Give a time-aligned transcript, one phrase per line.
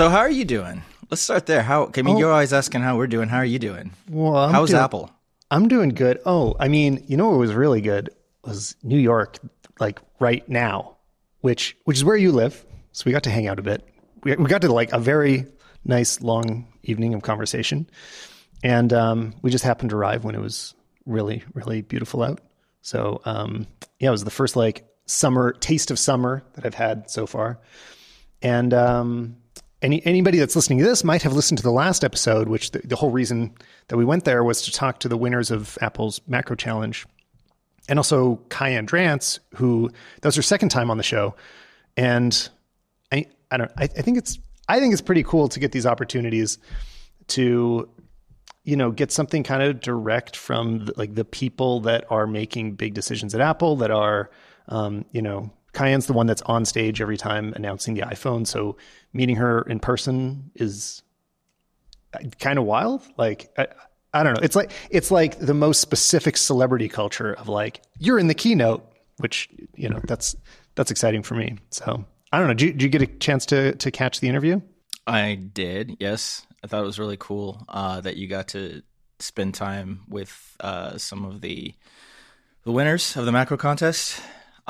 [0.00, 0.82] So how are you doing?
[1.10, 1.60] Let's start there.
[1.62, 1.90] How?
[1.94, 2.18] I mean, Oh.
[2.20, 3.28] you're always asking how we're doing.
[3.28, 3.90] How are you doing?
[4.08, 5.10] Well, I'm How's doing- Apple?
[5.50, 6.20] I'm doing good.
[6.24, 8.08] Oh, I mean, you know what was really good
[8.42, 9.36] was New York,
[9.78, 10.96] like right now,
[11.42, 12.64] which which is where you live.
[12.92, 13.86] So we got to hang out a bit.
[14.24, 15.44] We we got to like a very
[15.84, 17.86] nice long evening of conversation,
[18.64, 20.72] and um, we just happened to arrive when it was
[21.04, 22.40] really really beautiful out.
[22.80, 23.66] So um,
[23.98, 27.60] yeah, it was the first like summer taste of summer that I've had so far.
[28.40, 29.36] And um,
[29.82, 32.80] any anybody that's listening to this might have listened to the last episode, which the,
[32.80, 33.54] the whole reason
[33.88, 37.06] that we went there was to talk to the winners of Apple's Macro Challenge,
[37.88, 39.90] and also Kaiann Drance, who
[40.20, 41.34] that was her second time on the show.
[41.96, 42.48] And
[43.10, 44.38] I I don't I, I think it's
[44.68, 46.58] I think it's pretty cool to get these opportunities
[47.28, 47.88] to
[48.64, 52.74] you know get something kind of direct from the, like the people that are making
[52.74, 54.30] big decisions at Apple that are
[54.68, 58.76] um, you know Kaiann's the one that's on stage every time announcing the iPhone so
[59.12, 61.02] meeting her in person is
[62.38, 63.68] kind of wild like I,
[64.12, 68.18] I don't know it's like it's like the most specific celebrity culture of like you're
[68.18, 68.84] in the keynote
[69.18, 70.34] which you know that's
[70.74, 73.74] that's exciting for me so I don't know did you, you get a chance to
[73.76, 74.60] to catch the interview
[75.06, 75.96] I did.
[75.98, 78.82] Yes, I thought it was really cool uh, that you got to
[79.18, 81.74] spend time with uh, some of the
[82.64, 84.20] the winners of the macro contest.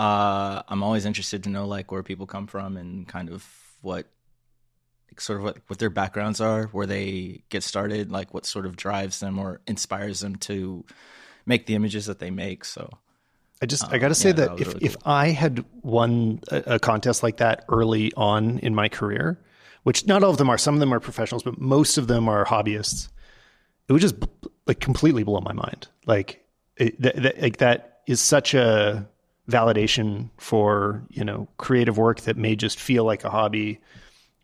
[0.01, 3.47] Uh, I'm always interested to know like where people come from and kind of
[3.83, 4.07] what
[5.19, 8.77] sort of what, what their backgrounds are, where they get started, like what sort of
[8.77, 10.87] drives them or inspires them to
[11.45, 12.65] make the images that they make.
[12.65, 12.89] So
[13.61, 16.41] I just I got to say yeah, that, that if really if I had won
[16.49, 19.39] a, a contest like that early on in my career,
[19.83, 22.27] which not all of them are, some of them are professionals, but most of them
[22.27, 23.11] are hobbyists,
[23.87, 24.15] it would just
[24.67, 25.89] like completely blow my mind.
[26.07, 26.43] Like
[26.79, 29.07] it, that, that, like that is such a
[29.51, 33.81] validation for you know creative work that may just feel like a hobby,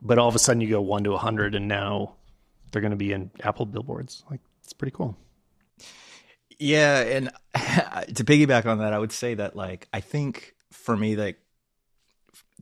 [0.03, 2.15] but all of a sudden you go one to a hundred, and now
[2.73, 4.25] they're going to be in Apple billboards.
[4.31, 5.17] Like it's pretty cool.
[6.59, 11.17] Yeah, and to piggyback on that, I would say that like I think for me
[11.17, 11.39] like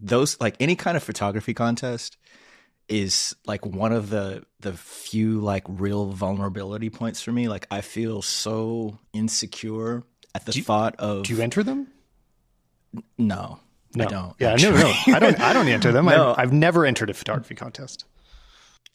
[0.00, 2.16] those like any kind of photography contest
[2.88, 7.49] is like one of the the few like real vulnerability points for me.
[7.49, 11.88] Like I feel so insecure at the thought of Do you enter them?
[13.19, 13.59] No,
[13.94, 14.34] No, I don't.
[14.38, 15.41] Yeah, no, no, I don't.
[15.41, 16.06] I don't enter them.
[16.09, 16.32] No.
[16.32, 18.05] I've, I've never entered a photography contest.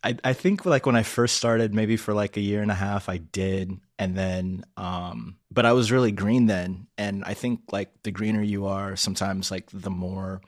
[0.04, 2.76] I, I think like when I first started, maybe for like a year and a
[2.76, 7.62] half, I did, and then, um, but I was really green then, and I think
[7.72, 10.42] like the greener you are, sometimes like the more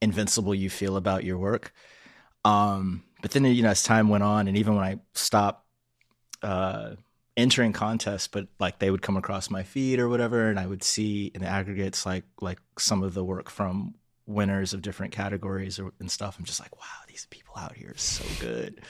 [0.00, 1.72] invincible you feel about your work.
[2.46, 5.66] Um, but then you know as time went on, and even when I stopped
[6.42, 6.94] uh,
[7.36, 10.82] entering contests, but like they would come across my feed or whatever, and I would
[10.82, 13.94] see in the aggregates like like some of the work from
[14.26, 16.38] winners of different categories or, and stuff.
[16.38, 18.80] I'm just like, wow, these people out here are so good.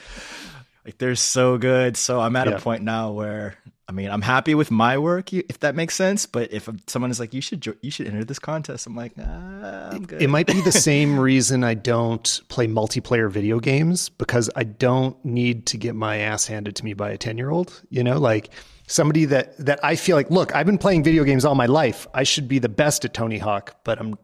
[0.85, 1.97] Like they're so good.
[1.97, 2.53] So I'm at Yeah.
[2.55, 3.55] a point now where
[3.87, 6.25] I mean, I'm happy with my work, if that makes sense.
[6.25, 9.89] But if someone is like, you should you should enter this contest, I'm like, ah,
[9.91, 10.21] I'm good.
[10.23, 15.23] It might be the same reason I don't play multiplayer video games because I don't
[15.23, 17.79] need to get my ass handed to me by a 10 year old.
[17.89, 18.49] You know, like
[18.87, 22.07] somebody that, that I feel like, look, I've been playing video games all my life.
[22.13, 24.17] I should be the best at Tony Hawk, but I'm,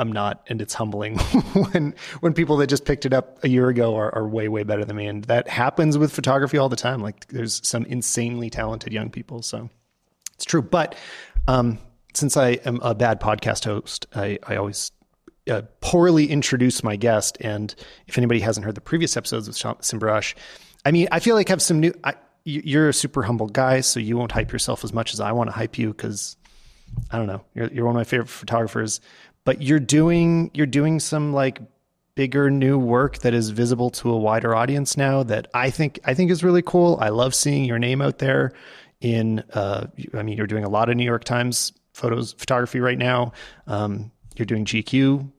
[0.00, 0.42] I'm not.
[0.48, 1.18] And it's humbling
[1.72, 4.62] when, when people that just picked it up a year ago are, are way, way
[4.62, 5.06] better than me.
[5.06, 7.00] And that happens with photography all the time.
[7.00, 9.42] Like there's some insanely talented young people.
[9.42, 9.70] So
[10.34, 10.62] it's true.
[10.62, 10.94] But
[11.46, 11.78] um,
[12.14, 14.90] since I am a bad podcast host, I, I always
[15.48, 17.36] uh, poorly introduce my guest.
[17.40, 17.74] And
[18.06, 20.34] if anybody hasn't heard the previous episodes with Simbarashe,
[20.84, 21.92] I mean, I feel like I have some new.
[22.04, 25.20] I, you- you're a super humble guy, so you won't hype yourself as much as
[25.20, 26.36] I want to hype you because
[27.10, 27.44] I don't know.
[27.54, 29.00] You're, you're one of my favorite photographers,
[29.44, 31.60] but you're doing you're doing some like
[32.14, 36.14] bigger new work that is visible to a wider audience now that I think I
[36.14, 36.98] think is really cool.
[37.00, 38.52] I love seeing your name out there
[39.00, 42.98] in uh I mean you're doing a lot of New York Times photos photography right
[42.98, 43.32] now.
[43.66, 45.30] Um you're doing GQ.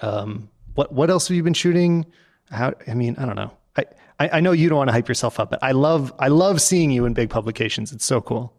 [0.00, 2.06] Um what what else have you been shooting?
[2.50, 3.52] How I mean, I don't know.
[3.76, 3.84] I
[4.18, 6.60] I, I know you don't want to hype yourself up, but I love I love
[6.62, 7.92] seeing you in big publications.
[7.92, 8.54] It's so cool.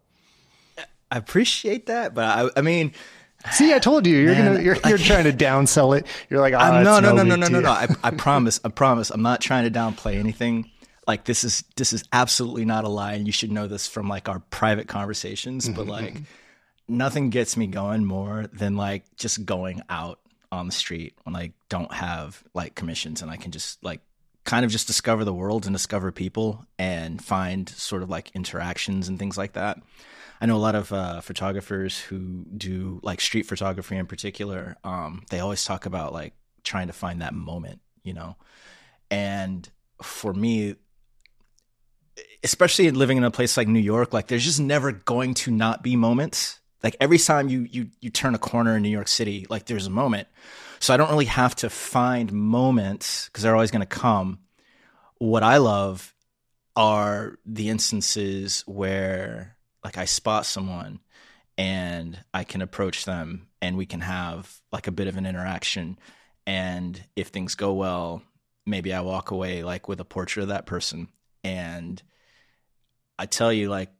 [1.11, 2.93] I appreciate that, but I, I mean,
[3.51, 6.05] See, I told you you're Man, gonna you're, you're trying to downsell it.
[6.29, 7.69] You're like, oh, I'm, ah, no, no, no, no, no, no, no.
[7.69, 9.09] I, I promise, I promise.
[9.09, 10.69] I'm not trying to downplay anything.
[11.07, 14.07] Like this is this is absolutely not a lie, and you should know this from
[14.07, 15.67] like our private conversations.
[15.67, 16.23] But mm-hmm, like, mm-hmm.
[16.87, 20.19] nothing gets me going more than like just going out
[20.51, 24.01] on the street when I don't have like commissions, and I can just like
[24.43, 29.07] kind of just discover the world and discover people and find sort of like interactions
[29.07, 29.79] and things like that.
[30.41, 34.75] I know a lot of uh, photographers who do like street photography in particular.
[34.83, 36.33] Um, they always talk about like
[36.63, 38.35] trying to find that moment, you know.
[39.11, 39.69] And
[40.01, 40.77] for me,
[42.43, 45.83] especially living in a place like New York, like there's just never going to not
[45.83, 46.59] be moments.
[46.83, 49.85] Like every time you you you turn a corner in New York City, like there's
[49.85, 50.27] a moment.
[50.79, 54.39] So I don't really have to find moments because they're always going to come.
[55.19, 56.15] What I love
[56.75, 60.99] are the instances where like I spot someone
[61.57, 65.97] and I can approach them and we can have like a bit of an interaction
[66.47, 68.23] and if things go well,
[68.65, 71.07] maybe I walk away like with a portrait of that person
[71.43, 72.01] and
[73.17, 73.91] I tell you like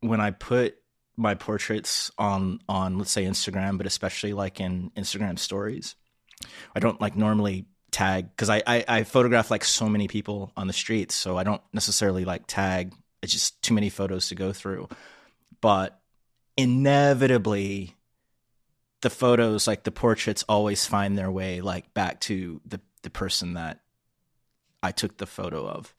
[0.00, 0.76] when I put
[1.16, 5.94] my portraits on on let's say Instagram, but especially like in Instagram stories,
[6.74, 10.66] I don't like normally tag because I, I, I photograph like so many people on
[10.66, 12.94] the streets, so I don't necessarily like tag.
[13.22, 14.88] It's just too many photos to go through.
[15.60, 16.00] But
[16.56, 17.96] inevitably,
[19.02, 23.54] the photos, like the portraits, always find their way like back to the the person
[23.54, 23.80] that
[24.82, 25.94] I took the photo of.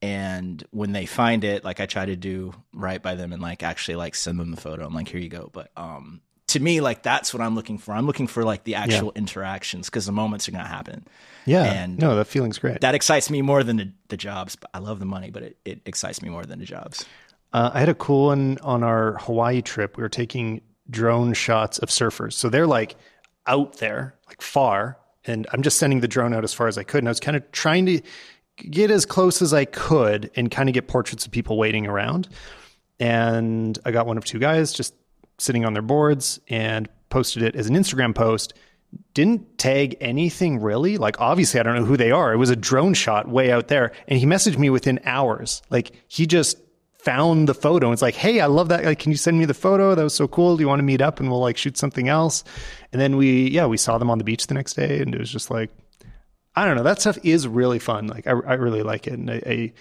[0.00, 3.62] And when they find it, like I try to do right by them and like
[3.62, 4.84] actually like send them the photo.
[4.84, 5.50] I'm like, here you go.
[5.52, 7.92] But um to me, like that's what I'm looking for.
[7.92, 9.18] I'm looking for like the actual yeah.
[9.20, 11.06] interactions because the moments are going to happen.
[11.46, 11.64] Yeah.
[11.64, 12.80] And no, that feeling's great.
[12.82, 14.56] That excites me more than the, the jobs.
[14.72, 17.06] I love the money, but it, it excites me more than the jobs.
[17.54, 19.96] Uh, I had a cool one on our Hawaii trip.
[19.96, 20.60] We were taking
[20.90, 22.32] drone shots of surfers.
[22.32, 22.96] So they're like
[23.46, 24.98] out there, like far.
[25.24, 26.98] And I'm just sending the drone out as far as I could.
[26.98, 28.00] And I was kind of trying to
[28.56, 32.28] get as close as I could and kind of get portraits of people waiting around.
[32.98, 34.92] And I got one of two guys just
[35.38, 38.52] sitting on their boards and posted it as an Instagram post.
[39.14, 40.98] Didn't tag anything really.
[40.98, 42.32] Like, obviously, I don't know who they are.
[42.32, 43.92] It was a drone shot way out there.
[44.08, 45.62] And he messaged me within hours.
[45.70, 46.58] Like, he just
[47.04, 47.92] found the photo.
[47.92, 48.84] It's like, hey, I love that.
[48.84, 49.94] Like, can you send me the photo?
[49.94, 50.56] That was so cool.
[50.56, 52.44] Do you want to meet up and we'll like shoot something else?
[52.92, 55.00] And then we, yeah, we saw them on the beach the next day.
[55.00, 55.70] And it was just like,
[56.56, 56.82] I don't know.
[56.82, 58.06] That stuff is really fun.
[58.06, 59.14] Like, I, I really like it.
[59.14, 59.72] And I, I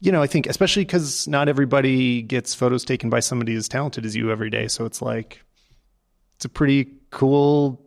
[0.00, 4.04] you know, I think especially because not everybody gets photos taken by somebody as talented
[4.04, 4.66] as you every day.
[4.66, 5.40] So it's like,
[6.34, 7.80] it's a pretty cool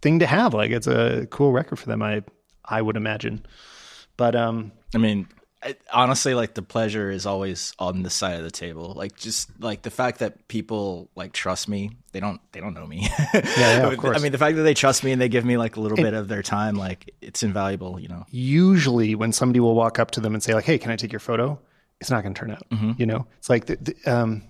[0.00, 0.52] thing to have.
[0.52, 2.02] Like it's a cool record for them.
[2.02, 2.24] I,
[2.64, 3.46] I would imagine.
[4.16, 5.28] But, um, I mean,
[5.62, 8.94] I, honestly, like the pleasure is always on the side of the table.
[8.96, 11.90] Like just like the fact that people like trust me.
[12.12, 12.40] They don't.
[12.52, 13.08] They don't know me.
[13.34, 14.18] yeah, yeah, of course.
[14.18, 15.98] I mean, the fact that they trust me and they give me like a little
[15.98, 17.98] and bit of their time, like it's invaluable.
[17.98, 18.26] You know.
[18.30, 21.12] Usually, when somebody will walk up to them and say like, "Hey, can I take
[21.12, 21.58] your photo?"
[22.00, 22.68] It's not going to turn out.
[22.70, 22.92] Mm-hmm.
[22.98, 24.42] You know, it's like the, the, um,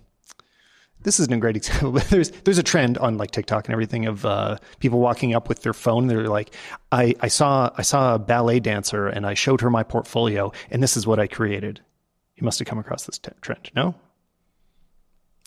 [1.03, 4.07] this isn't a great example, but there's there's a trend on like TikTok and everything
[4.07, 6.07] of uh, people walking up with their phone.
[6.07, 6.55] They're like,
[6.91, 10.83] I, I saw I saw a ballet dancer and I showed her my portfolio and
[10.83, 11.81] this is what I created.
[12.37, 13.95] You must have come across this t- trend, no?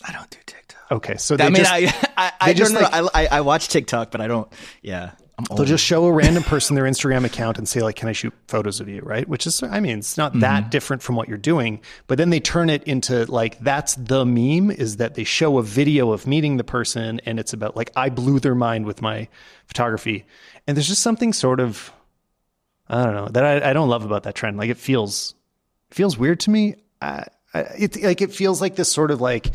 [0.07, 0.91] I don't do TikTok.
[0.91, 4.21] Okay, so I mean, just, I I, I just like, I, I watch TikTok, but
[4.21, 4.51] I don't.
[4.81, 5.11] Yeah,
[5.49, 8.33] They'll just show a random person their Instagram account and say like, "Can I shoot
[8.47, 9.27] photos of you?" Right?
[9.27, 10.39] Which is, I mean, it's not mm-hmm.
[10.41, 11.81] that different from what you're doing.
[12.07, 15.63] But then they turn it into like that's the meme is that they show a
[15.63, 19.27] video of meeting the person and it's about like I blew their mind with my
[19.67, 20.25] photography,
[20.67, 21.91] and there's just something sort of,
[22.87, 24.57] I don't know that I, I don't love about that trend.
[24.57, 25.35] Like it feels
[25.91, 26.75] feels weird to me.
[27.01, 29.51] I, I, it like it feels like this sort of like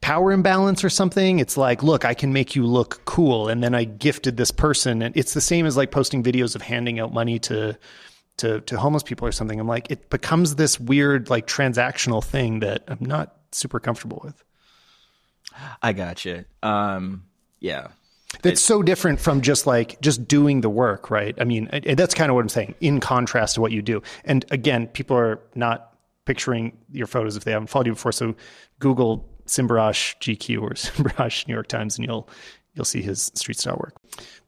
[0.00, 1.38] power imbalance or something.
[1.38, 3.48] It's like, look, I can make you look cool.
[3.48, 5.02] And then I gifted this person.
[5.02, 7.78] And it's the same as like posting videos of handing out money to,
[8.38, 9.58] to, to homeless people or something.
[9.58, 14.42] I'm like, it becomes this weird, like transactional thing that I'm not super comfortable with.
[15.82, 16.44] I got you.
[16.62, 17.24] Um,
[17.60, 17.88] yeah.
[18.42, 21.34] That's so different from just like just doing the work, right?
[21.40, 24.02] I mean, that's kind of what I'm saying in contrast to what you do.
[24.24, 25.94] And again, people are not
[26.26, 28.12] picturing your photos if they haven't followed you before.
[28.12, 28.34] So
[28.78, 32.28] Google Simbarashe GQ or Simbarashe New York Times, and you'll
[32.74, 33.96] you'll see his street style work.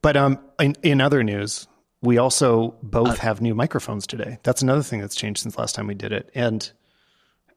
[0.02, 1.66] But um, in, in other news,
[2.02, 4.38] we also both uh, have new microphones today.
[4.42, 6.30] That's another thing that's changed since last time we did it.
[6.34, 6.70] And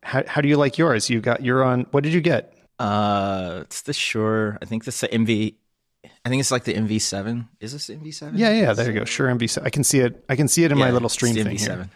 [0.03, 1.09] how how do you like yours?
[1.09, 1.85] You got you're on.
[1.91, 2.53] What did you get?
[2.79, 4.57] Uh, it's the Shure.
[4.61, 5.55] I think this the MV.
[6.25, 7.47] I think it's like the MV7.
[7.59, 8.33] Is this MV7?
[8.35, 8.73] Yeah, yeah.
[8.73, 9.05] There you go.
[9.05, 9.63] Shure, MV7.
[9.63, 10.23] I can see it.
[10.29, 11.59] I can see it in yeah, my little stream thing MV7.
[11.59, 11.89] here.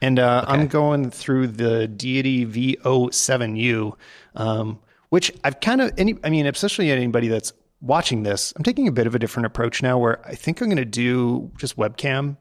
[0.00, 0.52] And uh, okay.
[0.52, 3.96] I'm going through the Deity VO7U,
[4.34, 4.78] um,
[5.14, 6.16] which I've kind of any.
[6.24, 9.80] I mean, especially anybody that's watching this, I'm taking a bit of a different approach
[9.80, 12.36] now, where I think I'm going to do just webcam.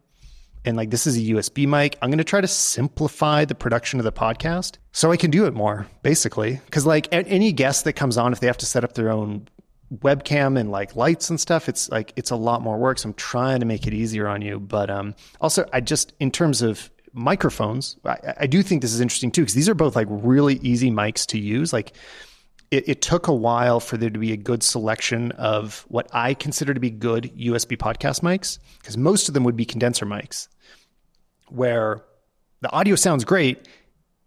[0.65, 1.99] And like this is a USB mic.
[2.01, 5.45] I'm going to try to simplify the production of the podcast so I can do
[5.45, 6.59] it more, basically.
[6.65, 9.47] Because like any guest that comes on, if they have to set up their own
[9.99, 13.13] webcam and like lights and stuff it's like it's a lot more work so i'm
[13.13, 16.89] trying to make it easier on you but um also i just in terms of
[17.13, 20.55] microphones, I, I, do think this is interesting too, because these are both like really
[20.55, 21.71] easy mics to use.
[21.71, 21.93] Like
[22.73, 26.33] it, it, took a while for there to be a good selection of what I
[26.33, 30.47] consider to be good USB podcast mics, because most of them would be condenser mics,
[31.49, 32.03] where
[32.61, 33.67] the audio sounds great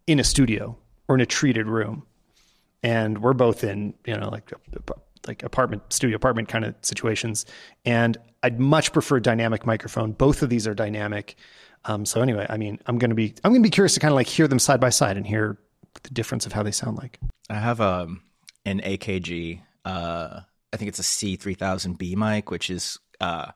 [0.07, 2.07] in a studio or in a treated room.
[2.85, 4.53] And we're both in, you know, like
[5.27, 7.47] like apartment studio apartment kind of situations.
[7.85, 10.13] And I'd much prefer dynamic microphone.
[10.13, 11.35] Both of these are dynamic.
[11.85, 14.17] Um, so anyway, I mean, I'm gonna be I'm gonna be curious to kind of
[14.17, 15.59] like hear them side by side and hear
[16.05, 17.19] the difference of how they sound like.
[17.51, 18.23] I have um,
[18.67, 19.61] an AKG.
[19.85, 20.41] Uh,
[20.73, 23.53] I think it's a C3000B mic, which is uh,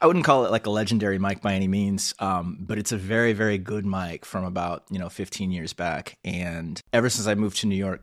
[0.00, 2.96] I wouldn't call it like a legendary mic by any means, um, but it's a
[2.96, 6.18] very very good mic from about you know 15 years back.
[6.24, 8.02] And ever since I moved to New York,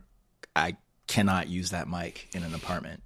[0.54, 0.76] I
[1.08, 3.02] cannot use that mic in an apartment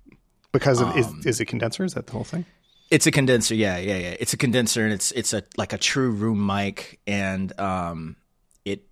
[0.52, 1.84] because of um, is, is it condenser?
[1.84, 2.44] Is that the whole thing?
[2.90, 4.16] It's a condenser, yeah, yeah, yeah.
[4.20, 8.16] It's a condenser, and it's it's a like a true room mic, and um,
[8.64, 8.82] it.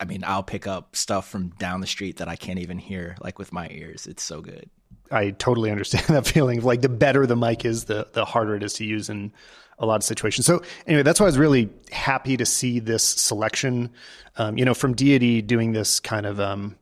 [0.00, 3.16] I mean, I'll pick up stuff from down the street that I can't even hear,
[3.20, 4.06] like with my ears.
[4.06, 4.68] It's so good.
[5.10, 6.58] I totally understand that feeling.
[6.58, 9.32] of Like the better the mic is, the the harder it is to use in
[9.78, 10.46] a lot of situations.
[10.46, 13.90] So anyway, that's why I was really happy to see this selection.
[14.36, 16.40] Um, you know, from Deity doing this kind of.
[16.40, 16.76] Um,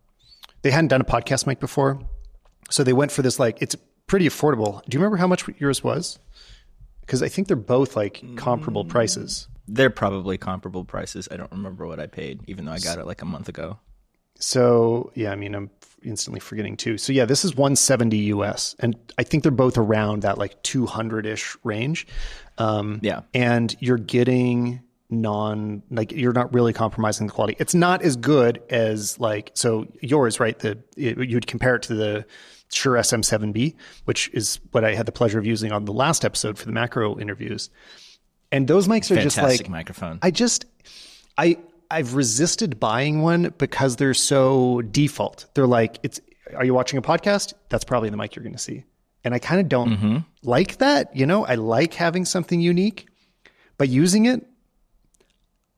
[0.63, 1.99] they hadn't done a podcast mic before,
[2.69, 3.39] so they went for this.
[3.39, 3.77] Like it's
[4.07, 4.83] pretty affordable.
[4.87, 6.19] Do you remember how much yours was?
[7.01, 9.49] Because I think they're both like comparable prices.
[9.73, 11.29] They're probably comparable prices.
[11.31, 13.79] I don't remember what I paid, even though I got it like a month ago.
[14.41, 15.71] So yeah, I mean, I'm
[16.03, 16.99] instantly forgetting too.
[16.99, 21.27] So yeah, this is 170 US, and I think they're both around that like 200
[21.27, 22.07] ish range.
[22.59, 27.57] Um, yeah, and you're getting non like you're not really compromising the quality.
[27.59, 30.59] It's not as good as like so yours, right?
[30.59, 32.25] The it, you'd compare it to the
[32.73, 33.75] Shure SM7B,
[34.05, 36.73] which is what I had the pleasure of using on the last episode for the
[36.73, 37.69] macro interviews.
[38.53, 40.19] And those mics are Fantastic just like microphone.
[40.23, 40.65] I just
[41.39, 41.59] I
[41.91, 45.47] I've resisted buying one because they're so default.
[45.55, 46.21] They're like it's
[46.55, 47.55] are you watching a podcast?
[47.69, 48.85] That's probably the mic you're going to see.
[49.23, 50.17] And I kind of don't mm-hmm.
[50.43, 51.45] like that, you know?
[51.45, 53.07] I like having something unique,
[53.77, 54.47] but using it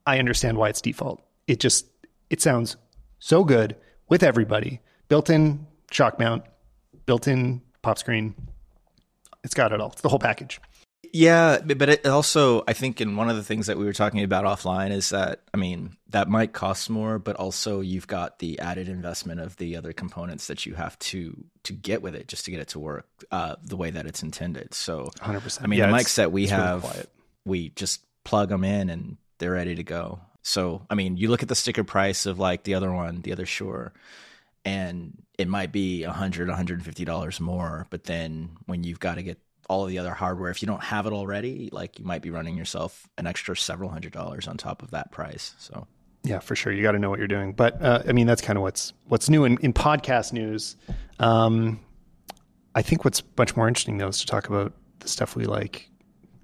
[0.06, 1.22] I understand why it's default.
[1.46, 1.86] It just
[2.30, 2.76] it sounds
[3.18, 3.76] so good
[4.08, 4.80] with everybody.
[5.08, 6.44] Built-in shock mount,
[7.06, 8.34] built-in pop screen.
[9.44, 9.92] It's got it all.
[9.92, 10.60] It's the whole package.
[11.12, 14.22] Yeah, but it also, I think, in one of the things that we were talking
[14.22, 18.58] about offline is that, I mean, that might cost more, but also you've got the
[18.60, 22.44] added investment of the other components that you have to to get with it just
[22.46, 24.72] to get it to work uh, the way that it's intended.
[24.74, 25.62] So, 100%.
[25.62, 27.04] I mean, yeah, the mics that we have, really
[27.44, 30.20] we just plug them in and they're ready to go.
[30.42, 33.32] So, I mean, you look at the sticker price of like the other one, the
[33.32, 33.92] other Shure,
[34.64, 37.86] and it might be a hundred, $150 more.
[37.90, 40.82] But then when you've got to get all of the other hardware, if you don't
[40.82, 44.56] have it already, like you might be running yourself an extra several hundred dollars on
[44.56, 45.54] top of that price.
[45.58, 45.86] So,
[46.24, 46.72] yeah, for sure.
[46.72, 47.52] You got to know what you're doing.
[47.52, 50.76] But uh, I mean, that's kind of what's what's new in, in podcast news.
[51.18, 51.80] Um,
[52.74, 55.88] I think what's much more interesting though is to talk about the stuff we like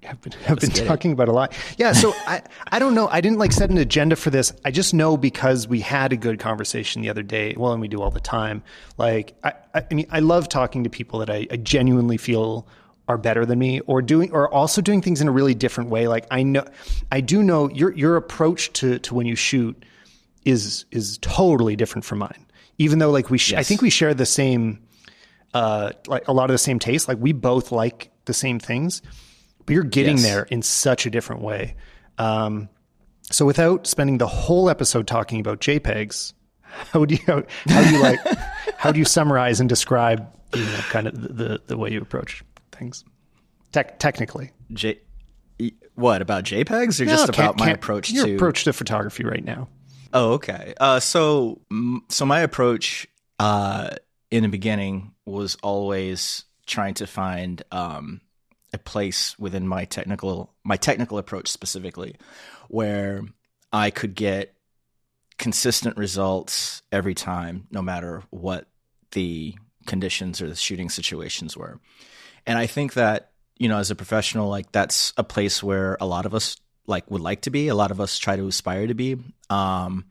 [0.03, 1.13] have been have been talking it.
[1.13, 1.53] about a lot.
[1.77, 3.07] Yeah, so I I don't know.
[3.07, 4.53] I didn't like set an agenda for this.
[4.63, 7.53] I just know because we had a good conversation the other day.
[7.57, 8.63] Well, and we do all the time.
[8.97, 12.67] Like I I mean I love talking to people that I, I genuinely feel
[13.09, 16.07] are better than me or doing or also doing things in a really different way.
[16.07, 16.63] Like I know
[17.11, 19.83] I do know your your approach to to when you shoot
[20.45, 22.45] is is totally different from mine.
[22.77, 23.59] Even though like we sh- yes.
[23.59, 24.79] I think we share the same
[25.53, 27.09] uh like a lot of the same taste.
[27.09, 29.01] Like we both like the same things
[29.69, 30.23] but you're getting yes.
[30.23, 31.75] there in such a different way.
[32.17, 32.69] Um,
[33.21, 37.95] so without spending the whole episode talking about JPEGs, how do you how, how do
[37.95, 38.19] you like
[38.77, 42.43] how do you summarize and describe you know kind of the, the way you approach
[42.79, 43.03] things
[43.71, 44.51] Tec- technically?
[44.73, 44.99] J
[45.95, 49.43] what about JPEGs or no, just about my approach your to approach to photography right
[49.43, 49.67] now?
[50.13, 50.73] Oh, okay.
[50.79, 51.61] Uh, so
[52.07, 53.07] so my approach
[53.37, 53.89] uh,
[54.31, 58.21] in the beginning was always trying to find um,
[58.73, 62.15] a place within my technical my technical approach specifically
[62.69, 63.23] where
[63.73, 64.55] I could get
[65.37, 68.67] consistent results every time no matter what
[69.11, 69.55] the
[69.85, 71.79] conditions or the shooting situations were.
[72.49, 76.07] And I think that, you know, as a professional like that's a place where a
[76.07, 78.87] lot of us like would like to be, a lot of us try to aspire
[78.87, 79.17] to be.
[79.51, 80.05] Um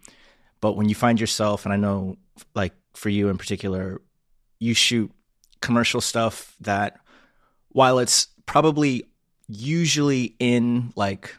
[0.60, 2.16] but when you find yourself and I know
[2.54, 4.00] like for you in particular,
[4.60, 5.10] you shoot
[5.60, 7.00] commercial stuff that
[7.70, 9.06] while it's probably
[9.48, 11.34] usually in like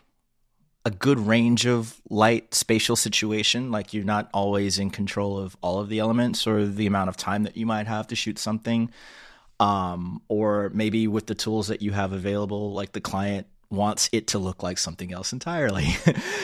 [0.84, 5.80] a good range of light spatial situation like you're not always in control of all
[5.80, 8.92] of the elements or the amount of time that you might have to shoot something
[9.60, 14.28] um, or maybe with the tools that you have available like the client wants it
[14.28, 15.88] to look like something else entirely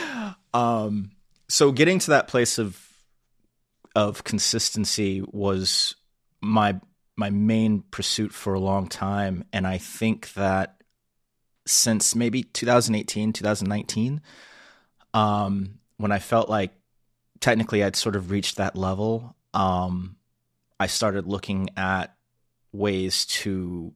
[0.54, 1.12] um,
[1.48, 2.82] so getting to that place of
[3.96, 5.96] of consistency was
[6.42, 6.80] my
[7.16, 9.46] my main pursuit for a long time.
[9.54, 10.82] And I think that
[11.66, 14.22] since maybe 2018, 2019,
[15.14, 16.74] um, when I felt like
[17.40, 20.18] technically I'd sort of reached that level, um,
[20.80, 22.15] I started looking at
[22.76, 23.94] ways to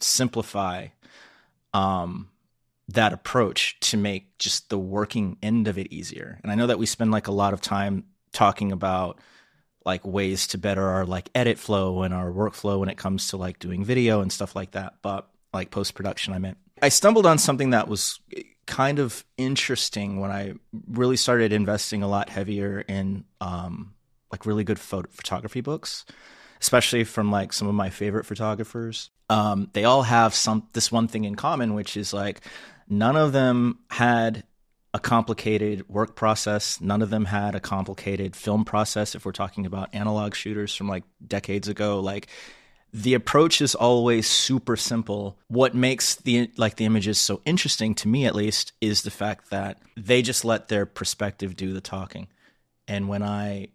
[0.00, 0.88] simplify
[1.72, 2.28] um,
[2.88, 6.38] that approach to make just the working end of it easier.
[6.42, 9.20] And I know that we spend like a lot of time talking about
[9.84, 13.36] like ways to better our like edit flow and our workflow when it comes to
[13.36, 14.94] like doing video and stuff like that.
[15.02, 18.20] But like post production, I meant I stumbled on something that was
[18.66, 20.54] kind of interesting when I
[20.88, 23.94] really started investing a lot heavier in um,
[24.30, 26.04] like really good photo- photography books,
[26.60, 29.10] especially from like some of my favorite photographers.
[29.28, 32.40] Um, they all have some this one thing in common, which is like
[32.88, 34.44] none of them had
[34.94, 36.80] a complicated work process.
[36.80, 39.14] None of them had a complicated film process.
[39.14, 42.28] If we're talking about analog shooters from like decades ago, like
[42.94, 45.38] the approach is always super simple.
[45.48, 49.50] What makes the like the images so interesting to me at least is the fact
[49.50, 52.28] that they just let their perspective do the talking.
[52.88, 53.68] And when I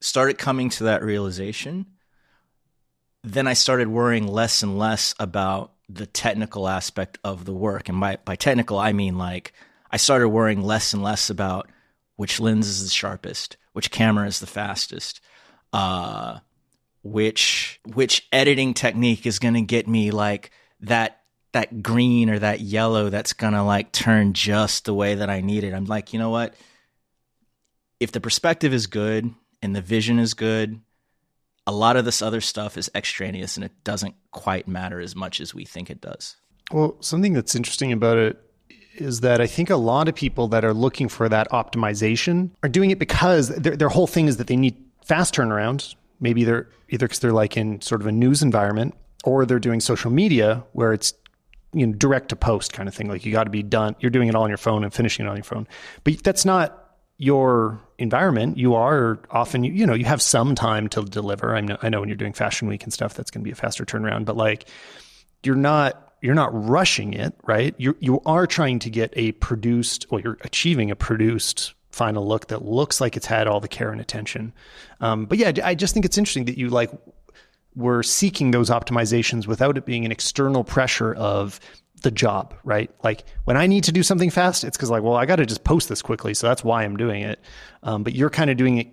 [0.00, 1.86] started coming to that realization,
[3.24, 7.88] then I started worrying less and less about the technical aspect of the work.
[7.88, 9.52] And by by technical I mean like
[9.90, 11.70] I started worrying less and less about
[12.16, 15.20] which lens is the sharpest, which camera is the fastest.
[15.72, 16.38] Uh
[17.02, 20.50] which which editing technique is going to get me like
[20.80, 21.20] that
[21.52, 25.42] that green or that yellow that's going to like turn just the way that I
[25.42, 25.74] need it.
[25.74, 26.54] I'm like, you know what?
[28.00, 30.80] If the perspective is good and the vision is good,
[31.66, 35.40] a lot of this other stuff is extraneous and it doesn't quite matter as much
[35.40, 36.36] as we think it does.
[36.72, 38.40] Well, something that's interesting about it
[38.94, 42.68] is that I think a lot of people that are looking for that optimization are
[42.68, 46.68] doing it because their, their whole thing is that they need fast turnaround, maybe they're
[46.88, 50.64] either because they're like in sort of a news environment or they're doing social media
[50.72, 51.14] where it's
[51.72, 53.08] you know direct to post kind of thing.
[53.08, 55.26] Like you got to be done you're doing it all on your phone and finishing
[55.26, 55.66] it on your phone.
[56.04, 56.81] But that's not
[57.22, 61.78] your environment you are often you, know you have some time to deliver I know,
[61.82, 63.84] I know when you're doing fashion week and stuff that's going to be a faster
[63.84, 64.68] turnaround but like
[65.44, 70.06] you're not you're not rushing it right you you are trying to get a produced
[70.10, 73.92] or you're achieving a produced final look that looks like it's had all the care
[73.92, 74.52] and attention.
[75.00, 76.90] Um, but yeah, I just think it's interesting that you like
[77.74, 81.60] were seeking those optimizations without it being an external pressure of
[82.02, 82.90] the job, right?
[83.02, 85.46] Like when I need to do something fast, it's because like, well, I got to
[85.46, 87.40] just post this quickly, so that's why I'm doing it.
[87.82, 88.88] Um, but you're kind of doing it.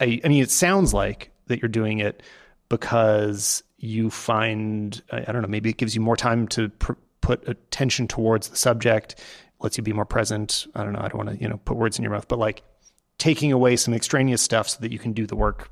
[0.00, 2.22] I, I, mean, it sounds like that you're doing it
[2.68, 6.92] because you find I, I don't know, maybe it gives you more time to pr-
[7.20, 9.16] put attention towards the subject
[9.60, 10.66] lets you be more present.
[10.74, 11.00] I don't know.
[11.00, 12.62] I don't want to, you know, put words in your mouth, but like
[13.18, 15.70] taking away some extraneous stuff so that you can do the work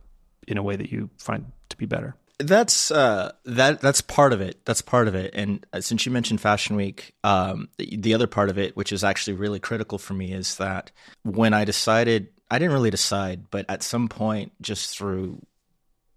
[0.49, 2.17] in a way that you find to be better.
[2.39, 4.65] That's uh, that that's part of it.
[4.65, 5.31] That's part of it.
[5.35, 8.93] And uh, since you mentioned Fashion Week, um, the, the other part of it, which
[8.93, 10.91] is actually really critical for me, is that
[11.23, 15.43] when I decided, I didn't really decide, but at some point, just through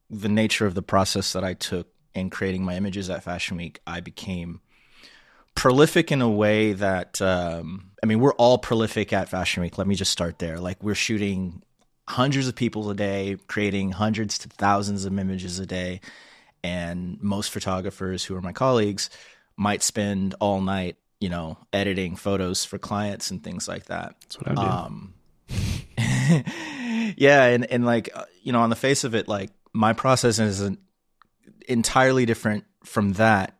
[0.10, 3.80] the nature of the process that I took in creating my images at Fashion Week,
[3.86, 4.62] I became
[5.54, 9.78] prolific in a way that um, I mean, we're all prolific at Fashion Week.
[9.78, 10.60] Let me just start there.
[10.60, 11.62] Like we're shooting
[12.08, 16.02] hundreds of people a day, creating hundreds to thousands of images a day,
[16.64, 19.10] and most photographers who are my colleagues
[19.56, 24.16] might spend all night, you know, editing photos for clients and things like that.
[24.22, 24.68] That's what I'm doing.
[24.68, 25.14] Um,
[27.18, 30.40] yeah, and and like uh, you know, on the face of it, like my process
[30.40, 30.78] is an
[31.68, 33.58] entirely different from that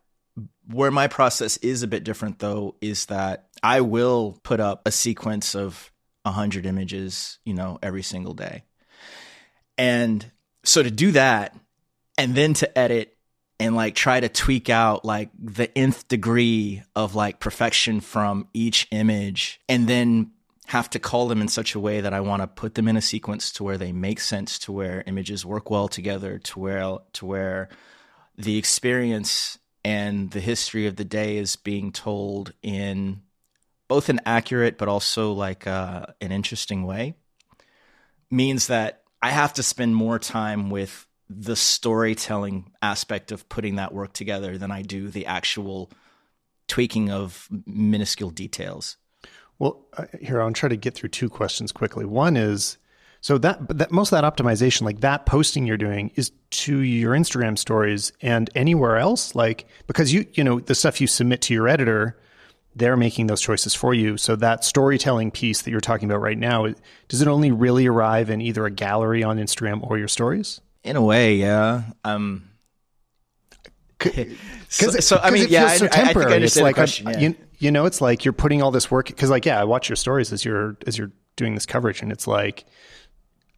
[0.70, 4.92] where my process is a bit different, though, is that I will put up a
[4.92, 5.90] sequence of
[6.28, 8.64] 100 images, you know, every single day.
[9.76, 10.30] And
[10.64, 11.56] so to do that
[12.16, 13.16] and then to edit
[13.60, 18.86] and like try to tweak out like the nth degree of like perfection from each
[18.90, 20.32] image and then
[20.66, 22.96] have to call them in such a way that I want to put them in
[22.96, 26.98] a sequence to where they make sense to where images work well together to where
[27.14, 27.68] to where
[28.36, 33.22] the experience and the history of the day is being told in
[33.88, 37.14] both an accurate but also like uh, an interesting way
[38.30, 43.92] means that I have to spend more time with the storytelling aspect of putting that
[43.92, 45.90] work together than I do the actual
[46.68, 48.96] tweaking of minuscule details.
[49.58, 52.04] Well, uh, here I'll try to get through two questions quickly.
[52.04, 52.78] One is
[53.20, 57.14] so that, that most of that optimization, like that posting you're doing, is to your
[57.14, 59.34] Instagram stories and anywhere else.
[59.34, 62.16] Like because you you know the stuff you submit to your editor,
[62.78, 64.16] they're making those choices for you.
[64.16, 66.66] So that storytelling piece that you're talking about right now,
[67.08, 70.60] does it only really arrive in either a gallery on Instagram or your stories?
[70.84, 71.82] In a way, yeah.
[72.04, 72.48] Um,
[74.68, 76.32] so, so I mean, yeah, so I, temporary.
[76.34, 77.18] I, I it's like question, a, yeah.
[77.18, 79.88] you, You know, it's like you're putting all this work because, like, yeah, I watch
[79.88, 82.64] your stories as you're as you're doing this coverage, and it's like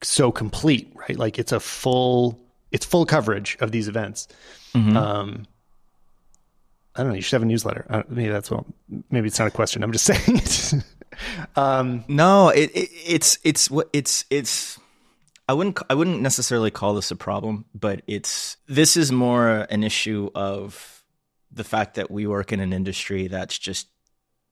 [0.02, 1.18] so complete, right?
[1.18, 2.40] Like it's a full
[2.72, 4.28] it's full coverage of these events.
[4.74, 4.96] Mm-hmm.
[4.96, 5.46] Um,
[6.94, 7.16] I don't know.
[7.16, 7.86] You should have a newsletter.
[7.88, 8.66] Uh, maybe that's well.
[9.10, 9.82] Maybe it's not a question.
[9.82, 10.74] I'm just saying it.
[11.56, 14.78] um, No, it, it it's it's what it's it's.
[15.48, 19.82] I wouldn't I wouldn't necessarily call this a problem, but it's this is more an
[19.82, 21.02] issue of
[21.52, 23.88] the fact that we work in an industry that's just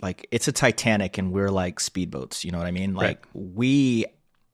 [0.03, 2.45] like it's a Titanic and we're like speedboats.
[2.45, 2.95] You know what I mean?
[2.95, 4.07] Like we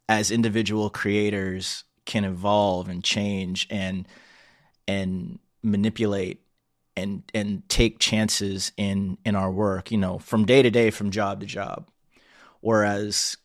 [0.09, 4.07] as individual creators can evolve and change and
[4.87, 6.44] and manipulate
[6.97, 11.11] and and take chances in in our work you know from day to day from
[11.11, 11.89] job to job.
[12.61, 13.37] Whereas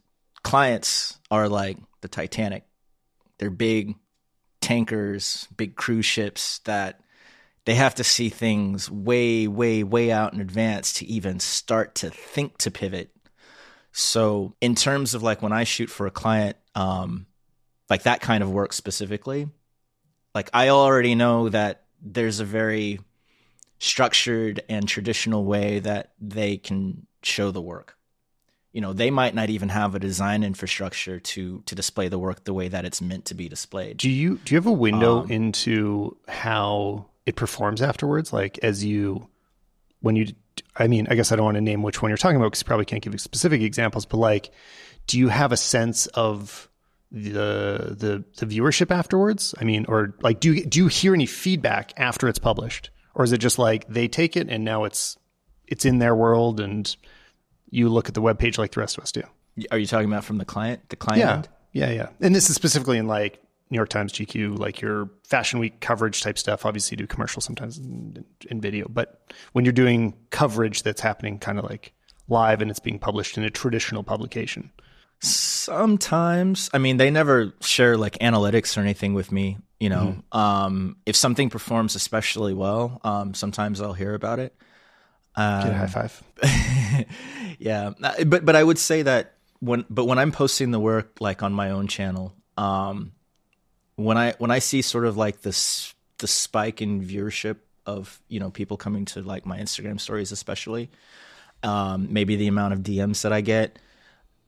[0.44, 2.64] clients are like the titanic.
[3.38, 3.96] They're big
[4.62, 7.02] tankers big cruise ships that
[7.66, 12.10] they have to see things way way way out in advance to even start to
[12.10, 13.10] think to pivot.
[13.92, 17.26] So in terms of like when i shoot for a client um
[17.90, 19.50] like that kind of work specifically
[20.36, 23.00] like i already know that there's a very
[23.80, 27.98] structured and traditional way that they can show the work
[28.72, 32.44] you know they might not even have a design infrastructure to to display the work
[32.44, 35.22] the way that it's meant to be displayed do you do you have a window
[35.22, 38.34] Um, into how it performs afterwards?
[38.34, 39.28] Like as you
[40.02, 40.34] when you
[40.76, 42.62] I mean, I guess I don't want to name which one you're talking about because
[42.62, 44.52] you probably can't give specific examples, but like
[45.08, 46.68] do you have a sense of
[47.12, 49.56] the the the viewership afterwards?
[49.60, 52.90] I mean, or like do you do you hear any feedback after it's published?
[53.16, 55.18] Or is it just like they take it and now it's
[55.68, 56.96] it's in their world and
[57.70, 59.24] you look at the webpage like the rest of us do?
[59.72, 61.34] are you talking about from the client the client Yeah.
[61.34, 61.50] end?
[61.74, 62.10] Yeah, yeah.
[62.22, 66.22] And this is specifically in like New York Times, GQ, like your Fashion Week coverage
[66.24, 66.66] type stuff.
[66.66, 69.22] Obviously, you do commercials sometimes in, in video, but
[69.54, 71.94] when you're doing coverage that's happening kind of like
[72.28, 74.72] live and it's being published in a traditional publication.
[75.20, 79.58] Sometimes, I mean, they never share like analytics or anything with me.
[79.80, 84.54] You know, um, if something performs especially well, um, sometimes I'll hear about it.
[85.64, 86.24] Get a high five.
[87.60, 87.92] yeah,
[88.26, 91.54] but but I would say that when but when I'm posting the work like on
[91.54, 93.14] my own channel, um,
[93.96, 98.40] when I when I see sort of like this the spike in viewership of you
[98.40, 100.90] know people coming to like my Instagram stories, especially,
[101.64, 103.80] um, maybe the amount of DMs that I get,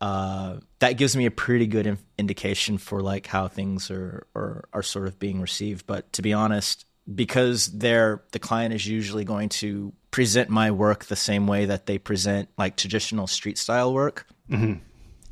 [0.01, 4.65] uh, that gives me a pretty good in- indication for like how things are, are
[4.73, 5.85] are sort of being received.
[5.87, 11.05] But to be honest, because they're the client is usually going to present my work
[11.05, 14.27] the same way that they present like traditional street style work.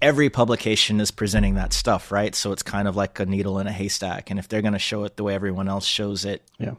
[0.02, 2.34] Every publication is presenting that stuff, right?
[2.34, 4.30] So it's kind of like a needle in a haystack.
[4.30, 6.76] And if they're going to show it the way everyone else shows it, Yeah.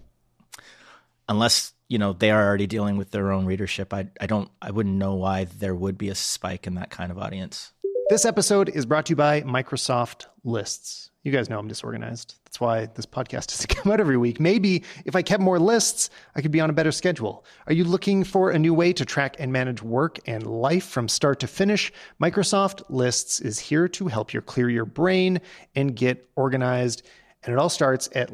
[1.28, 4.70] unless you know they are already dealing with their own readership, I I don't I
[4.70, 7.72] wouldn't know why there would be a spike in that kind of audience.
[8.08, 11.10] This episode is brought to you by Microsoft Lists.
[11.24, 12.36] You guys know I'm disorganized.
[12.44, 14.38] That's why this podcast doesn't come out every week.
[14.38, 17.44] Maybe if I kept more lists, I could be on a better schedule.
[17.66, 21.08] Are you looking for a new way to track and manage work and life from
[21.08, 21.92] start to finish?
[22.22, 25.40] Microsoft Lists is here to help you clear your brain
[25.74, 27.02] and get organized.
[27.42, 28.32] And it all starts at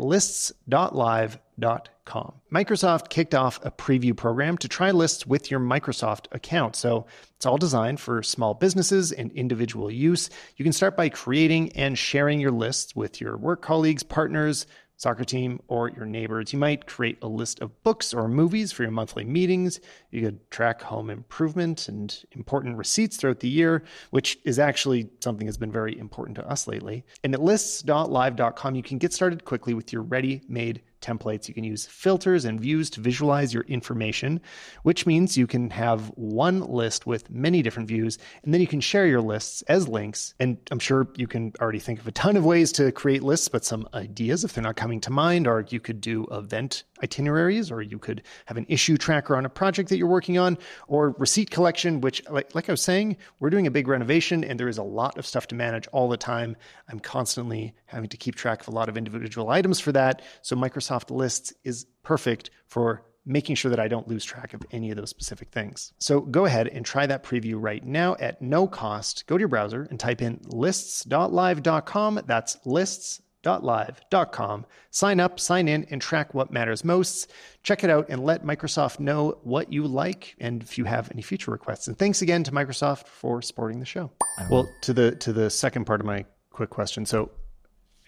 [1.58, 2.34] lists.live.com.
[2.52, 6.76] Microsoft kicked off a preview program to try lists with your Microsoft account.
[6.76, 10.30] So it's all designed for small businesses and individual use.
[10.56, 14.66] You can start by creating and sharing your lists with your work colleagues, partners,
[14.98, 16.54] soccer team, or your neighbors.
[16.54, 19.78] You might create a list of books or movies for your monthly meetings.
[20.10, 25.46] You could track home improvement and important receipts throughout the year, which is actually something
[25.46, 27.04] that's been very important to us lately.
[27.22, 31.48] And at lists.live.com, you can get started quickly with your ready made templates.
[31.48, 34.40] You can use filters and views to visualize your information,
[34.82, 38.80] which means you can have one list with many different views, and then you can
[38.80, 40.34] share your lists as links.
[40.40, 43.48] And I'm sure you can already think of a ton of ways to create lists,
[43.48, 47.70] but some ideas if they're not coming to mind are you could do event itineraries,
[47.70, 50.56] or you could have an issue tracker on a project that you're working on,
[50.88, 54.58] or receipt collection, which, like, like I was saying, we're doing a big renovation and
[54.58, 56.56] there is a lot of stuff to manage all the time.
[56.88, 60.22] I'm constantly having to keep track of a lot of individual items for that.
[60.40, 64.90] So Microsoft Lists is perfect for making sure that I don't lose track of any
[64.90, 65.92] of those specific things.
[65.98, 69.26] So go ahead and try that preview right now at no cost.
[69.26, 72.20] Go to your browser and type in lists.live.com.
[72.26, 74.66] That's lists.live.com.
[74.90, 77.32] Sign up, sign in, and track what matters most.
[77.64, 81.22] Check it out and let Microsoft know what you like and if you have any
[81.22, 81.88] feature requests.
[81.88, 84.12] And thanks again to Microsoft for supporting the show.
[84.48, 87.06] Well, to the to the second part of my quick question.
[87.06, 87.32] So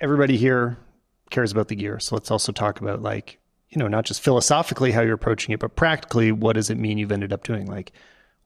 [0.00, 0.78] everybody here
[1.30, 1.98] cares about the gear.
[2.00, 3.38] So let's also talk about like,
[3.70, 6.98] you know, not just philosophically how you're approaching it, but practically what does it mean
[6.98, 7.66] you've ended up doing?
[7.66, 7.92] Like,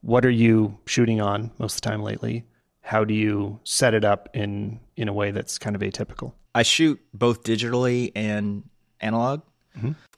[0.01, 2.45] what are you shooting on most of the time lately?
[2.81, 6.33] How do you set it up in in a way that's kind of atypical?
[6.53, 8.63] I shoot both digitally and
[8.99, 9.41] analog.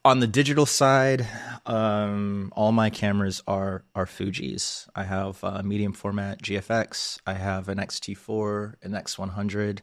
[0.04, 1.26] On the digital side,
[1.66, 4.88] um, all my cameras are are Fuji's.
[4.96, 7.20] I have a medium format GFX.
[7.26, 9.80] I have an XT4, an X100,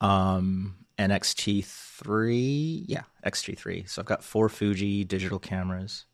[0.00, 2.84] um, an XT3.
[2.86, 3.88] Yeah, XT3.
[3.88, 6.04] So I've got four Fuji digital cameras.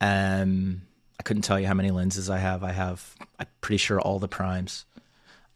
[0.00, 0.82] Um,
[1.20, 2.64] I couldn't tell you how many lenses I have.
[2.64, 4.86] I have, I'm pretty sure all the primes,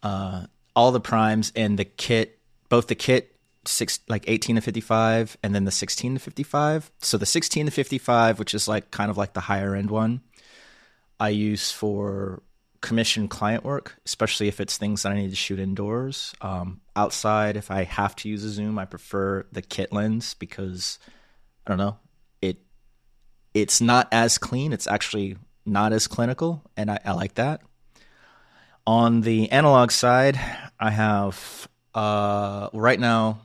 [0.05, 3.33] uh, all the primes and the kit, both the kit
[3.65, 7.73] six like 18 to 55 and then the 16 to 55 so the 16 to
[7.73, 10.21] 55 which is like kind of like the higher end one
[11.19, 12.45] i use for
[12.87, 17.57] commission client work especially if it's things that i need to shoot indoors um, outside
[17.57, 20.99] if i have to use a zoom i prefer the kit lens because
[21.67, 21.97] i don't know
[22.41, 22.59] it
[23.55, 27.61] it's not as clean it's actually not as clinical and i, I like that
[28.87, 30.39] on the analog side
[30.79, 33.41] i have uh, right now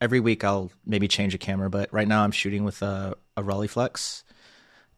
[0.00, 3.42] every week I'll maybe change a camera, but right now I'm shooting with a, a
[3.42, 4.22] Rolleiflex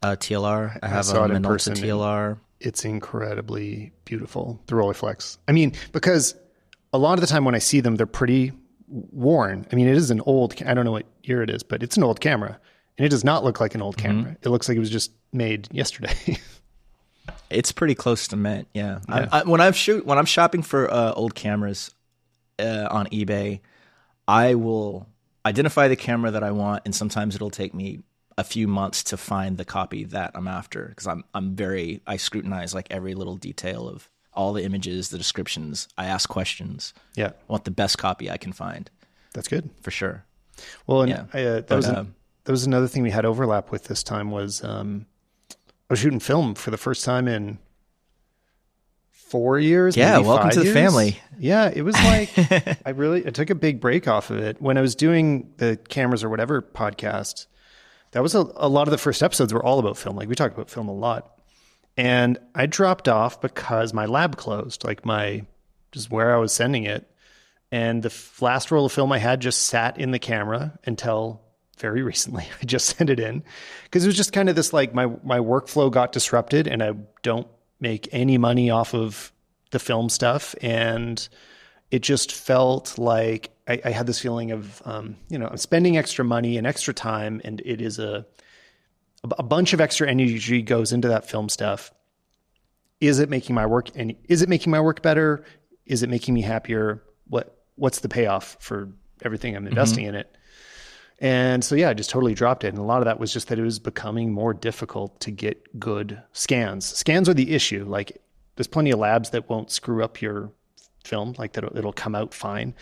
[0.02, 0.78] uh, TLR.
[0.82, 1.72] I have saw a Minolta.
[1.72, 2.38] TLR.
[2.60, 5.38] It's incredibly beautiful, the Rolleiflex.
[5.48, 6.34] I mean, because
[6.92, 8.52] a lot of the time when I see them, they're pretty
[8.88, 9.66] worn.
[9.72, 11.96] I mean, it is an old, I don't know what year it is, but it's
[11.96, 12.58] an old camera,
[12.98, 14.36] and it does not look like an old camera.
[14.42, 16.38] It looks like it was just made yesterday.
[17.50, 18.68] It's pretty close to mint.
[18.74, 19.00] Yeah.
[19.08, 21.92] I, I, when I'm shoot when I'm shopping for uh, old cameras
[22.58, 23.60] uh, on eBay,
[24.28, 25.08] I will
[25.44, 28.00] identify the camera that I want, and sometimes it'll take me
[28.40, 32.16] a few months to find the copy that I'm after because I'm I'm very I
[32.16, 35.88] scrutinize like every little detail of all the images, the descriptions.
[35.98, 36.94] I ask questions.
[37.16, 38.90] yeah, I want the best copy I can find
[39.34, 39.70] that's good.
[39.82, 40.24] for sure.
[40.86, 41.24] Well, and Yeah.
[41.32, 43.84] I, uh, that But, was an- um, that was another thing we had overlap with
[43.84, 45.06] this time was um,
[45.50, 45.54] I
[45.92, 47.58] was shooting film for the first time in
[49.10, 49.96] four years.
[49.96, 51.20] Yeah, welcome to the family.
[51.38, 52.30] Yeah, it was like
[52.86, 55.76] I really I took a big break off of it when I was doing the
[55.88, 57.46] cameras or whatever podcast.
[58.12, 60.16] That was a, a lot of the first episodes were all about film.
[60.16, 61.40] Like we talked about film a lot,
[61.96, 64.84] and I dropped off because my lab closed.
[64.84, 65.44] Like my
[65.92, 67.10] just where I was sending it,
[67.70, 71.42] and the f- last roll of film I had just sat in the camera until
[71.78, 72.46] very recently.
[72.60, 73.44] I just sent it in
[73.84, 76.94] because it was just kind of this like my my workflow got disrupted, and I
[77.22, 79.32] don't make any money off of
[79.70, 81.28] the film stuff, and
[81.90, 85.96] it just felt like I, I had this feeling of um, you know I'm spending
[85.96, 88.26] extra money and extra time, and it is a
[89.22, 91.92] a bunch of extra energy goes into that film stuff.
[93.00, 95.44] Is it making my work and is it making my work better?
[95.86, 97.02] Is it making me happier?
[97.28, 98.90] What what's the payoff for
[99.22, 100.36] everything I'm investing in it?
[101.18, 102.68] And so yeah, I just totally dropped it.
[102.68, 105.78] And a lot of that was just that it was becoming more difficult to get
[105.78, 106.86] good scans.
[106.86, 107.84] Scans are the issue.
[107.86, 108.20] Like
[108.56, 110.50] there's plenty of labs that won't screw up your
[111.04, 112.74] film, like that it'll come out fine.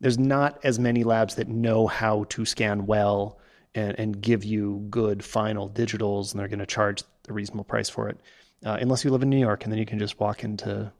[0.00, 3.38] There's not as many labs that know how to scan well
[3.74, 7.88] and, and give you good final digitals, and they're going to charge a reasonable price
[7.88, 8.18] for it.
[8.64, 10.90] Uh, unless you live in New York, and then you can just walk into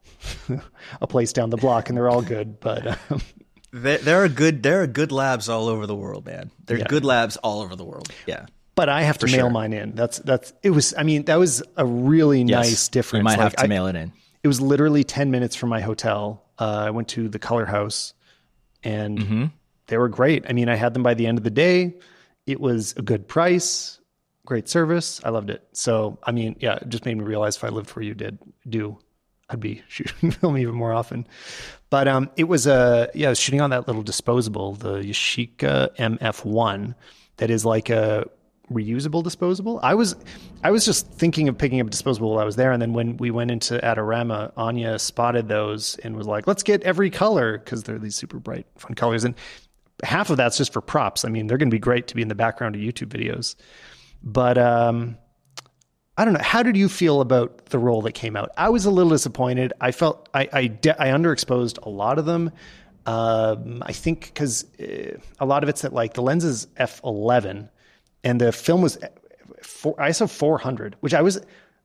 [1.00, 2.61] a place down the block, and they're all good.
[2.61, 3.20] But um,
[3.72, 6.50] There, there are good there are good labs all over the world, man.
[6.66, 8.08] There are good labs all over the world.
[8.26, 8.46] Yeah.
[8.74, 9.50] but I have to mail sure.
[9.50, 9.94] mine in.
[9.94, 10.94] That's that's it was.
[10.96, 13.20] I mean, that was a really nice difference.
[13.20, 14.12] You might have to I- mail it in.
[14.42, 16.44] it was literally 10 minutes from my hotel.
[16.58, 18.14] Uh, I went to the Color House
[18.84, 19.44] and Mm-hmm.
[19.88, 20.44] they were great.
[20.48, 21.94] I mean, I had them by the end of the day.
[22.46, 24.00] It was a good price,
[24.46, 25.20] great service.
[25.24, 25.66] I loved it.
[25.72, 28.38] So, I mean, yeah, it just made me realize if I lived where you did
[28.68, 28.98] do,
[29.50, 31.26] I'd be shooting film even more often.
[31.90, 35.94] But um, it was a yeah, I was shooting on that little disposable, the Yashica
[35.96, 36.94] MF1,
[37.38, 38.26] that is like a
[38.72, 39.81] reusable disposable.
[39.83, 40.16] I was
[40.62, 43.16] I was just thinking of picking up disposable while I was there, and then when
[43.16, 47.85] we went into Adorama, Anya spotted those and was like, "Let's get every color because
[47.85, 49.35] they're these super bright, fun colors." And
[50.04, 51.24] half of that's just for props.
[51.24, 53.57] I mean, they're going to be great to be in the background of YouTube videos.
[54.22, 55.16] But um,
[56.16, 56.42] I don't know.
[56.42, 58.50] How did you feel about the role that came out?
[58.57, 59.72] I was a little disappointed.
[59.81, 62.50] I felt I I, de- I underexposed a lot of them.
[63.07, 67.00] Um, I think because uh, a lot of it's that like the lens is f
[67.04, 67.70] eleven,
[68.24, 68.98] and the film was
[69.62, 71.40] four, ISO four hundred, which I was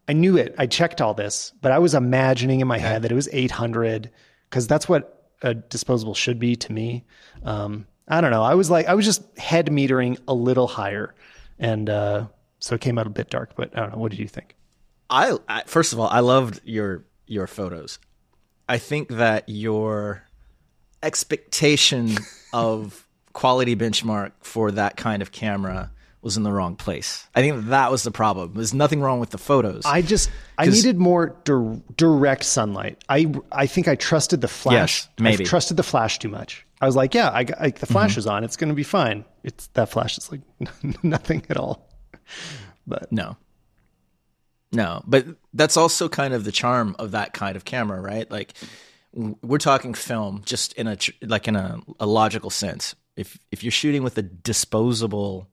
[0.08, 0.54] I knew it.
[0.58, 3.52] I checked all this, but I was imagining in my head that it was eight
[3.52, 4.10] hundred
[4.50, 7.06] because that's what a disposable should be to me.
[7.44, 8.44] Um, I don't know.
[8.44, 11.14] I was like I was just head metering a little higher,
[11.60, 12.28] and uh,
[12.60, 13.56] so it came out a bit dark.
[13.56, 14.00] But I don't know.
[14.00, 14.56] What did you think?
[15.10, 18.00] I, I first of all, I loved your your photos.
[18.68, 20.24] I think that your
[21.02, 22.18] expectation
[22.54, 25.92] of quality benchmark for that kind of camera
[26.24, 27.28] was in the wrong place.
[27.36, 28.54] I think that was the problem.
[28.56, 29.84] There's nothing wrong with the photos.
[29.86, 33.04] I just I needed more dir- direct sunlight.
[33.10, 35.04] I I think I trusted the flash.
[35.04, 35.44] Yes, maybe.
[35.44, 36.66] I trusted the flash too much.
[36.82, 38.20] I was like, yeah, I, I the flash mm-hmm.
[38.20, 38.44] is on.
[38.44, 39.26] It's going to be fine.
[39.44, 40.42] It's that flash is like
[41.04, 41.90] nothing at all.
[42.86, 43.38] But no.
[44.74, 48.30] No, but that's also kind of the charm of that kind of camera, right?
[48.30, 48.54] Like
[49.14, 52.96] we're talking film just in a like in a, a logical sense.
[53.16, 55.48] If if you're shooting with a disposable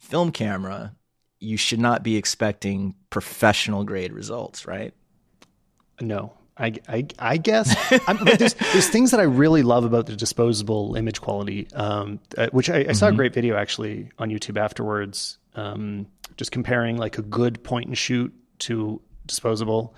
[0.00, 0.94] film camera,
[1.38, 4.92] you should not be expecting professional grade results, right?
[6.00, 7.74] No, I, I, I guess.
[8.06, 12.18] I'm, but there's, there's things that I really love about the disposable image quality, um,
[12.36, 16.96] uh, which I, I saw a great video actually on YouTube afterwards, um, just comparing
[16.96, 19.94] like a good point and shoot to disposable.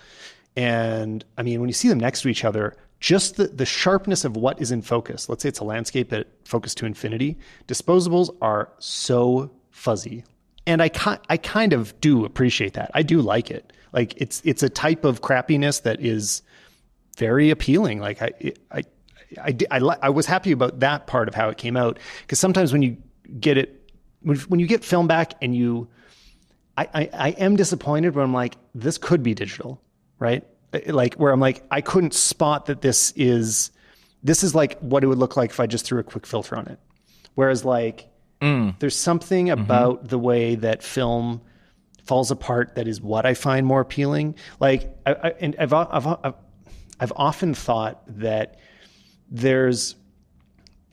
[0.57, 4.25] And I mean, when you see them next to each other, just the, the sharpness
[4.25, 5.29] of what is in focus.
[5.29, 7.38] Let's say it's a landscape that focused to infinity.
[7.67, 10.25] Disposables are so fuzzy.
[10.65, 12.93] And I, ki- I kind of do appreciate that.
[12.95, 13.73] I do like it.
[13.93, 16.43] Like it's it's a type of crappiness that is
[17.19, 18.01] very appealing.
[18.01, 18.31] Like I
[18.71, 18.83] I
[19.41, 22.39] I, I, I, I was happy about that part of how it came out because
[22.39, 22.97] sometimes when you
[23.39, 23.91] get it
[24.23, 25.89] when, when you get film back and you
[26.79, 29.81] I, I, I am disappointed when I'm like this could be digital,
[30.19, 30.47] right?
[30.87, 33.71] Like where I'm like I couldn't spot that this is
[34.23, 36.57] this is like what it would look like if I just threw a quick filter
[36.57, 36.79] on it.
[37.35, 38.09] Whereas like
[38.42, 38.78] mm.
[38.81, 40.09] there's something about mm-hmm.
[40.09, 41.40] the way that film
[42.05, 44.35] falls apart that is what I find more appealing.
[44.61, 46.35] Like, I, I, and I've, I've, I've,
[47.00, 48.59] I've often thought that
[49.31, 49.96] there's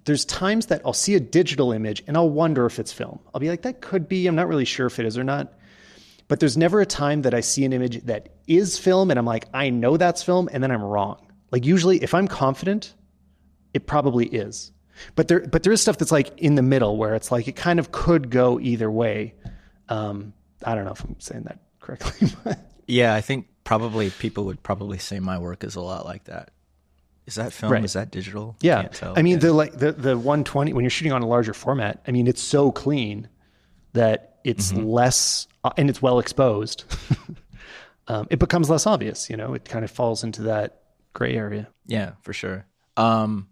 [0.06, 3.20] there's times that I'll see a digital image and I'll wonder if it's film.
[3.34, 4.26] I'll be like, that could be.
[4.26, 5.54] I'm not really sure if it is or not.
[6.28, 9.26] But there's never a time that I see an image that is film and I'm
[9.26, 11.28] like, I know that's film, and then I'm wrong.
[11.52, 12.96] Like usually, if I'm confident,
[13.74, 14.72] it probably is.
[15.16, 17.56] But there, but there is stuff that's like in the middle where it's like it
[17.56, 19.34] kind of could go either way.
[19.88, 20.34] Um,
[20.64, 22.30] I don't know if I'm saying that correctly.
[22.88, 26.52] yeah, I think probably people would probably say my work is a lot like that.
[27.26, 27.72] Is that film?
[27.72, 27.84] Right.
[27.84, 28.56] Is that digital?
[28.62, 29.40] Yeah, I mean yeah.
[29.40, 32.02] the like the the 120 when you're shooting on a larger format.
[32.08, 33.30] I mean it's so clean
[33.94, 34.86] that it's mm-hmm.
[34.86, 36.86] less uh, and it's well exposed.
[38.08, 39.30] um, it becomes less obvious.
[39.30, 40.82] You know, it kind of falls into that
[41.14, 41.68] gray area.
[41.86, 42.66] Yeah, for sure.
[42.98, 43.48] Um,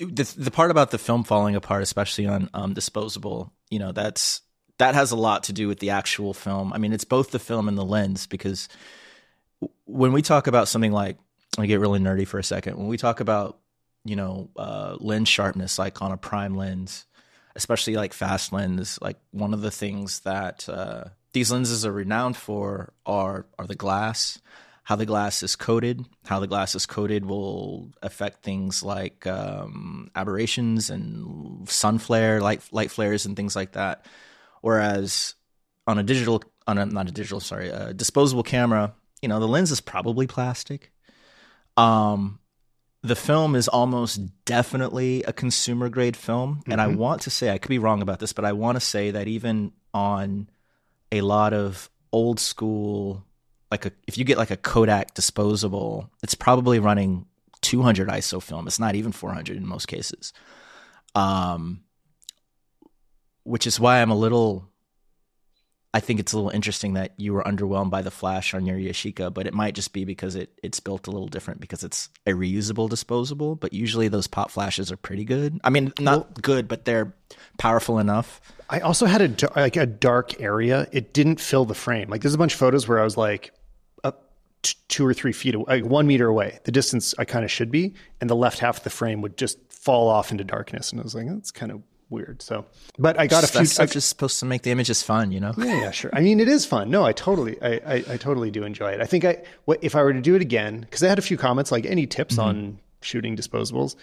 [0.00, 4.40] the the part about the film falling apart, especially on um, disposable, you know, that's
[4.78, 6.72] that has a lot to do with the actual film.
[6.72, 8.68] I mean, it's both the film and the lens because
[9.84, 11.18] when we talk about something like,
[11.58, 12.78] I get really nerdy for a second.
[12.78, 13.58] When we talk about,
[14.04, 17.04] you know, uh, lens sharpness, like on a prime lens,
[17.54, 22.36] especially like fast lens, like one of the things that uh, these lenses are renowned
[22.36, 24.40] for are are the glass,
[24.90, 26.04] how the glass is coated.
[26.24, 32.60] How the glass is coated will affect things like um, aberrations and sun flare, light
[32.72, 34.04] light flares, and things like that.
[34.62, 35.36] Whereas
[35.86, 39.46] on a digital, on a not a digital, sorry, a disposable camera, you know, the
[39.46, 40.90] lens is probably plastic.
[41.76, 42.40] Um,
[43.04, 46.72] the film is almost definitely a consumer grade film, mm-hmm.
[46.72, 46.98] and I mm-hmm.
[46.98, 49.28] want to say I could be wrong about this, but I want to say that
[49.28, 50.50] even on
[51.12, 53.24] a lot of old school,
[53.70, 57.26] like a, if you get like a Kodak disposable, it's probably running
[57.62, 58.66] 200 ISO film.
[58.66, 60.32] It's not even 400 in most cases.
[61.14, 61.82] Um,
[63.44, 64.66] which is why I'm a little.
[65.92, 68.76] I think it's a little interesting that you were underwhelmed by the flash on your
[68.76, 72.08] Yashica, but it might just be because it it's built a little different because it's
[72.26, 73.56] a reusable disposable.
[73.56, 75.58] But usually those pop flashes are pretty good.
[75.64, 77.12] I mean, not well, good, but they're
[77.58, 78.40] powerful enough.
[78.68, 80.86] I also had a like a dark area.
[80.92, 82.08] It didn't fill the frame.
[82.08, 83.52] Like there's a bunch of photos where I was like
[84.62, 87.50] t- two or three feet, away, like one meter away, the distance I kind of
[87.50, 90.92] should be, and the left half of the frame would just fall off into darkness.
[90.92, 92.42] And I was like, that's kind of weird.
[92.42, 92.66] So,
[92.98, 93.66] but I got a few.
[93.66, 95.54] That's just supposed to make the images fun, you know?
[95.56, 96.10] Yeah, yeah, sure.
[96.12, 96.90] I mean, it is fun.
[96.90, 99.00] No, I totally, I, I, I totally do enjoy it.
[99.00, 99.42] I think I,
[99.80, 102.06] if I were to do it again, because I had a few comments like any
[102.06, 102.48] tips mm-hmm.
[102.48, 103.96] on shooting disposables,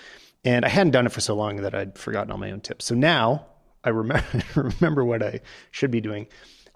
[0.44, 2.86] and I hadn't done it for so long that I'd forgotten all my own tips.
[2.86, 3.46] So now
[3.84, 4.26] I remember
[4.82, 5.42] remember what I
[5.72, 6.28] should be doing.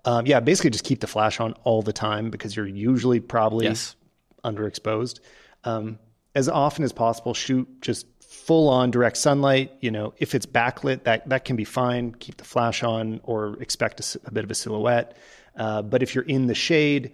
[0.06, 3.68] Um, yeah, basically just keep the flash on all the time because you're usually probably
[3.68, 3.96] yes.
[4.44, 5.20] underexposed.
[5.64, 6.00] Um,
[6.34, 11.04] as often as possible, shoot just full on direct sunlight, you know, if it's backlit,
[11.04, 12.14] that that can be fine.
[12.14, 15.18] Keep the flash on or expect a, a bit of a silhouette.
[15.56, 17.12] Uh, but if you're in the shade,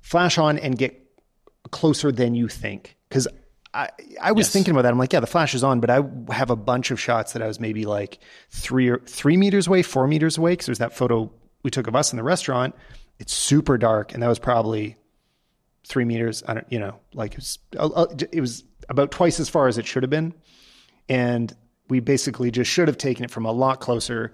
[0.00, 0.98] flash on and get
[1.70, 2.96] closer than you think.
[3.08, 3.28] Because
[3.74, 4.52] I, I was yes.
[4.52, 4.92] thinking about that.
[4.92, 7.42] I'm like, yeah, the flash is on, but I have a bunch of shots that
[7.42, 8.18] I was maybe like
[8.50, 10.52] three or three meters away, four meters away.
[10.52, 12.74] Because there's that photo we took of us in the restaurant.
[13.18, 14.96] It's super dark, and that was probably
[15.86, 16.42] three meters.
[16.46, 19.68] I don't, you know, like it was, uh, uh, it was about twice as far
[19.68, 20.34] as it should have been.
[21.08, 21.54] And
[21.88, 24.32] we basically just should have taken it from a lot closer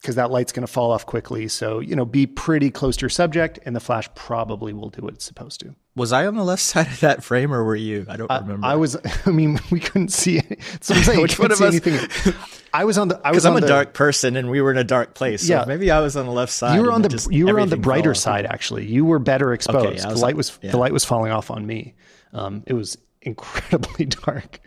[0.00, 1.46] because that light's going to fall off quickly.
[1.48, 5.02] So, you know, be pretty close to your subject and the flash probably will do
[5.02, 5.74] what it's supposed to.
[5.94, 8.06] Was I on the left side of that frame or were you?
[8.08, 8.66] I don't remember.
[8.66, 8.96] I was,
[9.26, 10.60] I mean, we couldn't see it.
[10.80, 12.34] So I'm saying, Which one of us- anything.
[12.72, 14.70] I was on the, I was Because I'm a the, dark person and we were
[14.70, 15.46] in a dark place.
[15.46, 15.64] So Yeah.
[15.66, 16.76] maybe I was on the left side.
[16.76, 18.86] you were on the, you were on the brighter side, actually.
[18.86, 20.00] You were better exposed.
[20.00, 20.70] I the was- light was, yeah.
[20.70, 21.94] the light was falling off on me.
[22.32, 24.60] Um, it was incredibly dark,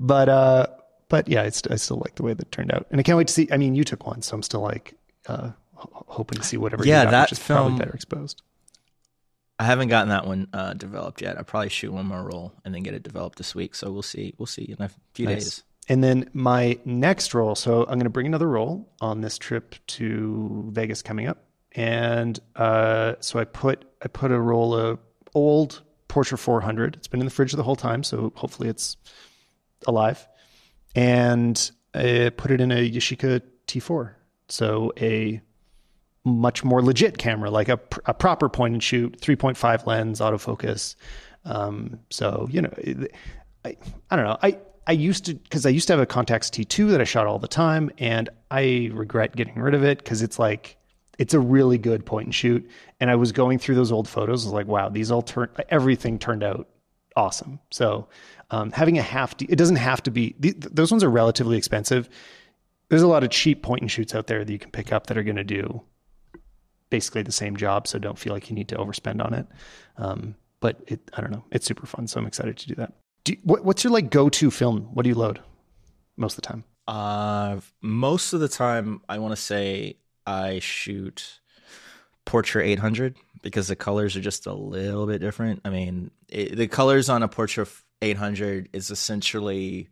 [0.00, 0.66] but, uh,
[1.12, 3.26] but yeah, it's, I still like the way that turned out and I can't wait
[3.26, 4.94] to see, I mean, you took one, so I'm still like,
[5.26, 8.40] uh, hoping to see whatever Yeah, you got, that which is probably better exposed.
[9.58, 11.36] I haven't gotten that one uh, developed yet.
[11.36, 13.74] I'll probably shoot one more roll and then get it developed this week.
[13.74, 14.32] So we'll see.
[14.38, 15.34] We'll see in a few Nice.
[15.44, 15.62] days.
[15.90, 17.54] And then my next roll.
[17.56, 21.44] So I'm going to bring another roll on this trip to Vegas coming up.
[21.72, 24.98] And uh, so I put I put a roll of
[25.34, 26.96] old Portra 400.
[26.96, 28.96] It's been in the fridge the whole time, so hopefully it's
[29.86, 30.26] alive.
[30.94, 34.14] And I put it in a Yashica T4.
[34.48, 35.40] So a
[36.24, 40.94] much more legit camera, like a, a proper point and shoot, 3.5 lens, autofocus.
[41.44, 42.72] Um, so, you know,
[43.64, 43.76] I,
[44.10, 44.38] I don't know.
[44.42, 47.26] I, I used to, cause I used to have a Contax T2 that I shot
[47.26, 50.04] all the time and I regret getting rid of it.
[50.04, 50.76] Cause it's like,
[51.18, 52.68] it's a really good point and shoot.
[53.00, 54.44] And I was going through those old photos.
[54.44, 56.68] I was like, wow, these all turned, everything turned out
[57.16, 57.60] awesome.
[57.70, 58.08] So,
[58.52, 61.56] um, having a half, D, it doesn't have to be, th- those ones are relatively
[61.56, 62.08] expensive.
[62.90, 65.06] There's a lot of cheap point and shoots out there that you can pick up
[65.06, 65.82] that are going to do
[66.90, 67.88] basically the same job.
[67.88, 69.46] So don't feel like you need to overspend on it.
[69.96, 72.06] Um, but it, I don't know, it's super fun.
[72.06, 72.92] So I'm excited to do that.
[73.24, 74.82] Do you, what, what's your like go-to film?
[74.92, 75.40] What do you load
[76.18, 76.64] most of the time?
[76.86, 79.96] Uh, most of the time, I want to say
[80.26, 81.40] I shoot
[82.26, 85.62] Portra 800 because the colors are just a little bit different.
[85.64, 87.66] I mean, it, the colors on a Portra
[88.02, 89.88] 800 is essentially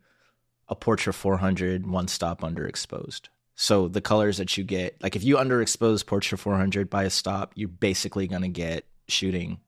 [0.67, 3.29] a Portra 400 one stop underexposed.
[3.55, 7.53] So the colors that you get, like if you underexpose Portra 400 by a stop,
[7.55, 9.59] you're basically going to get shooting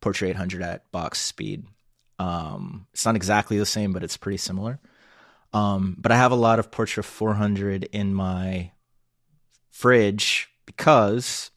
[0.00, 1.66] Portra 800 at box speed.
[2.18, 4.78] Um, it's not exactly the same, but it's pretty similar.
[5.52, 8.72] Um, but I have a lot of Portra 400 in my
[9.70, 11.50] fridge because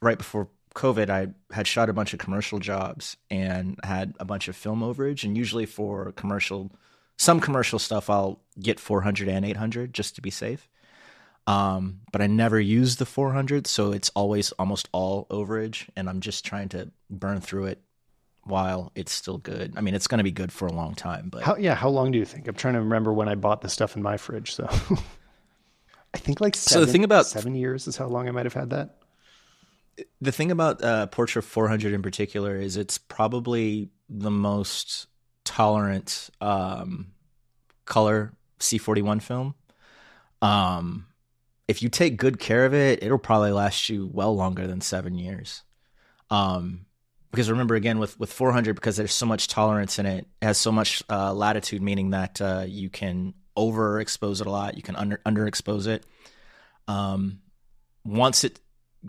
[0.00, 4.48] right before COVID, I had shot a bunch of commercial jobs and had a bunch
[4.48, 5.24] of film overage.
[5.24, 6.70] And usually for commercial,
[7.16, 10.68] some commercial stuff, I'll get 400 and 800 just to be safe.
[11.46, 16.20] Um, but I never use the 400, so it's always almost all overage, and I'm
[16.20, 17.80] just trying to burn through it
[18.44, 19.72] while it's still good.
[19.76, 21.74] I mean, it's going to be good for a long time, but How, yeah.
[21.74, 22.46] How long do you think?
[22.46, 24.54] I'm trying to remember when I bought the stuff in my fridge.
[24.54, 24.68] So
[26.14, 28.54] I think like So the thing about- seven years is how long I might have
[28.54, 28.98] had that.
[30.20, 35.06] The thing about uh, Portra 400 in particular is it's probably the most
[35.44, 37.12] tolerant um,
[37.84, 39.54] color C41 film.
[40.40, 41.06] Um,
[41.68, 45.14] if you take good care of it, it'll probably last you well longer than seven
[45.16, 45.62] years.
[46.30, 46.86] Um,
[47.30, 50.58] because remember again with with 400 because there's so much tolerance in it, it has
[50.58, 54.96] so much uh, latitude, meaning that uh, you can overexpose it a lot, you can
[54.96, 56.04] under underexpose it.
[56.88, 57.40] Um,
[58.04, 58.60] once it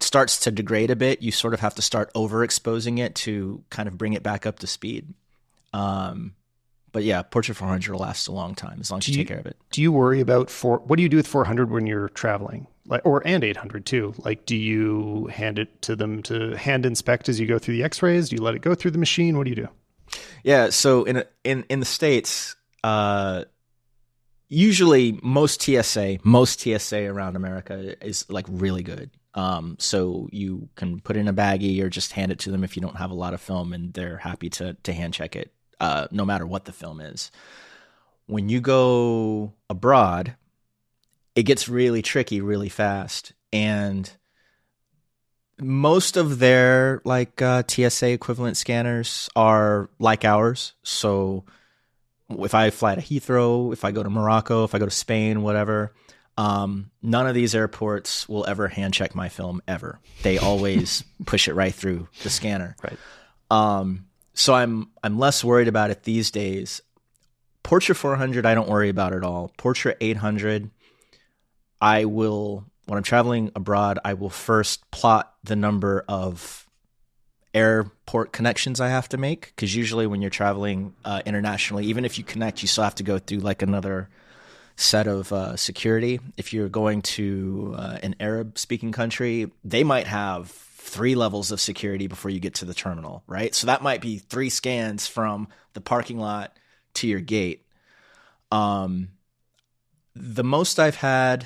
[0.02, 3.88] starts to degrade a bit, you sort of have to start overexposing it to kind
[3.88, 5.14] of bring it back up to speed.
[5.74, 6.34] Um,
[6.92, 9.28] but yeah, Portra 400 will last a long time as long as you, you- take
[9.28, 9.58] care of it.
[9.72, 10.80] Do you worry about four?
[10.80, 12.68] What do you do with 400 when you're traveling?
[12.86, 14.14] Like, or and 800 too.
[14.18, 17.84] Like, do you hand it to them to hand inspect as you go through the
[17.84, 18.30] X-rays?
[18.30, 19.38] Do you let it go through the machine?
[19.38, 19.68] What do you do?
[20.44, 23.46] Yeah, so in in in the states, uh,
[24.50, 29.10] usually most TSA, most TSA around America is like really good.
[29.36, 32.76] Um, so you can put in a baggie or just hand it to them if
[32.76, 35.52] you don't have a lot of film, and they're happy to to hand check it,
[35.80, 37.32] uh, no matter what the film is.
[38.28, 40.36] When you go abroad,
[41.36, 44.12] it gets really tricky really fast, and
[45.60, 50.74] most of their like uh, TSA equivalent scanners are like ours.
[50.84, 51.46] So
[52.30, 55.42] if I fly to Heathrow, if I go to Morocco, if I go to Spain,
[55.42, 55.94] whatever,
[56.38, 60.00] um, none of these airports will ever hand check my film ever.
[60.24, 62.76] They always push it right through the scanner.
[62.84, 62.98] Right.
[63.52, 66.82] Um, so I'm I'm less worried about it these days.
[67.64, 69.54] Portra 400, I don't worry about at all.
[69.58, 70.70] Portra 800,
[71.80, 76.68] I will when I'm traveling abroad, I will first plot the number of
[77.54, 82.18] airport connections I have to make because usually when you're traveling uh, internationally, even if
[82.18, 84.10] you connect, you still have to go through like another
[84.76, 86.20] set of uh, security.
[86.38, 91.62] If you're going to uh, an Arab speaking country, they might have three levels of
[91.62, 93.54] security before you get to the terminal, right?
[93.56, 96.58] So that might be three scans from the parking lot
[96.96, 97.66] to your gate.
[98.52, 99.10] Um,
[100.16, 101.46] the most I've had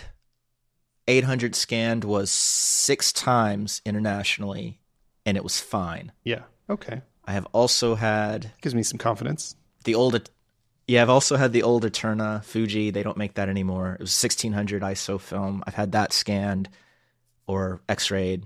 [1.08, 4.80] 800 scanned was six times internationally,
[5.26, 6.12] and it was fine.
[6.24, 6.44] Yeah.
[6.70, 7.02] Okay.
[7.26, 9.56] I have also had Gives me some confidence.
[9.84, 10.30] the old.
[10.88, 12.92] Yeah, I've also had the old Eterna Fuji.
[12.92, 13.94] They don't make that anymore.
[13.94, 15.64] It was 1600 ISO film.
[15.68, 16.70] I've had that scanned
[17.46, 18.46] or X-rayed,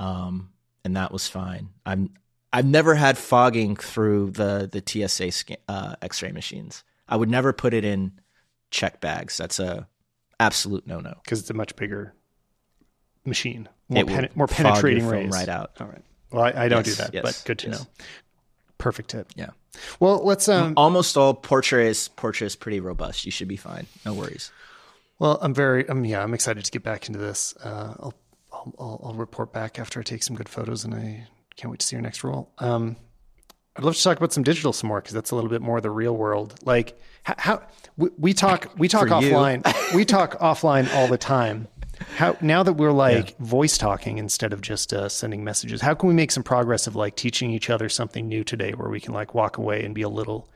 [0.00, 0.50] um,
[0.84, 1.70] and that was fine.
[1.86, 2.10] I'm
[2.52, 6.82] I've never had fogging through the the TSA scan, uh, X-ray machines.
[7.08, 8.12] I would never put it in
[8.70, 9.36] check bags.
[9.36, 9.86] That's a
[10.40, 11.14] absolute no no.
[11.22, 12.14] because it's a much bigger
[13.24, 15.32] machine, more, pen- more fog your penetrating film rays.
[15.32, 15.72] right out.
[15.80, 16.02] All right.
[16.32, 17.78] Well, I, I don't Yes, do that, yes, but good to yes.
[17.80, 17.86] know.
[18.82, 19.28] Perfect tip.
[19.36, 19.50] Yeah.
[20.00, 20.74] Well, let's um.
[20.76, 23.24] Almost all Portra is Portra is pretty robust.
[23.24, 23.86] You should be fine.
[24.04, 24.50] No worries.
[25.20, 26.04] Well, I'm very um.
[26.04, 27.54] Yeah, I'm excited to get back into this.
[27.62, 28.14] Uh, I'll
[28.52, 31.86] I'll, I'll, report back after I take some good photos, and I can't wait to
[31.86, 32.50] see your next roll.
[32.58, 32.96] Um,
[33.76, 35.80] I'd love to talk about some digital some more because that's a little bit more
[35.80, 36.58] the real world.
[36.64, 37.62] Like how, how
[37.96, 39.94] we, we talk we talk For offline.
[39.94, 41.68] we talk offline all the time.
[42.16, 46.08] How now that we're like voice talking instead of just uh, sending messages, how can
[46.08, 49.14] we make some progress of like teaching each other something new today, where we can
[49.14, 50.50] like walk away and be a little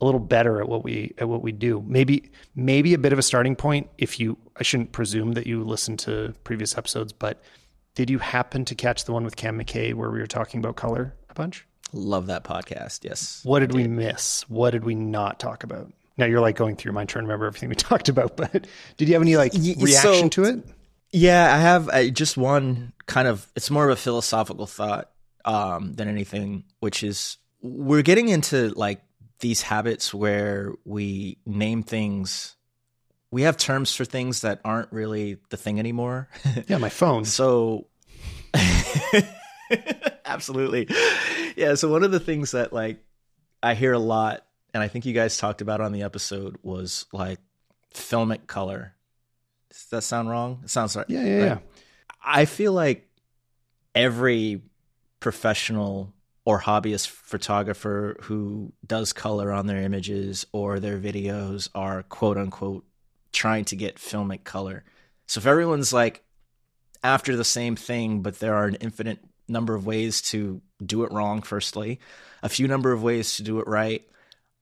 [0.00, 1.82] a little better at what we at what we do.
[1.86, 3.88] Maybe maybe a bit of a starting point.
[3.98, 7.42] If you, I shouldn't presume that you listened to previous episodes, but
[7.94, 10.76] did you happen to catch the one with Cam McKay where we were talking about
[10.76, 11.66] color a bunch?
[11.92, 13.04] Love that podcast.
[13.04, 13.40] Yes.
[13.44, 14.42] What did we miss?
[14.48, 15.92] What did we not talk about?
[16.16, 18.66] Now you're like going through your mind trying to remember everything we talked about, but
[18.96, 20.64] did you have any like reaction so- to it?
[21.16, 23.46] Yeah, I have uh, just one kind of.
[23.54, 25.12] It's more of a philosophical thought
[25.44, 29.00] um, than anything, which is we're getting into like
[29.38, 32.56] these habits where we name things.
[33.30, 36.28] We have terms for things that aren't really the thing anymore.
[36.66, 37.24] Yeah, my phone.
[37.24, 37.86] So
[40.26, 40.88] absolutely.
[41.56, 42.98] Yeah, so one of the things that like
[43.62, 47.06] I hear a lot and I think you guys talked about on the episode was
[47.12, 47.38] like
[47.94, 48.93] filmic color.
[49.74, 50.60] Does that sound wrong?
[50.62, 51.04] It sounds right.
[51.08, 51.44] Yeah, yeah, right?
[51.46, 51.58] yeah.
[52.24, 53.08] I feel like
[53.94, 54.62] every
[55.18, 56.12] professional
[56.44, 62.84] or hobbyist photographer who does color on their images or their videos are quote unquote
[63.32, 64.84] trying to get filmic color.
[65.26, 66.22] So if everyone's like
[67.02, 69.18] after the same thing, but there are an infinite
[69.48, 71.98] number of ways to do it wrong, firstly,
[72.42, 74.06] a few number of ways to do it right,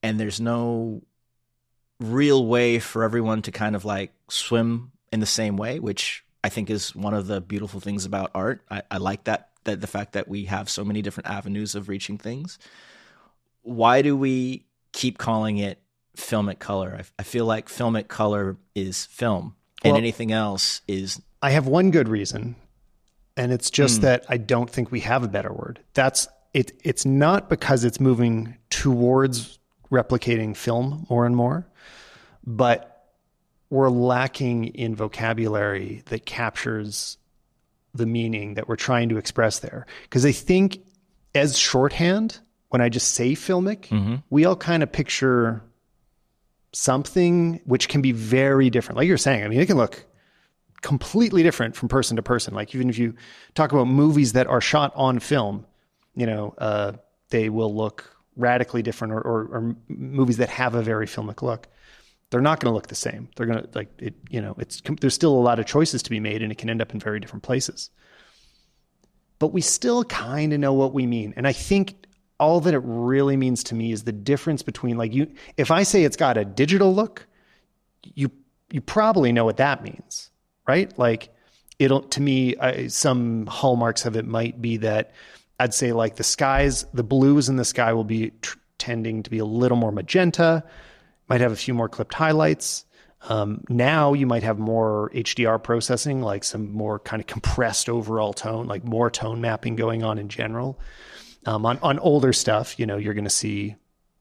[0.01, 1.03] and there's no
[1.99, 6.49] real way for everyone to kind of like swim in the same way, which I
[6.49, 8.65] think is one of the beautiful things about art.
[8.69, 11.87] I, I like that that the fact that we have so many different avenues of
[11.87, 12.57] reaching things.
[13.61, 15.79] Why do we keep calling it
[16.17, 16.97] filmic color?
[16.99, 19.55] I, I feel like filmic color is film,
[19.85, 22.55] and anything else is I have one good reason,
[23.37, 24.05] and it's just hmm.
[24.05, 25.79] that I don't think we have a better word.
[25.93, 26.73] That's it.
[26.83, 29.59] It's not because it's moving towards
[29.91, 31.67] replicating film more and more,
[32.43, 32.92] but
[33.69, 37.17] we're lacking in vocabulary that captures
[37.93, 39.85] the meaning that we're trying to express there.
[40.03, 40.79] Because I think
[41.35, 42.39] as shorthand,
[42.69, 43.87] when I just say filmic,
[44.29, 45.61] we all kind of picture
[46.71, 48.97] something which can be very different.
[48.97, 50.05] Like you're saying, I mean, it can look
[50.81, 52.53] completely different from person to person.
[52.53, 53.15] Like even if you
[53.53, 55.65] talk about movies that are shot on film,
[56.15, 56.93] you know, uh,
[57.29, 61.67] they will look radically different, or, or, or movies that have a very filmic look.
[62.33, 63.29] They're not going to look the same.
[63.35, 64.15] They're going to like it.
[64.31, 66.67] You know, it's there's still a lot of choices to be made, and it can
[66.67, 67.91] end up in very different places.
[69.37, 71.93] But we still kind of know what we mean, and I think
[72.39, 75.31] all that it really means to me is the difference between like you.
[75.57, 77.27] If I say it's got a digital look,
[78.01, 78.31] you
[78.71, 80.31] you probably know what that means,
[80.67, 80.91] right?
[80.97, 81.29] Like
[81.77, 85.11] it'll to me, I, some hallmarks of it might be that
[85.59, 89.29] I'd say like the skies, the blues in the sky will be tr- tending to
[89.29, 90.63] be a little more magenta,
[91.29, 92.85] might have a few more clipped highlights.
[93.29, 98.33] Um, now you might have more HDR processing, like some more kind of compressed overall
[98.33, 100.79] tone, like more tone mapping going on in general.
[101.45, 103.75] Um, on on older stuff, you know, you're going to see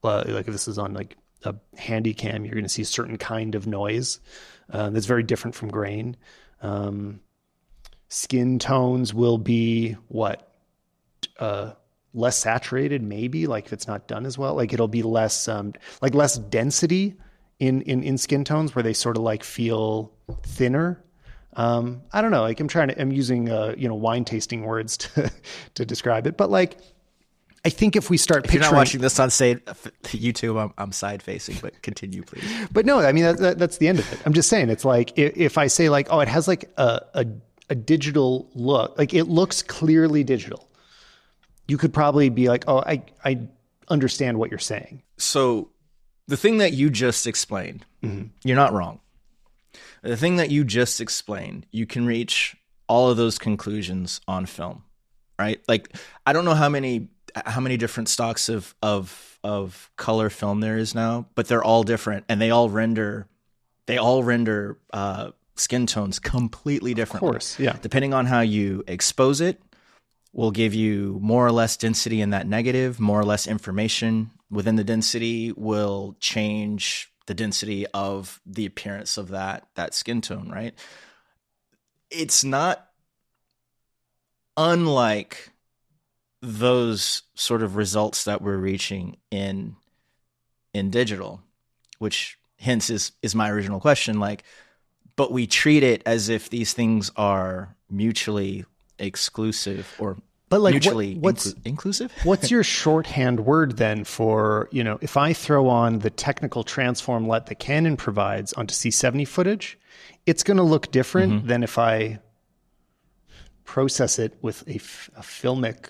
[0.05, 2.87] uh, like if this is on like a handy cam, you're going to see a
[2.87, 4.21] certain kind of noise
[4.71, 6.17] uh, that's very different from grain.
[6.61, 7.21] Um,
[8.09, 10.53] skin tones will be what
[11.39, 11.73] uh,
[12.15, 14.55] less saturated, maybe like if it's not done as well.
[14.55, 17.15] Like it'll be less um, like less density
[17.59, 21.03] in in in skin tones where they sort of like feel thinner.
[21.55, 22.43] Um, I don't know.
[22.43, 25.31] Like I'm trying to, I'm using, uh, you know, wine tasting words to,
[25.75, 26.79] to describe it, but like,
[27.65, 30.91] I think if we start If you're not watching this on say YouTube, I'm, I'm
[30.91, 32.43] side facing, but continue, please.
[32.73, 34.19] but no, I mean that, that, that's the end of it.
[34.27, 37.01] I'm just saying it's like if, if I say like, oh, it has like a,
[37.15, 37.27] a
[37.71, 40.69] a digital look, like it looks clearly digital.
[41.69, 43.49] You could probably be like, oh, I I
[43.89, 45.03] understand what you're saying.
[45.19, 45.71] So,
[46.29, 47.85] the thing that you just explained,
[48.45, 49.01] you're not wrong.
[50.03, 52.57] the thing that you just explained, you can reach
[52.89, 54.83] all of those conclusions on film,
[55.39, 55.61] right?
[55.69, 55.97] Like
[56.27, 57.09] I don't know how many
[57.47, 61.83] how many different stocks of of of color film there is now, but they're all
[61.85, 63.27] different and they all render
[63.87, 67.23] they all render uh, skin tones completely different.
[67.23, 67.77] Of course, yeah.
[67.81, 69.61] Depending on how you expose it,
[70.33, 74.77] will give you more or less density in that negative, more or less information within
[74.77, 80.75] the density will change the density of the appearance of that that skin tone, right?
[82.11, 82.89] It's not
[84.57, 85.51] unlike
[86.41, 89.77] those sort of results that we're reaching in
[90.75, 91.43] in digital,
[91.99, 94.45] which hence is is my original question like
[95.17, 98.65] but we treat it as if these things are mutually
[99.03, 100.17] exclusive or
[100.49, 104.99] but like mutually what, what's inclu- inclusive what's your shorthand word then for you know
[105.01, 109.79] if i throw on the technical transform let that canon provides onto c70 footage
[110.27, 111.47] it's going to look different mm-hmm.
[111.47, 112.19] than if i
[113.65, 114.77] process it with a,
[115.19, 115.89] a filmic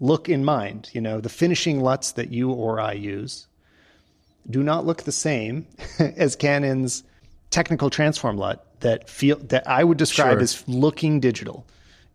[0.00, 3.46] look in mind you know the finishing LUTs that you or i use
[4.48, 5.66] do not look the same
[5.98, 7.04] as canon's
[7.50, 10.40] technical transform LUT that feel that i would describe sure.
[10.40, 11.66] as looking digital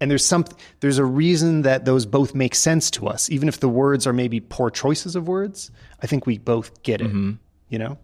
[0.01, 0.45] and there's some
[0.79, 4.13] there's a reason that those both make sense to us even if the words are
[4.13, 5.71] maybe poor choices of words
[6.01, 7.31] i think we both get it mm-hmm.
[7.69, 7.97] you know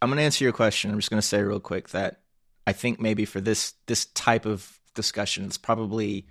[0.00, 2.20] i'm going to answer your question i'm just going to say real quick that
[2.66, 6.26] i think maybe for this this type of discussion it's probably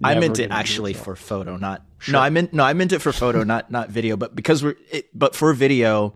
[0.00, 2.14] Never I meant it actually for photo, not sure.
[2.14, 2.20] no.
[2.20, 2.64] I meant no.
[2.64, 4.16] I meant it for photo, not not video.
[4.16, 6.14] But because we're it, but for video,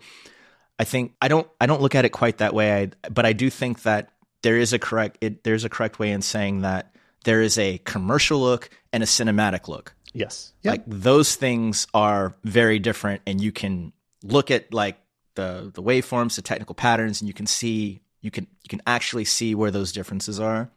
[0.78, 2.72] I think I don't I don't look at it quite that way.
[2.82, 4.10] I, but I do think that
[4.42, 6.93] there is a correct it, there's a correct way in saying that
[7.24, 9.94] there is a commercial look and a cinematic look.
[10.12, 10.52] Yes.
[10.62, 10.72] Yep.
[10.72, 14.98] Like those things are very different and you can look at like
[15.34, 19.24] the the waveforms, the technical patterns and you can see you can you can actually
[19.24, 20.70] see where those differences are.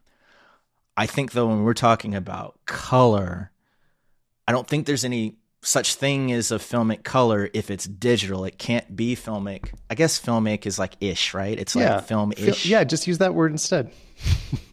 [0.98, 3.52] I think though when we're talking about color,
[4.48, 8.46] I don't think there's any such thing as a filmic color if it's digital.
[8.46, 9.72] It can't be filmic.
[9.90, 11.58] I guess filmic is like ish, right?
[11.58, 12.00] It's like yeah.
[12.00, 12.66] film ish.
[12.66, 13.92] Yeah, just use that word instead.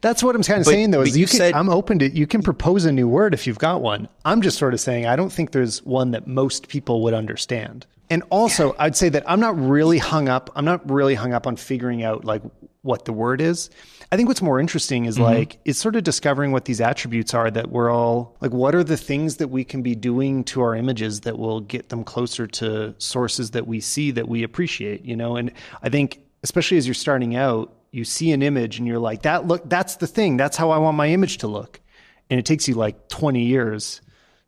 [0.00, 1.02] That's what I'm kind of but, saying though.
[1.02, 3.46] Is you, you can, said, I'm open to you can propose a new word if
[3.46, 4.08] you've got one.
[4.24, 7.86] I'm just sort of saying I don't think there's one that most people would understand.
[8.08, 8.84] And also, yeah.
[8.84, 10.50] I'd say that I'm not really hung up.
[10.54, 12.42] I'm not really hung up on figuring out like
[12.82, 13.68] what the word is.
[14.12, 15.24] I think what's more interesting is mm-hmm.
[15.24, 18.84] like it's sort of discovering what these attributes are that we're all like what are
[18.84, 22.46] the things that we can be doing to our images that will get them closer
[22.46, 25.36] to sources that we see that we appreciate, you know?
[25.36, 25.50] And
[25.82, 29.46] I think especially as you're starting out, you see an image and you're like, that
[29.46, 30.36] look, that's the thing.
[30.36, 31.80] That's how I want my image to look.
[32.28, 34.02] And it takes you like 20 years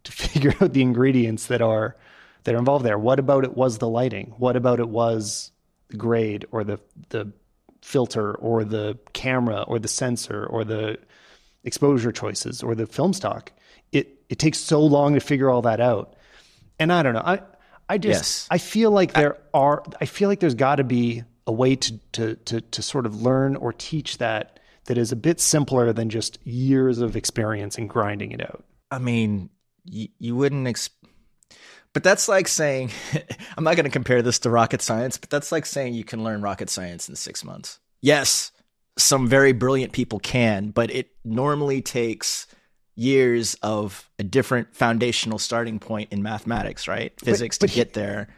[0.05, 1.97] to figure out the ingredients that are
[2.45, 2.99] that are involved there.
[2.99, 4.35] What about it was the lighting?
[4.37, 5.51] What about it was
[5.89, 6.79] the grade or the
[7.09, 7.33] the
[7.81, 10.99] filter or the camera or the sensor or the
[11.65, 13.51] exposure choices or the film stock?
[13.93, 16.17] It it takes so long to figure all that out.
[16.79, 17.23] And I don't know.
[17.25, 17.41] I
[17.89, 18.49] I just yes.
[18.51, 21.75] I feel like there I, are I feel like there's got to be a way
[21.75, 25.93] to, to, to, to sort of learn or teach that that is a bit simpler
[25.93, 28.65] than just years of experience and grinding it out.
[28.91, 29.49] I mean,
[29.85, 30.91] you, you wouldn't ex-
[31.95, 32.91] but that's like saying
[33.57, 36.23] I'm not going to compare this to rocket science, but that's like saying you can
[36.23, 37.81] learn rocket science in 6 months.
[38.03, 38.53] Yes,
[38.99, 42.47] some very brilliant people can, but it normally takes
[42.95, 47.19] years of a different foundational starting point in mathematics, right?
[47.21, 48.29] Physics but, but to get there.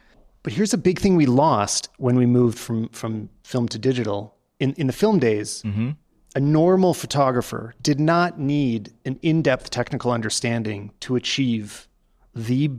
[0.43, 4.35] But here's a big thing we lost when we moved from from film to digital.
[4.59, 5.91] In in the film days, mm-hmm.
[6.35, 11.87] a normal photographer did not need an in-depth technical understanding to achieve
[12.33, 12.71] the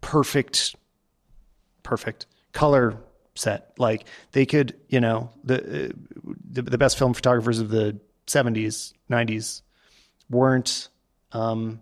[0.00, 0.76] perfect
[1.82, 2.96] perfect color
[3.34, 3.72] set.
[3.78, 5.94] Like they could, you know, the
[6.50, 9.62] the, the best film photographers of the 70s, 90s
[10.28, 10.88] weren't
[11.32, 11.80] um,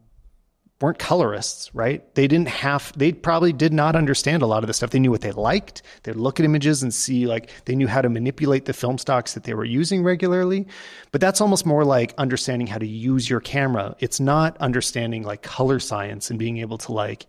[0.80, 2.14] weren't colorists, right?
[2.14, 4.90] They didn't have, they probably did not understand a lot of the stuff.
[4.90, 5.82] They knew what they liked.
[6.02, 9.32] They'd look at images and see, like, they knew how to manipulate the film stocks
[9.32, 10.66] that they were using regularly.
[11.12, 13.96] But that's almost more like understanding how to use your camera.
[14.00, 17.26] It's not understanding like color science and being able to, like,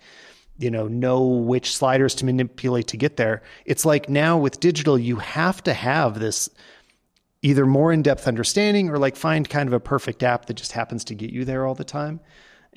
[0.59, 3.43] you know, know which sliders to manipulate to get there.
[3.65, 6.49] It's like now with digital, you have to have this
[7.41, 10.71] either more in depth understanding or like find kind of a perfect app that just
[10.71, 12.19] happens to get you there all the time.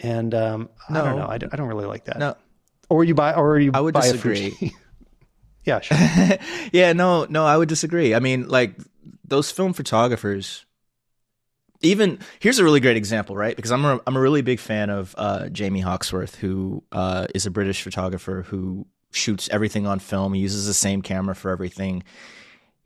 [0.01, 1.27] And um, no, I don't know.
[1.29, 2.19] I don't, I don't really like that.
[2.19, 2.37] No.
[2.89, 4.75] Or you buy, or you I would buy disagree.
[5.65, 5.97] yeah, sure.
[6.73, 8.15] yeah, no, no, I would disagree.
[8.15, 8.77] I mean, like
[9.25, 10.65] those film photographers.
[11.83, 13.57] Even here's a really great example, right?
[13.57, 17.47] Because I'm a, I'm a really big fan of uh, Jamie Hawkesworth, who uh, is
[17.47, 20.35] a British photographer who shoots everything on film.
[20.35, 22.03] He uses the same camera for everything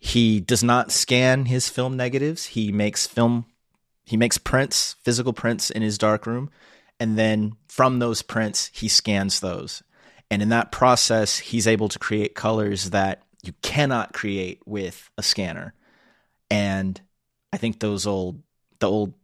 [0.04, 2.44] he does not scan his film negatives.
[2.44, 3.46] He makes film
[4.04, 6.50] he makes prints, physical prints in his darkroom,
[7.00, 9.82] and then from those prints he scans those.
[10.30, 15.22] And in that process, he's able to create colors that you cannot create with a
[15.22, 15.74] scanner.
[16.50, 17.00] And
[17.52, 18.42] I think those old
[18.80, 19.14] the old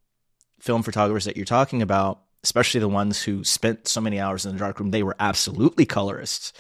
[0.61, 4.53] film photographers that you're talking about, especially the ones who spent so many hours in
[4.53, 6.53] the darkroom, they were absolutely colorists.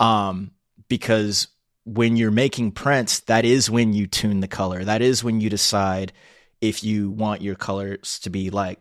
[0.00, 0.52] Um,
[0.88, 1.48] because
[1.84, 4.84] when you're making prints, that is when you tune the color.
[4.84, 6.12] That is when you decide
[6.60, 8.78] if you want your colors to be like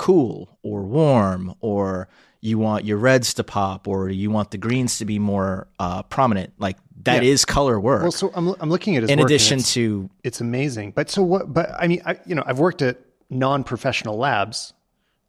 [0.00, 2.08] cool or warm or
[2.40, 6.02] you want your reds to pop or you want the greens to be more uh,
[6.04, 6.54] prominent.
[6.58, 7.30] Like that yeah.
[7.30, 8.00] is color work.
[8.00, 10.92] Well, so I'm, I'm looking at his in addition it's, to it's amazing.
[10.92, 11.52] But so what?
[11.52, 12.98] But I mean, I, you know, I've worked at
[13.28, 14.72] non-professional labs.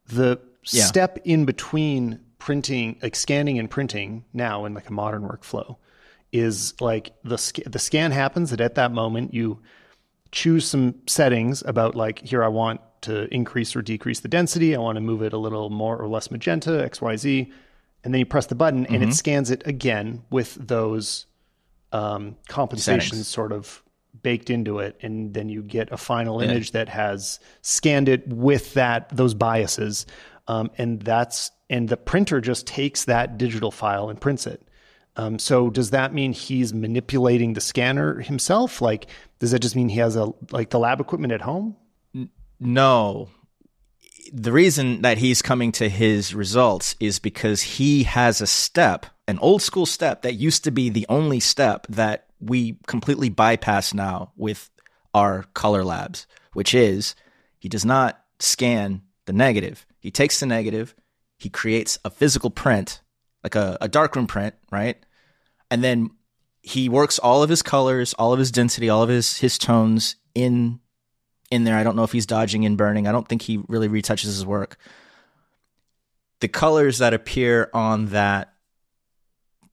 [0.06, 0.84] The yeah.
[0.84, 5.76] step in between printing, like scanning and printing now in like a modern workflow,
[6.32, 9.60] is like the the scan happens that at that moment you
[10.30, 14.74] choose some settings about like here I want to increase or decrease the density.
[14.74, 17.52] I want to move it a little more or less magenta, XYZ.
[18.04, 19.10] And then you press the button and mm-hmm.
[19.10, 21.26] it scans it again with those
[21.92, 23.28] um, compensations Settings.
[23.28, 23.82] sort of
[24.22, 24.98] baked into it.
[25.02, 26.50] And then you get a final yeah.
[26.50, 30.06] image that has scanned it with that those biases.
[30.48, 34.66] Um, and that's and the printer just takes that digital file and prints it.
[35.16, 38.80] Um, so does that mean he's manipulating the scanner himself?
[38.80, 39.06] Like,
[39.38, 41.76] does that just mean he has a like the lab equipment at home?
[42.64, 43.28] No.
[44.32, 49.38] The reason that he's coming to his results is because he has a step, an
[49.40, 54.32] old school step that used to be the only step that we completely bypass now
[54.36, 54.70] with
[55.12, 57.14] our color labs, which is
[57.58, 59.84] he does not scan the negative.
[60.00, 60.94] He takes the negative,
[61.38, 63.02] he creates a physical print,
[63.42, 65.04] like a, a darkroom print, right?
[65.70, 66.10] And then
[66.62, 70.16] he works all of his colors, all of his density, all of his his tones
[70.34, 70.80] in
[71.52, 71.76] in there.
[71.76, 73.06] I don't know if he's dodging and burning.
[73.06, 74.78] I don't think he really retouches his work.
[76.40, 78.54] The colors that appear on that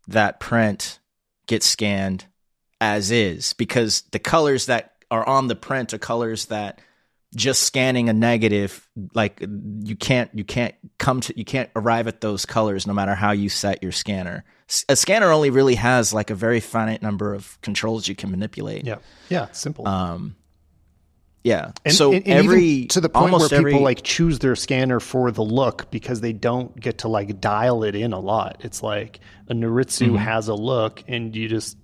[0.07, 0.99] that print
[1.47, 2.25] get scanned
[2.81, 6.79] as is because the colors that are on the print are colors that
[7.35, 9.39] just scanning a negative like
[9.83, 13.31] you can't you can't come to you can't arrive at those colors no matter how
[13.31, 14.43] you set your scanner
[14.87, 18.83] a scanner only really has like a very finite number of controls you can manipulate
[18.83, 18.97] yeah
[19.29, 20.35] yeah simple um
[21.43, 21.71] yeah.
[21.85, 24.99] And, so and, and every to the point where people every, like choose their scanner
[24.99, 28.57] for the look because they don't get to like dial it in a lot.
[28.61, 30.15] It's like a Noritsu mm-hmm.
[30.15, 31.77] has a look, and you just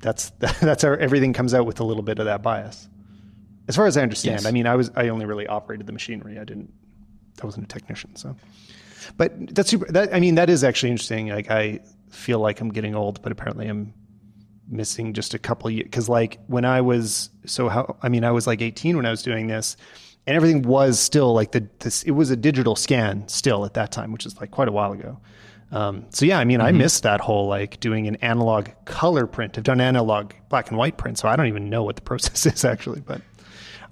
[0.00, 0.30] that's
[0.60, 2.88] that's how everything comes out with a little bit of that bias.
[3.68, 4.46] As far as I understand, yes.
[4.46, 6.38] I mean, I was I only really operated the machinery.
[6.38, 6.72] I didn't.
[7.40, 8.36] I wasn't a technician, so.
[9.16, 9.86] But that's super.
[9.92, 11.28] That, I mean, that is actually interesting.
[11.28, 11.80] Like I
[12.10, 13.94] feel like I'm getting old, but apparently I'm
[14.70, 18.30] missing just a couple years because like when I was so how I mean I
[18.30, 19.76] was like 18 when I was doing this
[20.26, 23.92] and everything was still like the this it was a digital scan still at that
[23.92, 25.18] time which is like quite a while ago
[25.72, 26.66] um, so yeah I mean mm-hmm.
[26.68, 30.78] I missed that whole like doing an analog color print I've done analog black and
[30.78, 33.20] white print so I don't even know what the process is actually but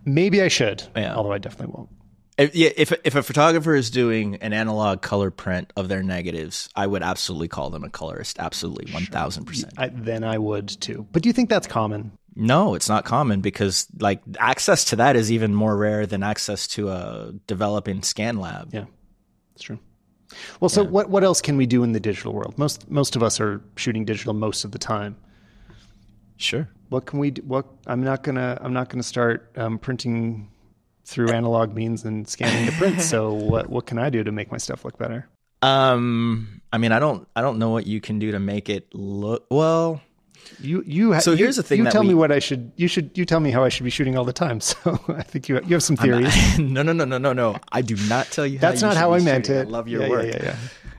[0.04, 1.14] maybe I should yeah.
[1.14, 1.90] although I definitely won't
[2.38, 6.68] if, yeah, if if a photographer is doing an analog color print of their negatives,
[6.76, 8.38] I would absolutely call them a colorist.
[8.38, 9.74] Absolutely, one thousand percent.
[10.04, 11.06] Then I would too.
[11.12, 12.12] But do you think that's common?
[12.36, 16.68] No, it's not common because like access to that is even more rare than access
[16.68, 18.72] to a developing scan lab.
[18.72, 18.84] Yeah,
[19.54, 19.80] that's true.
[20.60, 20.88] Well, so yeah.
[20.88, 22.56] what what else can we do in the digital world?
[22.56, 25.16] Most most of us are shooting digital most of the time.
[26.36, 26.68] Sure.
[26.90, 27.42] What can we do?
[27.42, 30.48] What I'm not gonna I'm not gonna start um, printing
[31.08, 33.00] through analog means and scanning the print.
[33.00, 35.26] so what what can I do to make my stuff look better?
[35.62, 38.94] Um, I mean, I don't I don't know what you can do to make it
[38.94, 40.02] look well.
[40.60, 41.84] You you ha- so here's you, the thing.
[41.84, 42.72] You tell we, me what I should.
[42.76, 43.16] You should.
[43.16, 44.60] You tell me how I should be shooting all the time.
[44.68, 46.58] So I think you you have some theories.
[46.58, 47.56] Not, no no no no no no.
[47.72, 48.58] I do not tell you.
[48.58, 49.62] That's how not how I meant shooting.
[49.62, 49.68] it.
[49.68, 50.26] I love your yeah, work.
[50.26, 50.56] Yeah,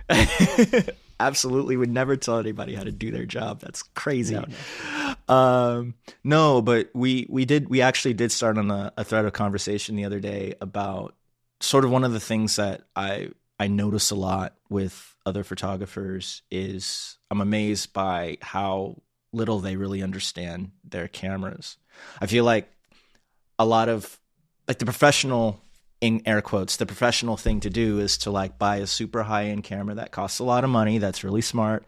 [0.10, 0.82] yeah, yeah.
[1.20, 3.60] absolutely would never tell anybody how to do their job.
[3.60, 4.36] That's crazy.
[4.36, 5.09] No, no.
[5.30, 9.34] Um, no, but we we did we actually did start on a, a thread of
[9.34, 11.16] conversation the other day about
[11.62, 16.42] sort of one of the things that I I notice a lot with other photographers
[16.50, 19.02] is I'm amazed by how
[19.32, 21.78] little they really understand their cameras.
[22.20, 22.72] I feel like
[23.60, 24.20] a lot of
[24.68, 25.62] like the professional
[26.02, 29.46] in air quotes, the professional thing to do is to like buy a super high
[29.46, 31.86] end camera that costs a lot of money, that's really smart,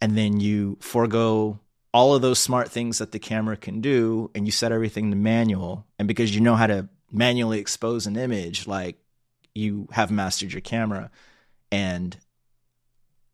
[0.00, 1.60] and then you forego
[1.94, 5.16] all of those smart things that the camera can do and you set everything to
[5.16, 5.86] manual.
[5.96, 8.96] And because you know how to manually expose an image, like
[9.54, 11.12] you have mastered your camera.
[11.70, 12.16] And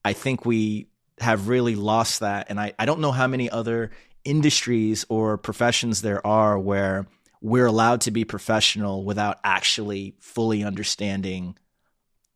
[0.04, 0.88] I think we
[1.20, 2.50] have really lost that.
[2.50, 3.92] And I, I don't know how many other
[4.24, 7.06] industries or professions there are where
[7.40, 11.56] we're allowed to be professional without actually fully understanding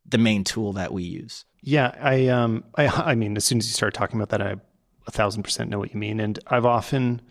[0.07, 1.45] the main tool that we use.
[1.61, 4.55] Yeah, I um I I mean as soon as you start talking about that I
[5.07, 6.19] a thousand percent know what you mean.
[6.19, 7.21] And I've often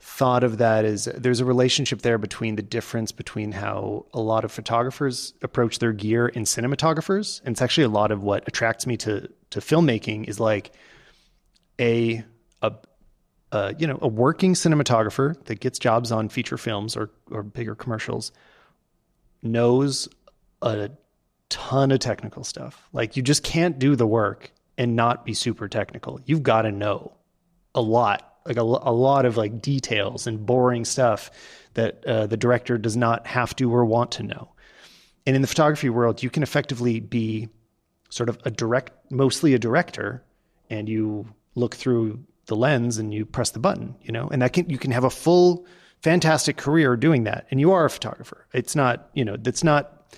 [0.00, 4.44] thought of that as there's a relationship there between the difference between how a lot
[4.44, 7.40] of photographers approach their gear and cinematographers.
[7.44, 10.72] And it's actually a lot of what attracts me to to filmmaking is like
[11.80, 12.24] a
[12.62, 12.72] a
[13.50, 17.74] uh, you know a working cinematographer that gets jobs on feature films or or bigger
[17.74, 18.30] commercials
[19.42, 20.08] knows
[20.62, 20.90] a
[21.48, 22.88] ton of technical stuff.
[22.92, 26.20] Like you just can't do the work and not be super technical.
[26.24, 27.12] You've got to know
[27.74, 31.30] a lot, like a, a lot of like details and boring stuff
[31.74, 34.52] that uh, the director does not have to or want to know.
[35.26, 37.48] And in the photography world, you can effectively be
[38.08, 40.24] sort of a direct, mostly a director,
[40.70, 44.54] and you look through the lens and you press the button, you know, and that
[44.54, 45.66] can you can have a full,
[46.02, 48.46] fantastic career doing that, and you are a photographer.
[48.54, 50.14] It's not, you know, that's not.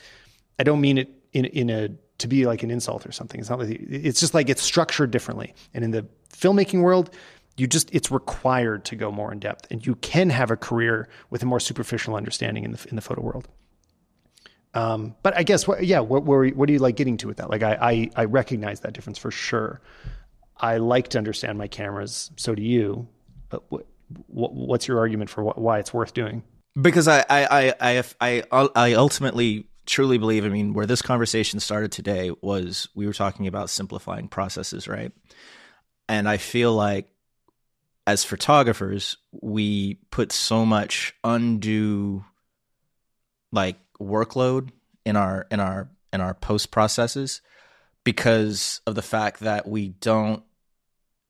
[0.58, 1.88] I don't mean it in in a
[2.20, 3.40] to be like an insult or something.
[3.40, 5.54] It's not like it's just like it's structured differently.
[5.74, 7.10] And in the filmmaking world,
[7.56, 11.08] you just it's required to go more in depth, and you can have a career
[11.30, 13.48] with a more superficial understanding in the in the photo world.
[14.72, 17.38] Um, but I guess what, yeah, what, what, what are you like getting to with
[17.38, 17.50] that?
[17.50, 19.80] Like I, I, I recognize that difference for sure.
[20.56, 22.30] I like to understand my cameras.
[22.36, 23.08] So do you.
[23.48, 23.86] But what,
[24.28, 26.44] what, what's your argument for why it's worth doing?
[26.80, 31.90] Because I, I, I, I, I ultimately truly believe, I mean, where this conversation started
[31.90, 35.10] today was we were talking about simplifying processes, right?
[36.08, 37.08] And I feel like
[38.06, 42.24] as photographers, we put so much undue
[43.52, 44.70] like workload
[45.04, 47.40] in our in our in our post processes
[48.04, 50.42] because of the fact that we don't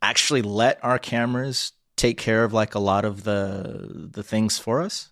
[0.02, 4.82] actually let our cameras take care of like a lot of the the things for
[4.82, 5.10] us.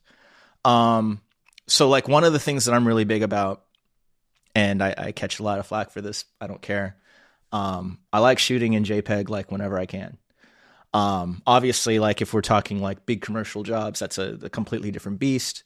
[0.65, 1.23] Um
[1.69, 3.65] so like one of the things that I'm really big about,
[4.55, 6.25] and I, I catch a lot of flack for this.
[6.41, 6.97] I don't care.
[7.53, 10.19] Um, I like shooting in JPEG like whenever I can.
[10.95, 15.19] Um, obviously, like if we're talking like big commercial jobs, that's a, a completely different
[15.19, 15.63] beast.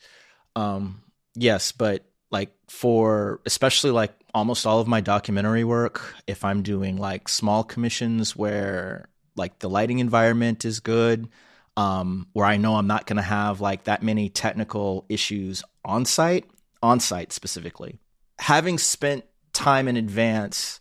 [0.57, 1.03] Um,
[1.35, 6.97] yes, but like for especially like almost all of my documentary work, if I'm doing
[6.97, 11.29] like small commissions where like the lighting environment is good,
[11.77, 16.05] um, where I know I'm not going to have like that many technical issues on
[16.05, 16.49] site,
[16.83, 17.99] on site specifically.
[18.39, 20.81] Having spent time in advance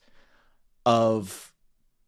[0.86, 1.54] of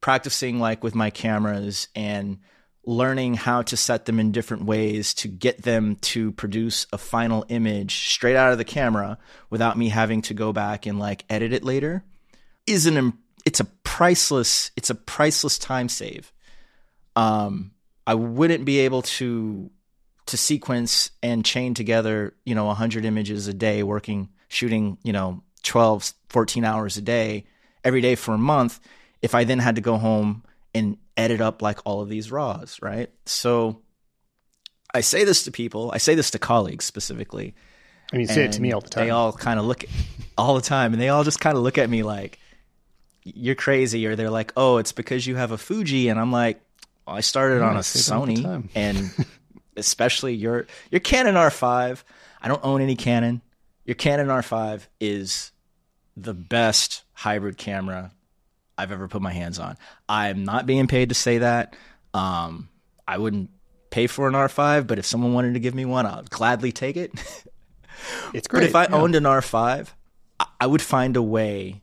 [0.01, 2.39] practicing like with my cameras and
[2.86, 7.45] learning how to set them in different ways to get them to produce a final
[7.47, 9.17] image straight out of the camera
[9.49, 12.03] without me having to go back and like edit it later
[12.67, 13.13] is an
[13.45, 16.34] it's a priceless it's a priceless time save
[17.15, 17.71] um
[18.06, 19.70] I wouldn't be able to
[20.26, 25.41] to sequence and chain together, you know, 100 images a day working shooting, you know,
[25.64, 27.45] 12 14 hours a day
[27.84, 28.80] every day for a month
[29.22, 30.43] if I then had to go home
[30.76, 33.10] and edit up like all of these raws, right?
[33.26, 33.82] So
[34.93, 37.56] I say this to people, I say this to colleagues specifically.
[38.12, 39.06] I mean, you say it to me all the time.
[39.06, 39.86] They all kind of look
[40.38, 42.39] all the time and they all just kind of look at me like
[43.24, 46.62] you're crazy or they're like, "Oh, it's because you have a Fuji." And I'm like,
[47.08, 49.12] I started yeah, on a Sony, and
[49.76, 52.04] especially your your Canon R5.
[52.41, 53.41] I don't own any Canon.
[53.86, 55.51] Your Canon R5 is
[56.16, 58.12] the best hybrid camera
[58.78, 59.78] I've ever put my hands on.
[60.08, 61.76] I'm not being paid to say that.
[62.14, 62.70] Um,
[63.08, 63.49] I wouldn't
[63.89, 66.97] pay for an R5, but if someone wanted to give me one, I'd gladly take
[66.97, 67.12] it.
[68.34, 68.62] it's great.
[68.62, 69.01] But if I yeah.
[69.01, 69.89] owned an R5,
[70.60, 71.82] I would find a way.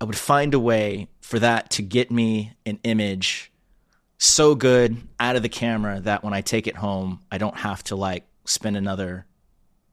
[0.00, 3.52] I would find a way for that to get me an image
[4.24, 7.82] so good out of the camera that when I take it home, I don't have
[7.84, 9.26] to like spend another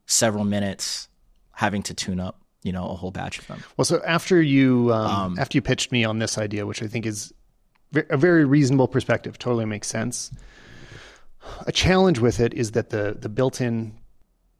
[0.05, 1.07] several minutes
[1.51, 3.63] having to tune up, you know, a whole batch of them.
[3.77, 6.87] Well, so after you um, um, after you pitched me on this idea, which I
[6.87, 7.33] think is
[7.93, 10.31] a very reasonable perspective, totally makes sense.
[11.65, 13.93] A challenge with it is that the the built-in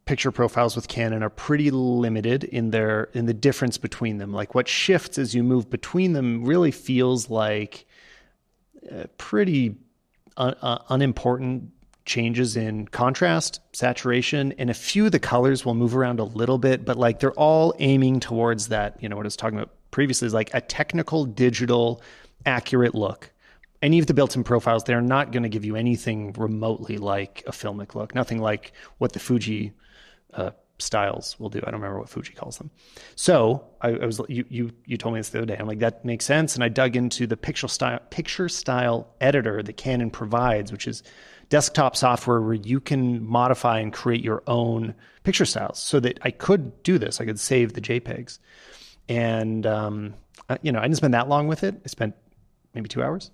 [0.05, 4.33] picture profiles with Canon are pretty limited in their in the difference between them.
[4.33, 7.85] Like what shifts as you move between them really feels like
[9.17, 9.75] pretty
[10.37, 11.71] un- uh, unimportant
[12.05, 16.57] changes in contrast, saturation, and a few of the colors will move around a little
[16.57, 19.71] bit, but like they're all aiming towards that, you know, what I was talking about
[19.91, 22.01] previously is like a technical, digital,
[22.45, 23.31] accurate look.
[23.81, 27.43] Any of the built in profiles, they're not going to give you anything remotely like
[27.47, 29.73] a filmic look, nothing like what the Fuji
[30.33, 30.51] uh,
[30.81, 31.59] styles will do.
[31.59, 32.71] I don't remember what Fuji calls them.
[33.15, 35.57] So I, I, was you you you told me this the other day.
[35.57, 39.63] I'm like that makes sense, and I dug into the picture style picture style editor
[39.63, 41.03] that Canon provides, which is
[41.51, 46.31] desktop software where you can modify and create your own picture styles so that I
[46.31, 47.21] could do this.
[47.21, 48.39] I could save the JPEGs.
[49.09, 50.13] And, um,
[50.61, 51.75] you know, I didn't spend that long with it.
[51.83, 52.15] I spent
[52.73, 53.31] maybe two hours.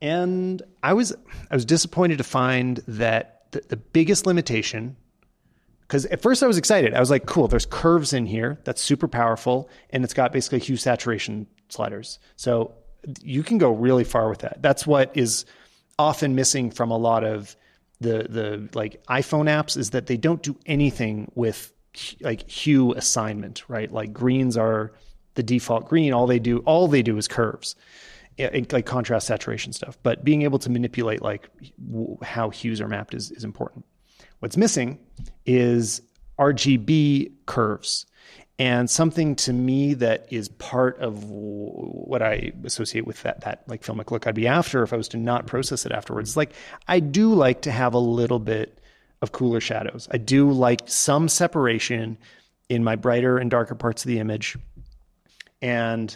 [0.00, 1.14] And I was,
[1.50, 4.96] I was disappointed to find that the, the biggest limitation
[5.86, 6.94] because at first I was excited.
[6.94, 8.58] I was like, cool, there's curves in here.
[8.64, 9.68] That's super powerful.
[9.90, 12.18] And it's got basically hue saturation sliders.
[12.36, 12.74] So
[13.22, 14.62] you can go really far with that.
[14.62, 15.44] That's what is
[15.98, 17.56] often missing from a lot of
[18.00, 21.72] the the like iPhone apps is that they don't do anything with
[22.20, 23.90] like hue assignment, right?
[23.92, 24.92] Like greens are
[25.34, 26.12] the default green.
[26.12, 27.76] All they do, all they do is curves,
[28.38, 29.96] like contrast saturation stuff.
[30.02, 31.48] But being able to manipulate like
[32.22, 33.84] how hues are mapped is is important.
[34.44, 34.98] What's missing
[35.46, 36.02] is
[36.38, 38.04] RGB curves.
[38.58, 43.82] And something to me that is part of what I associate with that that like
[43.82, 46.36] filmic look I'd be after if I was to not process it afterwards.
[46.36, 46.52] Like
[46.86, 48.82] I do like to have a little bit
[49.22, 50.08] of cooler shadows.
[50.10, 52.18] I do like some separation
[52.68, 54.58] in my brighter and darker parts of the image.
[55.62, 56.14] And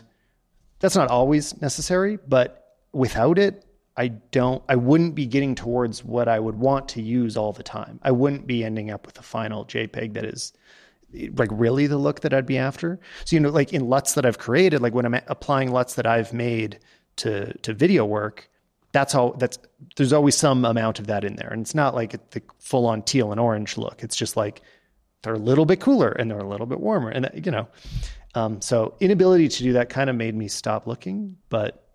[0.81, 3.65] that's not always necessary, but without it,
[3.99, 7.65] I don't I wouldn't be getting towards what I would want to use all the
[7.65, 7.99] time.
[8.03, 10.53] I wouldn't be ending up with a final JPEG that is
[11.37, 13.01] like really the look that I'd be after.
[13.25, 16.07] So you know, like in LUTs that I've created, like when I'm applying LUTs that
[16.07, 16.79] I've made
[17.17, 18.49] to to video work,
[18.93, 19.33] that's all.
[19.33, 19.59] That's
[19.97, 23.03] there's always some amount of that in there, and it's not like the full on
[23.03, 24.05] teal and orange look.
[24.05, 24.63] It's just like
[25.23, 27.67] they're a little bit cooler and they're a little bit warmer, and you know,
[28.37, 31.37] um, so inability to do that kind of made me stop looking.
[31.49, 31.88] But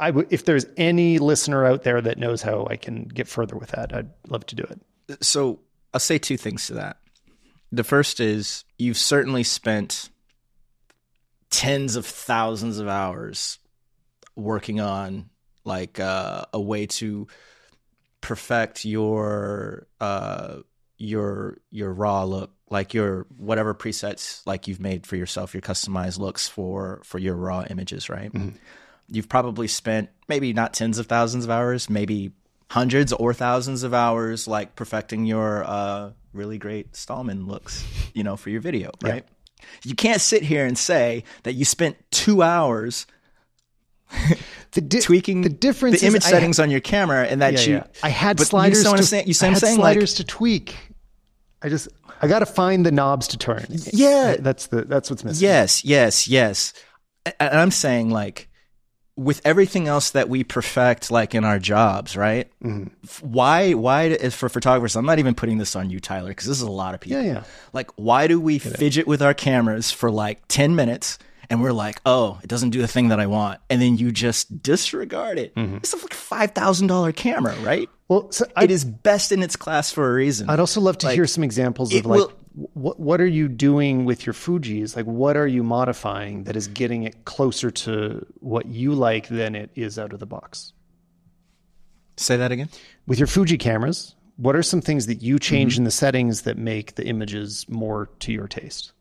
[0.00, 3.56] I w- if there's any listener out there that knows how I can get further
[3.56, 5.24] with that, I'd love to do it.
[5.24, 5.60] So
[5.92, 6.98] I'll say two things to that.
[7.70, 10.10] The first is you've certainly spent
[11.50, 13.58] tens of thousands of hours
[14.36, 15.30] working on
[15.64, 17.26] like uh, a way to
[18.20, 20.56] perfect your uh,
[20.96, 26.18] your your raw look like your whatever presets like you've made for yourself your customized
[26.18, 28.56] looks for for your raw images right mm-hmm.
[29.08, 32.32] You've probably spent maybe not tens of thousands of hours maybe
[32.70, 37.84] hundreds or thousands of hours like perfecting your uh, really great Stalman looks,
[38.14, 39.24] you know, for your video, right?
[39.24, 39.66] Yeah.
[39.84, 43.06] You can't sit here and say that you spent two hours
[44.72, 47.74] the di- tweaking the difference the image settings on your camera and that yeah, you
[47.76, 47.86] yeah.
[48.02, 50.76] I had sliders you to, saying, you I had saying, sliders like, to tweak.
[51.62, 51.88] I just
[52.20, 53.66] I got to find the knobs to turn.
[53.70, 55.44] Yeah, that's the that's what's missing.
[55.44, 56.72] Yes, yes, yes.
[57.40, 58.48] And I'm saying like
[59.16, 62.88] with everything else that we perfect like in our jobs right mm-hmm.
[63.26, 66.62] why why for photographers i'm not even putting this on you tyler because this is
[66.62, 69.06] a lot of people yeah yeah like why do we Get fidget it.
[69.06, 72.88] with our cameras for like 10 minutes and we're like oh it doesn't do the
[72.88, 75.76] thing that i want and then you just disregard it mm-hmm.
[75.76, 80.14] it's a $5000 camera right well so it is best in its class for a
[80.14, 83.26] reason i'd also love to like, hear some examples of like will, what what are
[83.26, 84.94] you doing with your Fuji's?
[84.94, 89.54] Like, what are you modifying that is getting it closer to what you like than
[89.56, 90.72] it is out of the box?
[92.16, 92.68] Say that again.
[93.06, 95.80] With your Fuji cameras, what are some things that you change mm-hmm.
[95.80, 98.92] in the settings that make the images more to your taste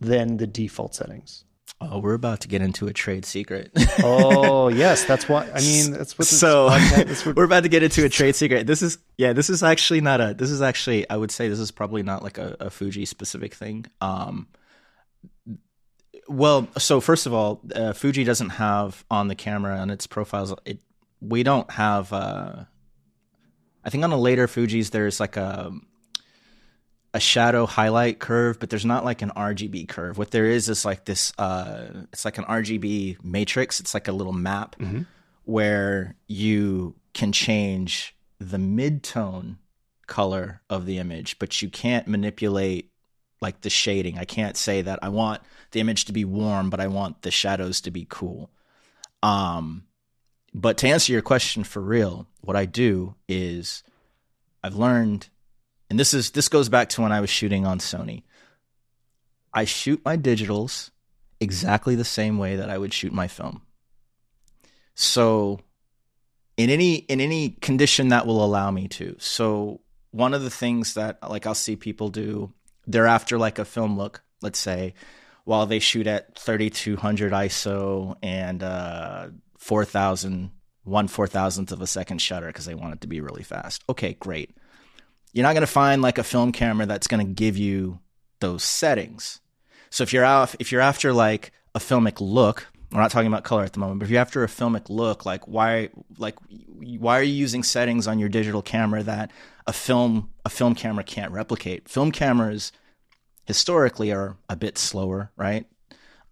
[0.00, 1.44] than the default settings?
[1.78, 3.70] Oh, we're about to get into a trade secret.
[4.02, 5.92] oh yes, that's what I mean.
[5.92, 6.26] That's what.
[6.26, 8.66] So podcast, what, we're about to get into a trade secret.
[8.66, 9.34] This is yeah.
[9.34, 10.34] This is actually not a.
[10.34, 13.52] This is actually I would say this is probably not like a, a Fuji specific
[13.54, 13.84] thing.
[14.00, 14.48] Um,
[16.28, 20.54] well, so first of all, uh, Fuji doesn't have on the camera on its profiles.
[20.64, 20.80] It
[21.20, 22.10] we don't have.
[22.10, 22.64] Uh,
[23.84, 25.72] I think on the later Fuji's there's like a
[27.16, 30.18] a shadow highlight curve, but there's not like an RGB curve.
[30.18, 31.32] What there is is like this.
[31.38, 33.80] Uh, it's like an RGB matrix.
[33.80, 35.02] It's like a little map mm-hmm.
[35.46, 39.56] where you can change the mid tone
[40.06, 42.90] color of the image, but you can't manipulate
[43.40, 44.18] like the shading.
[44.18, 45.40] I can't say that I want
[45.70, 48.50] the image to be warm, but I want the shadows to be cool.
[49.22, 49.84] Um,
[50.52, 53.82] but to answer your question for real, what I do is
[54.62, 55.30] I've learned
[55.88, 58.22] and this is this goes back to when I was shooting on Sony.
[59.52, 60.90] I shoot my digitals
[61.40, 63.62] exactly the same way that I would shoot my film.
[64.94, 65.60] So
[66.56, 69.16] in any in any condition that will allow me to.
[69.18, 69.80] So
[70.10, 72.52] one of the things that like I'll see people do,
[72.86, 74.94] they're after like a film look, let's say,
[75.44, 79.28] while they shoot at 3200 ISO and uh
[79.58, 80.50] 4000
[80.84, 83.82] one four thousandth of a second shutter because they want it to be really fast.
[83.88, 84.56] Okay, great
[85.36, 88.00] you're not going to find like a film camera that's going to give you
[88.40, 89.40] those settings.
[89.90, 93.44] So if you're out, if you're after like a filmic look, we're not talking about
[93.44, 96.36] color at the moment, but if you're after a filmic look, like why, like
[96.98, 99.30] why are you using settings on your digital camera that
[99.66, 101.86] a film a film camera can't replicate?
[101.86, 102.72] Film cameras
[103.44, 105.66] historically are a bit slower, right?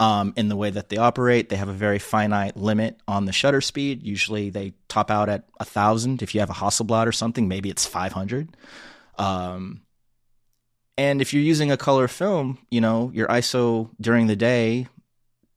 [0.01, 3.33] Um, in the way that they operate, they have a very finite limit on the
[3.33, 4.03] shutter speed.
[4.03, 6.23] Usually, they top out at a thousand.
[6.23, 8.57] If you have a Hasselblad or something, maybe it's five hundred.
[9.19, 9.83] Um,
[10.97, 14.89] and if you're using a color film, you know your ISO during the day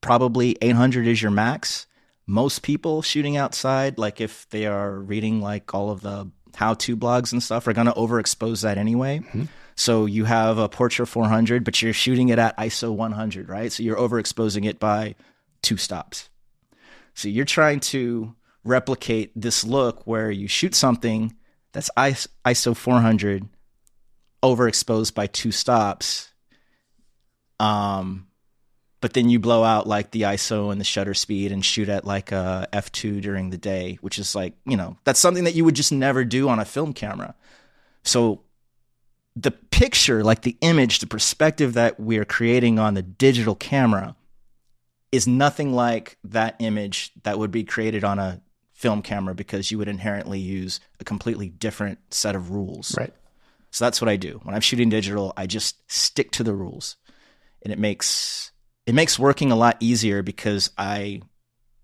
[0.02, 1.88] probably 800 is your max.
[2.26, 7.32] Most people shooting outside, like if they are reading like all of the how-to blogs
[7.32, 9.20] and stuff, are going to overexpose that anyway.
[9.20, 9.44] Mm-hmm.
[9.76, 13.72] So you have a Portra 400, but you're shooting it at ISO 100, right?
[13.72, 15.16] So you're overexposing it by
[15.62, 16.30] two stops.
[17.14, 21.36] So you're trying to replicate this look where you shoot something
[21.78, 23.48] that's ISO 400
[24.42, 26.32] overexposed by two stops.
[27.60, 28.28] Um,
[29.00, 32.04] but then you blow out like the ISO and the shutter speed and shoot at
[32.04, 35.64] like a f2 during the day, which is like, you know, that's something that you
[35.66, 37.36] would just never do on a film camera.
[38.04, 38.42] So
[39.36, 44.16] the picture, like the image, the perspective that we are creating on the digital camera
[45.12, 48.42] is nothing like that image that would be created on a
[48.78, 52.96] film camera because you would inherently use a completely different set of rules.
[52.96, 53.12] Right.
[53.72, 54.40] So that's what I do.
[54.44, 56.96] When I'm shooting digital, I just stick to the rules.
[57.64, 58.52] And it makes
[58.86, 61.22] it makes working a lot easier because I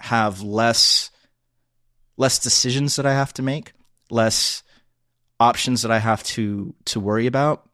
[0.01, 1.09] have less
[2.15, 3.73] less decisions that I have to make,
[4.11, 4.61] less
[5.39, 7.67] options that I have to to worry about.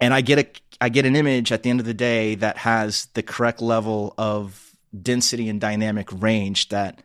[0.00, 0.46] And I get a
[0.82, 4.12] I get an image at the end of the day that has the correct level
[4.18, 7.00] of density and dynamic range that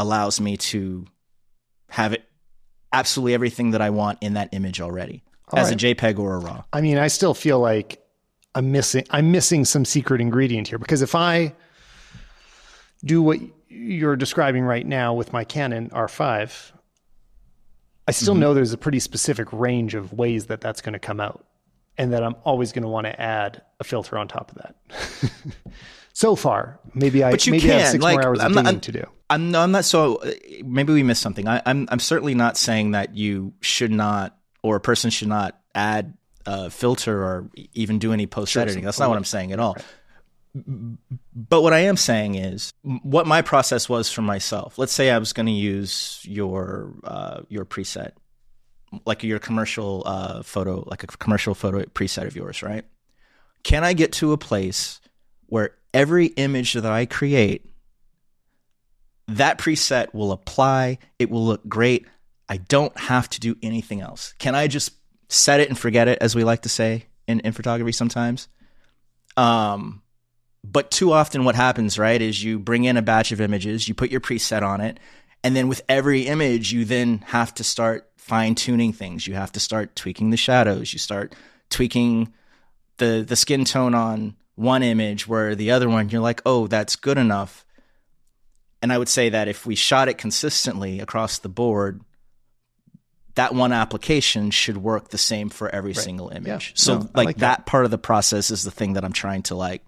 [0.00, 1.06] allows me to
[1.88, 2.24] have it
[2.92, 5.82] absolutely everything that I want in that image already All as right.
[5.82, 6.64] a JPEG or a RAW.
[6.72, 8.02] I mean, I still feel like
[8.54, 11.54] I'm missing I'm missing some secret ingredient here because if I
[13.04, 13.38] do what
[13.68, 16.72] you're describing right now with my Canon R5,
[18.08, 18.40] I still mm-hmm.
[18.40, 21.46] know there's a pretty specific range of ways that that's going to come out,
[21.96, 24.74] and that I'm always going to want to add a filter on top of that.
[26.12, 27.70] so far, maybe I maybe can.
[27.70, 29.04] I have six like, more hours I'm of not, to do.
[29.30, 30.20] I'm I'm not so.
[30.64, 31.48] Maybe we missed something.
[31.48, 35.58] I, I'm I'm certainly not saying that you should not or a person should not
[35.74, 36.14] add
[36.46, 38.84] uh, filter or even do any post editing.
[38.84, 39.76] That's not what I'm saying at all.
[40.52, 44.78] But what I am saying is what my process was for myself.
[44.78, 48.12] Let's say I was going to use your uh, your preset,
[49.06, 52.84] like your commercial uh, photo, like a commercial photo preset of yours, right?
[53.62, 55.00] Can I get to a place
[55.46, 57.69] where every image that I create,
[59.36, 62.06] that preset will apply, it will look great.
[62.48, 64.34] I don't have to do anything else.
[64.38, 64.92] Can I just
[65.30, 68.48] set it and forget it, as we like to say in, in photography sometimes.
[69.36, 70.02] Um,
[70.62, 73.94] but too often, what happens, right, is you bring in a batch of images, you
[73.94, 74.98] put your preset on it,
[75.42, 79.26] and then with every image, you then have to start fine tuning things.
[79.26, 80.92] You have to start tweaking the shadows.
[80.92, 81.34] You start
[81.70, 82.34] tweaking
[82.98, 86.96] the the skin tone on one image, where the other one, you're like, oh, that's
[86.96, 87.64] good enough.
[88.82, 92.00] And I would say that if we shot it consistently across the board,
[93.34, 95.96] that one application should work the same for every right.
[95.96, 96.68] single image.
[96.68, 96.72] Yeah.
[96.74, 97.58] So no, like, like that.
[97.58, 99.82] that part of the process is the thing that I'm trying to like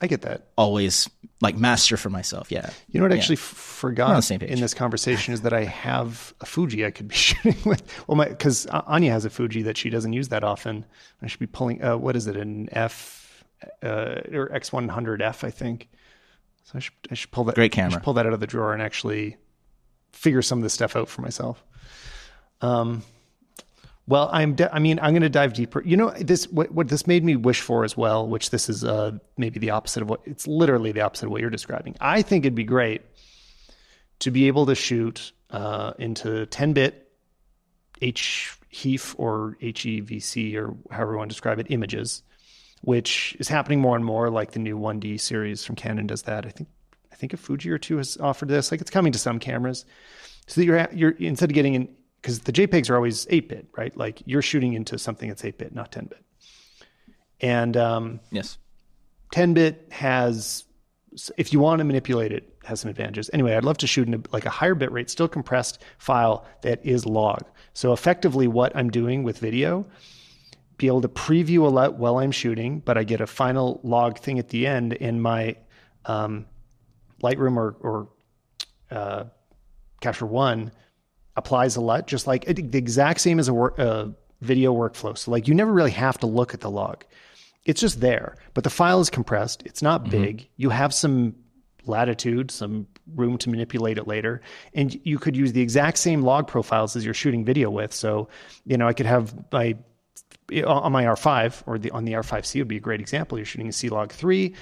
[0.00, 0.48] I get that.
[0.56, 1.08] Always
[1.40, 2.50] like master for myself.
[2.50, 2.70] Yeah.
[2.88, 6.46] You know what I actually f- forgot in this conversation is that I have a
[6.46, 7.82] Fuji I could be shooting with.
[8.06, 10.84] Well, my because Anya has a Fuji that she doesn't use that often.
[11.22, 11.82] I should be pulling.
[11.82, 12.36] Uh, what is it?
[12.36, 13.44] An F
[13.82, 15.88] uh, or X one hundred F, I think.
[16.64, 17.54] So I should I should pull that.
[17.54, 18.00] Great camera.
[18.00, 19.36] pull that out of the drawer and actually
[20.12, 21.62] figure some of this stuff out for myself.
[22.60, 23.02] Um,
[24.06, 24.54] well, I'm.
[24.54, 25.82] De- I mean, I'm going to dive deeper.
[25.82, 28.84] You know, this what, what this made me wish for as well, which this is
[28.84, 31.96] uh, maybe the opposite of what it's literally the opposite of what you're describing.
[32.00, 33.02] I think it'd be great
[34.20, 37.08] to be able to shoot uh, into 10-bit
[38.00, 42.22] H HEIF or HEVC or however you want to describe it images,
[42.84, 44.30] which is happening more and more.
[44.30, 46.46] Like the new 1D series from Canon does that.
[46.46, 46.68] I think
[47.10, 48.70] I think a Fuji or two has offered this.
[48.70, 49.84] Like it's coming to some cameras,
[50.46, 51.88] so that you're you're instead of getting an
[52.20, 53.94] because the JPEGs are always 8 bit, right?
[53.94, 56.24] Like you're shooting into something that's 8 bit, not 10 bit.
[57.40, 58.56] And um, yes,
[59.32, 60.64] 10 bit has,
[61.36, 63.28] if you want to manipulate it, has some advantages.
[63.34, 66.46] Anyway, I'd love to shoot in a, like a higher bit rate, still compressed file
[66.62, 67.44] that is log.
[67.74, 69.84] So effectively, what I'm doing with video,
[70.84, 74.18] be able to preview a lot while I'm shooting, but I get a final log
[74.18, 75.56] thing at the end in my
[76.04, 76.44] um,
[77.22, 78.08] Lightroom or, or
[78.90, 79.24] uh,
[80.02, 80.70] Capture One
[81.36, 84.08] applies a lot, just like the exact same as a work, uh,
[84.42, 85.16] video workflow.
[85.16, 87.04] So like you never really have to look at the log.
[87.64, 89.62] It's just there, but the file is compressed.
[89.64, 90.10] It's not mm-hmm.
[90.10, 90.48] big.
[90.58, 91.34] You have some
[91.86, 94.42] latitude, some room to manipulate it later.
[94.74, 97.94] And you could use the exact same log profiles as you're shooting video with.
[97.94, 98.28] So,
[98.66, 99.76] you know, I could have my
[100.64, 103.38] on my R5 or the on the R5C would be a great example.
[103.38, 104.54] You're shooting a C log three,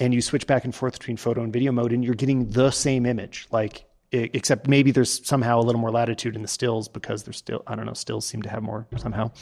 [0.00, 2.70] and you switch back and forth between photo and video mode, and you're getting the
[2.70, 3.46] same image.
[3.50, 7.62] Like except maybe there's somehow a little more latitude in the stills because there's still
[7.66, 9.32] I don't know stills seem to have more somehow,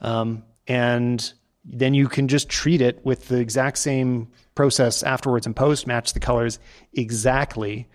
[0.00, 1.32] um, and
[1.64, 6.12] then you can just treat it with the exact same process afterwards and post, match
[6.12, 6.58] the colors
[6.92, 7.88] exactly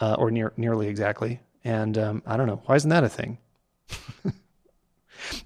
[0.00, 1.40] uh, or near, nearly exactly.
[1.62, 3.38] And um, I don't know why isn't that a thing.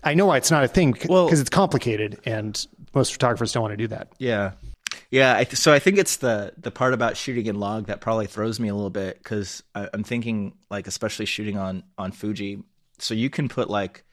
[0.03, 3.63] I know why it's not a thing because well, it's complicated, and most photographers don't
[3.63, 4.13] want to do that.
[4.19, 4.53] Yeah,
[5.11, 5.37] yeah.
[5.37, 8.27] I th- so I think it's the the part about shooting in log that probably
[8.27, 12.63] throws me a little bit because I'm thinking like especially shooting on on Fuji.
[12.99, 14.05] So you can put like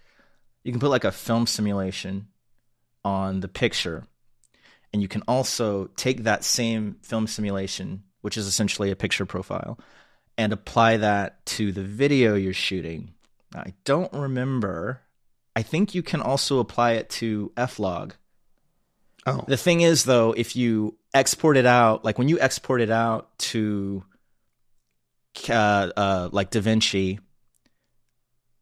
[0.64, 2.28] you can put like a film simulation
[3.06, 4.08] on the picture.
[4.92, 9.78] And you can also take that same film simulation, which is essentially a picture profile,
[10.38, 13.14] and apply that to the video you're shooting.
[13.54, 15.02] I don't remember.
[15.56, 18.16] I think you can also apply it to F-Log.
[19.26, 19.44] Oh.
[19.48, 23.38] The thing is, though, if you export it out, like when you export it out
[23.40, 24.04] to
[25.50, 27.20] uh, uh, like DaVinci,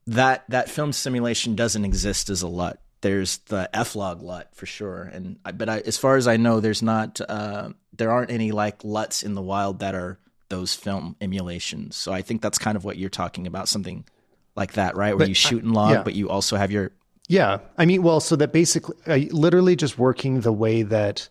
[0.08, 5.04] that that film simulation doesn't exist as a LUT there's the F-log LUT for sure,
[5.04, 8.84] and but I, as far as I know, there's not uh, there aren't any like
[8.84, 10.18] LUTs in the wild that are
[10.50, 11.96] those film emulations.
[11.98, 14.06] So I think that's kind of what you're talking about, something
[14.56, 15.14] like that, right?
[15.14, 16.04] Where but, you shoot in log, yeah.
[16.04, 16.92] but you also have your
[17.28, 17.60] yeah.
[17.78, 21.30] I mean, well, so that basically, uh, literally just working the way that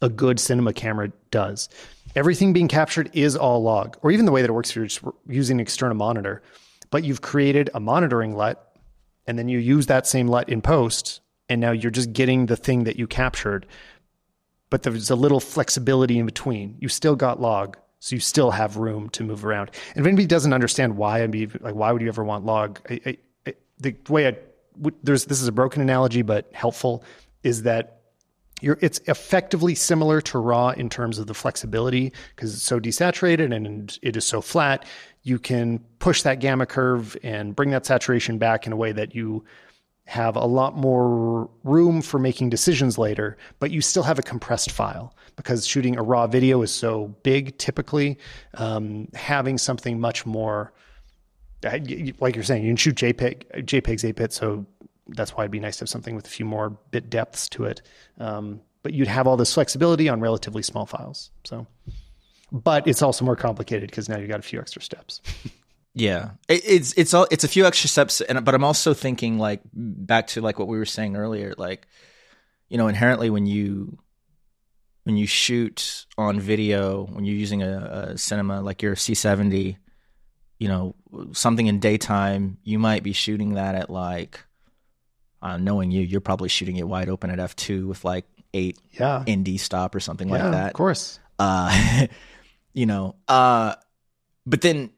[0.00, 1.68] a good cinema camera does.
[2.14, 4.86] Everything being captured is all log, or even the way that it works if you're
[4.86, 6.42] just using an external monitor.
[6.90, 8.72] But you've created a monitoring LUT
[9.26, 12.56] and then you use that same LUT in post, and now you're just getting the
[12.56, 13.66] thing that you captured.
[14.70, 16.76] But there's a little flexibility in between.
[16.80, 19.70] You still got log, so you still have room to move around.
[19.94, 22.80] And if anybody doesn't understand why, I mean, like, why would you ever want log?
[22.90, 23.16] I, I,
[23.46, 24.36] I, the way I
[25.04, 27.04] there's this is a broken analogy, but helpful,
[27.44, 28.00] is that
[28.60, 33.54] you're, it's effectively similar to raw in terms of the flexibility because it's so desaturated
[33.54, 34.84] and it is so flat
[35.22, 39.14] you can push that gamma curve and bring that saturation back in a way that
[39.14, 39.44] you
[40.06, 44.70] have a lot more room for making decisions later, but you still have a compressed
[44.70, 48.18] file because shooting a raw video is so big typically.
[48.54, 50.72] Um, having something much more,
[51.64, 51.78] uh,
[52.20, 54.66] like you're saying, you can shoot JPEG, JPEG's 8 bit, so
[55.08, 57.64] that's why it'd be nice to have something with a few more bit depths to
[57.64, 57.82] it.
[58.18, 61.30] Um, but you'd have all this flexibility on relatively small files.
[61.44, 61.66] So
[62.52, 65.22] but it's also more complicated because now you've got a few extra steps.
[65.94, 69.38] yeah, it, it's it's all it's a few extra steps, and but I'm also thinking
[69.38, 71.86] like back to like what we were saying earlier, like
[72.68, 73.98] you know inherently when you
[75.04, 79.76] when you shoot on video when you're using a, a cinema like your C70,
[80.58, 80.94] you know
[81.32, 84.40] something in daytime, you might be shooting that at like
[85.42, 88.24] uh, knowing you, you're probably shooting it wide open at f2 with like
[88.54, 89.24] eight yeah.
[89.28, 90.66] ND stop or something yeah, like that.
[90.68, 91.18] Of course.
[91.38, 92.06] Uh,
[92.72, 93.74] you know uh
[94.46, 94.90] but then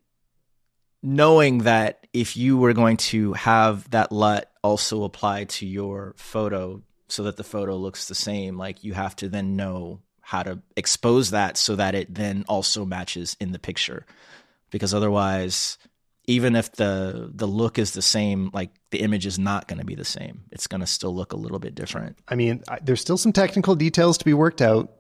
[1.05, 6.83] knowing that if you were going to have that LUT also apply to your photo
[7.09, 10.59] so that the photo looks the same like you have to then know how to
[10.77, 14.07] expose that so that it then also matches in the picture
[14.71, 15.77] because otherwise
[16.27, 19.85] even if the the look is the same like the image is not going to
[19.85, 22.79] be the same it's going to still look a little bit different i mean I,
[22.83, 24.91] there's still some technical details to be worked out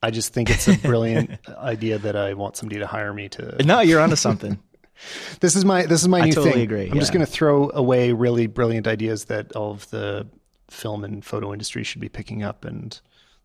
[0.00, 1.28] I just think it's a brilliant
[1.58, 3.56] idea that I want somebody to hire me to.
[3.64, 4.56] No, you're onto something.
[5.40, 6.62] This is my this is my new totally thing.
[6.62, 7.00] Agree, I'm yeah.
[7.00, 10.26] just going to throw away really brilliant ideas that all of the
[10.70, 13.00] film and photo industry should be picking up, and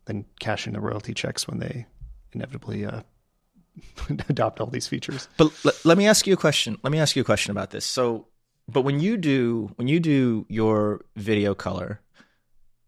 [0.06, 1.86] then cashing the royalty checks when they
[2.32, 3.02] inevitably uh,
[4.28, 5.28] adopt all these features.
[5.36, 6.78] But l- let me ask you a question.
[6.82, 7.84] Let me ask you a question about this.
[7.84, 8.28] So,
[8.68, 12.00] but when you do when you do your video color,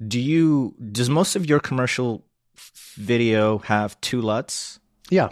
[0.06, 2.24] do you does most of your commercial
[2.94, 4.78] video have two LUTs?
[5.10, 5.28] Yeah,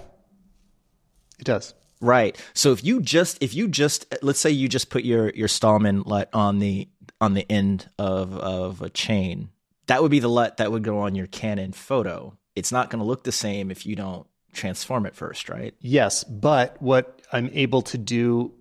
[1.39, 1.74] it does.
[2.05, 2.39] Right.
[2.52, 6.02] So if you just if you just let's say you just put your your Stalman
[6.02, 6.86] LUT on the
[7.18, 9.48] on the end of of a chain,
[9.86, 12.36] that would be the LUT that would go on your Canon photo.
[12.55, 15.74] It's not going to look the same if you don't transform it first, right?
[15.81, 18.52] Yes, but what I'm able to do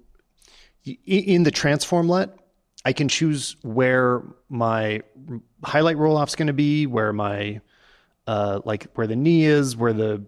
[1.05, 2.39] in the transform LUT,
[2.85, 5.01] I can choose where my
[5.65, 7.59] highlight roll off is going to be, where my
[8.25, 10.23] uh, like where the knee is, where the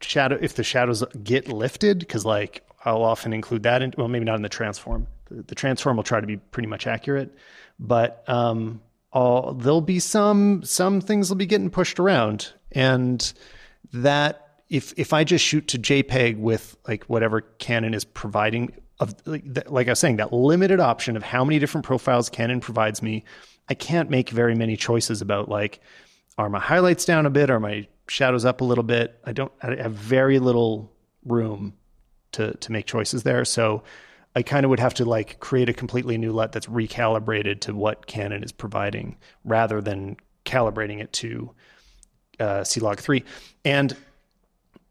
[0.00, 4.24] shadow, if the shadows get lifted, because like I'll often include that in, well, maybe
[4.24, 5.06] not in the transform.
[5.26, 7.34] The, the transform will try to be pretty much accurate,
[7.78, 8.80] but um,
[9.12, 13.32] all, there'll be some some things will be getting pushed around, and
[13.92, 19.14] that if if I just shoot to JPEG with like whatever Canon is providing of
[19.26, 23.02] like, like I was saying that limited option of how many different profiles Canon provides
[23.02, 23.24] me,
[23.68, 25.80] I can't make very many choices about like
[26.36, 29.20] are my highlights down a bit, are my shadows up a little bit.
[29.24, 30.92] I don't I have very little
[31.24, 31.74] room
[32.32, 33.44] to to make choices there.
[33.44, 33.82] So
[34.34, 37.74] I kind of would have to like create a completely new LUT that's recalibrated to
[37.74, 41.50] what Canon is providing rather than calibrating it to
[42.38, 43.24] uh, C-Log 3.
[43.64, 43.96] And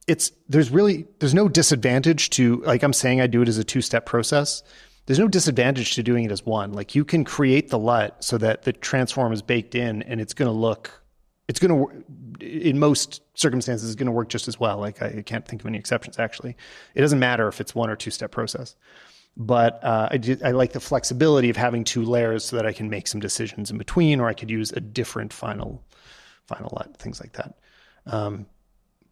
[0.07, 3.63] it's there's really there's no disadvantage to like I'm saying I do it as a
[3.63, 4.63] two-step process.
[5.05, 6.73] There's no disadvantage to doing it as one.
[6.73, 10.33] Like you can create the LUT so that the transform is baked in and it's
[10.33, 10.91] going to look
[11.47, 12.03] it's going to
[12.41, 14.77] in most circumstances is going to work just as well.
[14.77, 16.55] Like I can't think of any exceptions actually.
[16.95, 18.75] It doesn't matter if it's one or two step process.
[19.39, 22.73] But uh, I, did, I like the flexibility of having two layers so that I
[22.73, 25.83] can make some decisions in between, or I could use a different final
[26.47, 27.55] final things like that.
[28.07, 28.47] Um,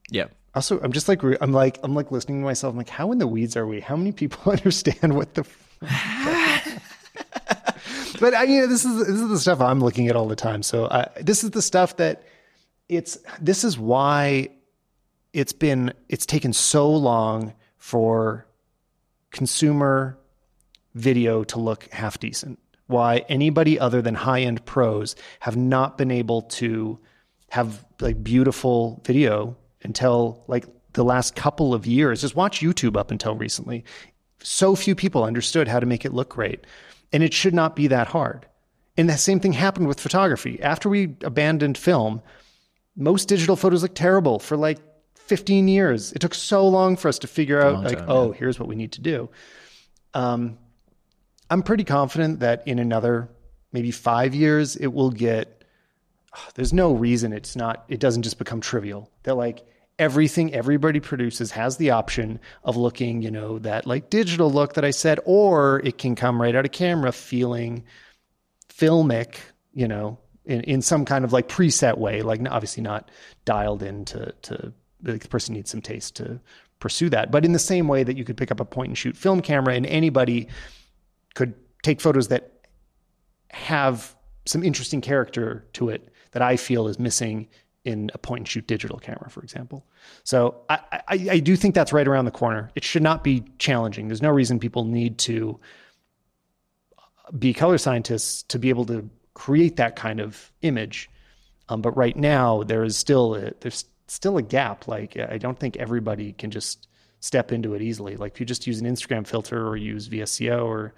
[0.09, 0.25] yeah.
[0.55, 2.71] Also, I'm just like I'm like I'm like listening to myself.
[2.71, 3.81] I'm like, how in the weeds are we?
[3.81, 5.45] How many people understand what the?
[8.19, 10.35] but I, you know, this is this is the stuff I'm looking at all the
[10.35, 10.63] time.
[10.63, 12.23] So uh, this is the stuff that
[12.89, 13.17] it's.
[13.39, 14.49] This is why
[15.33, 18.47] it's been it's taken so long for
[19.31, 20.17] consumer
[20.93, 22.59] video to look half decent.
[22.87, 26.99] Why anybody other than high end pros have not been able to
[27.49, 32.21] have like beautiful video until like the last couple of years.
[32.21, 33.83] Just watch YouTube up until recently.
[34.41, 36.65] So few people understood how to make it look great.
[37.11, 38.45] And it should not be that hard.
[38.97, 40.61] And the same thing happened with photography.
[40.61, 42.21] After we abandoned film,
[42.95, 44.79] most digital photos look terrible for like
[45.15, 46.13] 15 years.
[46.13, 48.37] It took so long for us to figure out, like, time, oh, yeah.
[48.37, 49.29] here's what we need to do.
[50.13, 50.57] Um,
[51.49, 53.29] I'm pretty confident that in another
[53.71, 55.63] maybe five years, it will get.
[56.37, 57.85] Oh, there's no reason it's not.
[57.87, 59.09] It doesn't just become trivial.
[59.23, 59.65] That like
[59.97, 64.85] everything everybody produces has the option of looking, you know, that like digital look that
[64.85, 67.83] I said, or it can come right out of camera feeling
[68.69, 69.37] filmic,
[69.73, 73.09] you know, in, in some kind of like preset way, like obviously not
[73.45, 76.39] dialed in to, to the person needs some taste to
[76.79, 77.31] pursue that.
[77.31, 79.41] But in the same way that you could pick up a point and shoot film
[79.41, 80.47] camera and anybody
[81.33, 81.53] could
[81.83, 82.51] take photos that
[83.51, 84.15] have
[84.45, 87.47] some interesting character to it that I feel is missing
[87.85, 89.85] in a point and shoot digital camera, for example.
[90.23, 92.71] So I, I, I, do think that's right around the corner.
[92.73, 94.07] It should not be challenging.
[94.07, 95.59] There's no reason people need to
[97.37, 101.09] be color scientists to be able to create that kind of image.
[101.69, 104.87] Um, but right now, there is still a, there's still a gap.
[104.87, 106.87] Like I don't think everybody can just
[107.19, 108.17] step into it easily.
[108.17, 110.95] Like if you just use an Instagram filter or use VSCO or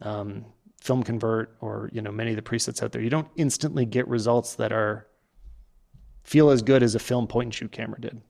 [0.00, 0.44] um,
[0.80, 4.08] Film Convert or you know many of the presets out there, you don't instantly get
[4.08, 5.06] results that are
[6.24, 8.20] feel as good as a film point and shoot camera did.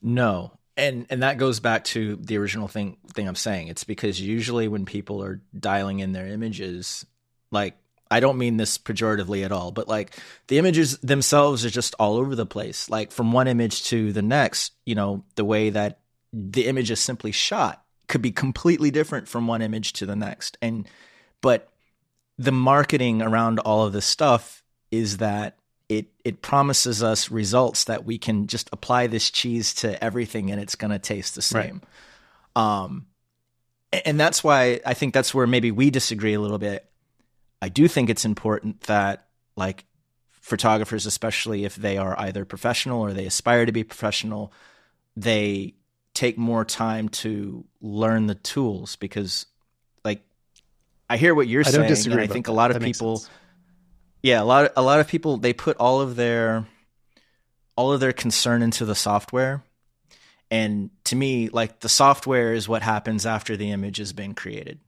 [0.00, 0.52] No.
[0.76, 3.68] And and that goes back to the original thing thing I'm saying.
[3.68, 7.04] It's because usually when people are dialing in their images,
[7.50, 7.76] like
[8.12, 10.14] I don't mean this pejoratively at all, but like
[10.48, 12.90] the images themselves are just all over the place.
[12.90, 17.00] Like from one image to the next, you know, the way that the image is
[17.00, 20.58] simply shot could be completely different from one image to the next.
[20.60, 20.86] And
[21.40, 21.70] but
[22.36, 25.56] the marketing around all of this stuff is that
[25.88, 30.60] it it promises us results that we can just apply this cheese to everything and
[30.60, 31.80] it's going to taste the same.
[32.54, 32.84] Right.
[32.84, 33.06] Um,
[34.04, 36.86] and that's why I think that's where maybe we disagree a little bit.
[37.62, 39.84] I do think it's important that like
[40.32, 44.52] photographers, especially if they are either professional or they aspire to be professional,
[45.16, 45.76] they
[46.12, 49.46] take more time to learn the tools because
[50.04, 50.22] like
[51.08, 53.24] I hear what you're I saying and I think a lot of that people
[54.22, 56.66] yeah, a lot of, a lot of people they put all of their
[57.76, 59.62] all of their concern into the software.
[60.50, 64.80] And to me, like the software is what happens after the image has been created.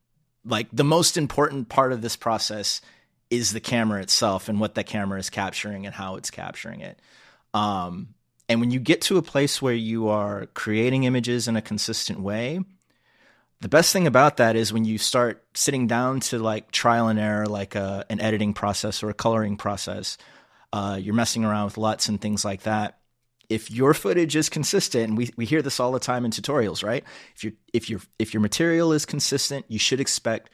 [0.45, 2.81] Like the most important part of this process
[3.31, 7.01] is the camera itself and what the camera is capturing and how it's capturing it.
[7.53, 8.15] Um,
[8.49, 12.21] and when you get to a place where you are creating images in a consistent
[12.21, 12.61] way,
[13.61, 17.19] the best thing about that is when you start sitting down to like trial and
[17.19, 20.19] error, like a, uh, an editing process or a coloring process,
[20.73, 22.99] uh, you're messing around with LUTs and things like that.
[23.55, 26.83] If your footage is consistent, and we, we hear this all the time in tutorials,
[26.83, 27.05] right?
[27.37, 30.51] If you if your if your material is consistent, you should expect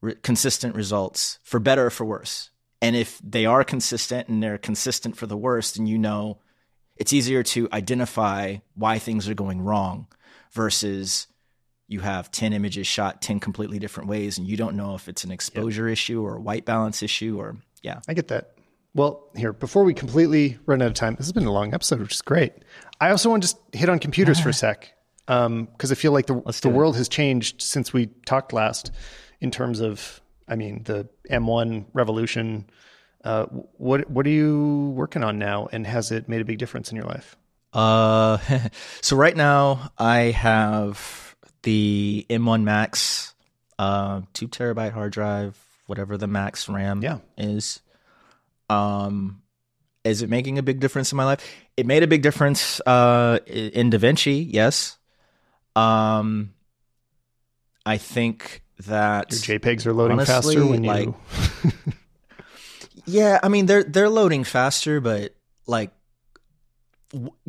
[0.00, 2.50] re- consistent results for better or for worse.
[2.80, 6.38] And if they are consistent and they're consistent for the worst, then you know
[6.96, 10.06] it's easier to identify why things are going wrong
[10.52, 11.26] versus
[11.88, 15.24] you have 10 images shot 10 completely different ways and you don't know if it's
[15.24, 15.92] an exposure yep.
[15.94, 18.57] issue or a white balance issue or yeah i get that
[18.98, 22.00] Well, here, before we completely run out of time, this has been a long episode,
[22.00, 22.52] which is great.
[23.00, 24.92] I also want to just hit on computers for a sec
[25.26, 26.72] because I feel like the, the it.
[26.72, 28.90] world has changed since we talked last
[29.40, 32.68] in terms of, I mean, the M1 revolution.
[33.22, 33.44] Uh,
[33.76, 36.96] what what are you working on now, and has it made a big difference in
[36.96, 37.36] your life?
[37.72, 38.38] Uh,
[39.00, 43.34] so right now I have the M1 Max,
[43.78, 45.56] uh, two terabyte hard drive,
[45.86, 47.18] whatever the max RAM Yeah.
[47.36, 47.80] is.
[48.68, 49.42] Um,
[50.04, 51.44] is it making a big difference in my life?
[51.76, 54.96] It made a big difference uh, in DaVinci, yes.
[55.76, 56.54] Um,
[57.84, 61.14] I think that Your JPEGs are loading Honestly, faster when you.
[63.08, 65.34] Yeah, I mean they're they're loading faster, but
[65.66, 65.92] like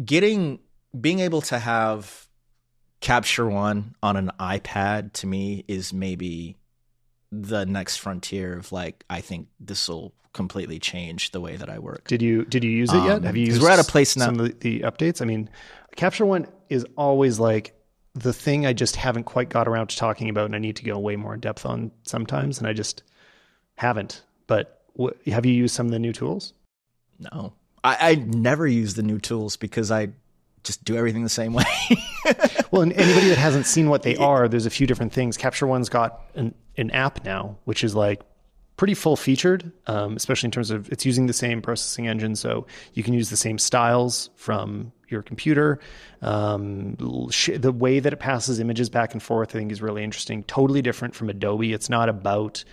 [0.03, 0.59] getting
[0.99, 2.27] being able to have
[3.01, 6.55] Capture One on an iPad to me is maybe
[7.31, 11.79] the next frontier of like I think this will completely change the way that I
[11.79, 12.07] work.
[12.07, 13.17] Did you did you use it yet?
[13.17, 15.21] Um, Have you used we're at a place now- some of the, the updates?
[15.21, 15.49] I mean,
[15.95, 17.73] Capture One is always like
[18.15, 20.83] the thing I just haven't quite got around to talking about, and I need to
[20.83, 23.03] go way more in depth on sometimes, and I just
[23.75, 24.23] haven't.
[24.47, 26.53] But wh- have you used some of the new tools?
[27.19, 27.53] No,
[27.83, 30.09] I, I never use the new tools because I
[30.63, 31.63] just do everything the same way.
[32.71, 35.37] Well, and anybody that hasn't seen what they are, there's a few different things.
[35.37, 38.21] Capture One's got an, an app now, which is like
[38.77, 42.35] pretty full featured, um, especially in terms of it's using the same processing engine.
[42.35, 45.79] So you can use the same styles from your computer.
[46.21, 50.43] Um, the way that it passes images back and forth, I think, is really interesting.
[50.43, 51.73] Totally different from Adobe.
[51.73, 52.63] It's not about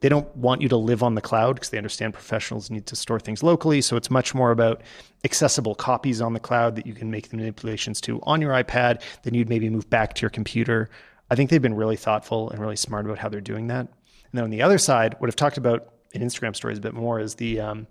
[0.00, 2.96] they don't want you to live on the cloud because they understand professionals need to
[2.96, 3.80] store things locally.
[3.80, 4.82] So it's much more about
[5.24, 9.02] accessible copies on the cloud that you can make the manipulations to on your iPad.
[9.24, 10.88] Then you'd maybe move back to your computer.
[11.30, 13.80] I think they've been really thoughtful and really smart about how they're doing that.
[13.80, 16.94] And then on the other side, what I've talked about in Instagram stories a bit
[16.94, 17.86] more is the um,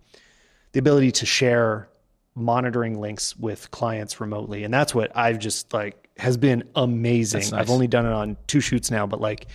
[0.72, 1.90] the ability to share
[2.36, 7.42] monitoring links with clients remotely, and that's what I've just like has been amazing.
[7.42, 9.48] That's I've only done it on two shoots now, but like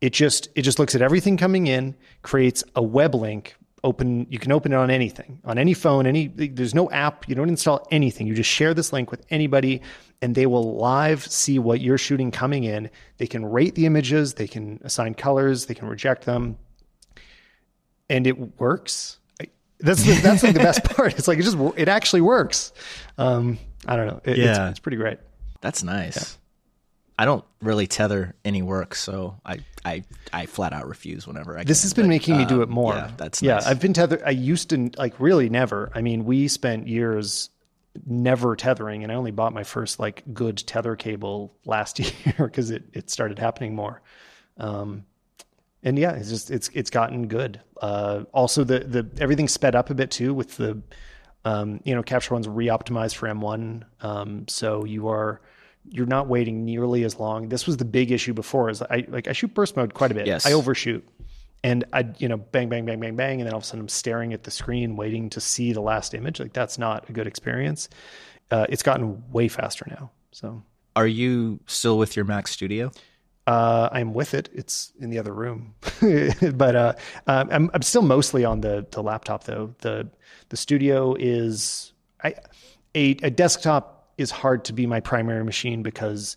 [0.00, 3.56] it just it just looks at everything coming in, creates a web link.
[3.84, 7.34] Open you can open it on anything, on any phone, any there's no app, you
[7.34, 8.28] don't install anything.
[8.28, 9.82] You just share this link with anybody
[10.22, 12.88] and they will live see what you're shooting coming in.
[13.18, 16.56] They can rate the images, they can assign colors, they can reject them.
[18.08, 19.18] And it works.
[19.80, 21.18] That's the, that's like the best part.
[21.18, 22.72] It's like it just it actually works.
[23.18, 24.20] Um, I don't know.
[24.24, 24.70] It- it's, Yeah.
[24.70, 25.18] it's pretty great.
[25.60, 26.38] That's nice.
[27.18, 31.64] I don't really tether any work, so I I, I flat out refuse whenever I.
[31.64, 32.94] This can, has been but, making me do um, it more.
[32.94, 33.54] Yeah, that's yeah.
[33.54, 33.66] nice.
[33.66, 34.22] I've been tethered.
[34.24, 35.90] I used to like really never.
[35.94, 37.50] I mean, we spent years
[38.06, 42.70] never tethering, and I only bought my first like good tether cable last year because
[42.70, 44.02] it it started happening more.
[44.58, 45.04] Um,
[45.82, 47.60] and yeah, it's just it's it's gotten good.
[47.80, 50.80] Uh, also, the the everything's sped up a bit too with the
[51.44, 55.40] um, you know Capture One's re-optimized for M1, um, so you are
[55.88, 57.48] you're not waiting nearly as long.
[57.48, 58.70] This was the big issue before.
[58.70, 60.26] Is I like I shoot burst mode quite a bit.
[60.26, 60.46] Yes.
[60.46, 61.06] I overshoot,
[61.64, 63.80] and I you know bang bang bang bang bang, and then all of a sudden
[63.80, 66.40] I'm staring at the screen waiting to see the last image.
[66.40, 67.88] Like that's not a good experience.
[68.50, 70.10] Uh, it's gotten way faster now.
[70.32, 70.62] So
[70.96, 72.90] Are you still with your Mac Studio?
[73.46, 74.48] uh, I'm with it.
[74.52, 75.74] It's in the other room,
[76.54, 76.92] but uh,
[77.26, 79.74] um, I'm I'm still mostly on the the laptop though.
[79.80, 80.08] the
[80.50, 82.34] The studio is I
[82.94, 86.36] a a desktop is hard to be my primary machine because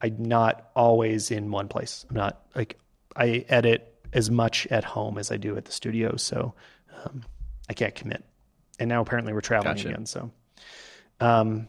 [0.00, 2.04] I'm not always in one place.
[2.08, 2.78] I'm not like
[3.14, 6.54] I edit as much at home as I do at the studio, so
[7.04, 7.24] um,
[7.68, 8.24] I can't commit.
[8.78, 9.88] And now apparently we're traveling Gotcha.
[9.88, 10.30] again, so.
[11.20, 11.68] Um,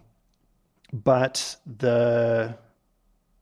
[0.94, 2.58] but the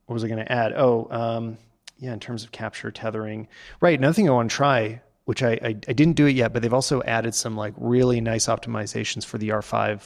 [0.06, 0.74] what was I going to add?
[0.76, 1.58] Oh, um,
[2.00, 3.48] yeah, in terms of capture tethering,
[3.80, 3.98] right?
[3.98, 6.62] Another thing I want to try, which I, I I didn't do it yet, but
[6.62, 10.02] they've also added some like really nice optimizations for the R5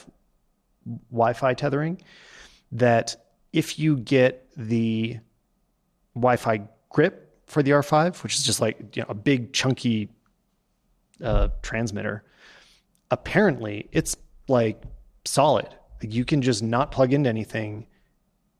[1.10, 2.02] Wi-Fi tethering.
[2.72, 3.16] That
[3.52, 5.18] if you get the
[6.14, 10.10] Wi-Fi grip for the R5, which is just like you know, a big chunky
[11.22, 12.24] uh, transmitter,
[13.10, 14.16] apparently it's
[14.48, 14.82] like
[15.24, 15.68] solid.
[16.02, 17.86] Like you can just not plug into anything,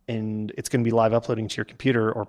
[0.09, 2.29] and it's going to be live uploading to your computer or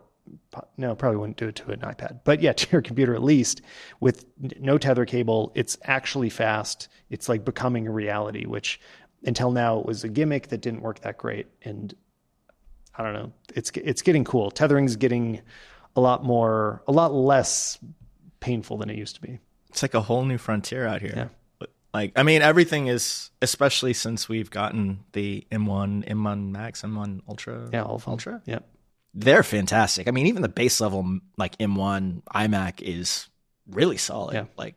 [0.77, 3.61] no, probably wouldn't do it to an iPad, but yeah, to your computer at least
[3.99, 4.26] with
[4.60, 5.52] no tether cable.
[5.56, 6.90] It's actually fast.
[7.10, 8.80] It's like becoming a reality, which
[9.23, 11.48] until now it was a gimmick that didn't work that great.
[11.64, 11.94] And
[12.98, 14.52] I don't know, it's it's getting cool.
[14.52, 15.41] Tethering's getting
[15.95, 17.77] a lot more, a lot less
[18.39, 19.39] painful than it used to be.
[19.69, 21.13] It's like a whole new frontier out here.
[21.15, 21.67] Yeah.
[21.93, 27.69] Like I mean, everything is especially since we've gotten the M1, M1 Max, M1 Ultra.
[27.72, 28.07] Yeah, all of.
[28.07, 28.41] Ultra.
[28.45, 28.59] Yeah.
[29.13, 30.09] They're fantastic.
[30.09, 33.30] I mean, even the base level like M1 iMac is
[33.69, 34.34] really solid.
[34.34, 34.45] Yeah.
[34.57, 34.76] Like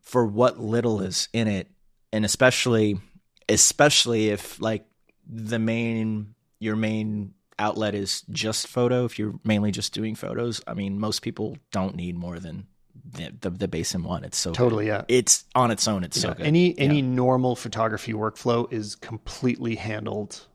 [0.00, 1.68] for what little is in it,
[2.14, 2.98] and especially
[3.46, 4.86] especially if like
[5.26, 10.74] the main your main outlet is just photo if you're mainly just doing photos i
[10.74, 12.66] mean most people don't need more than
[13.10, 14.90] the the, the base M1 it's so Totally, good.
[14.90, 15.04] yeah.
[15.08, 17.02] it's on its own it's so good Any any Yeah.
[17.06, 20.46] normal photography workflow is completely handled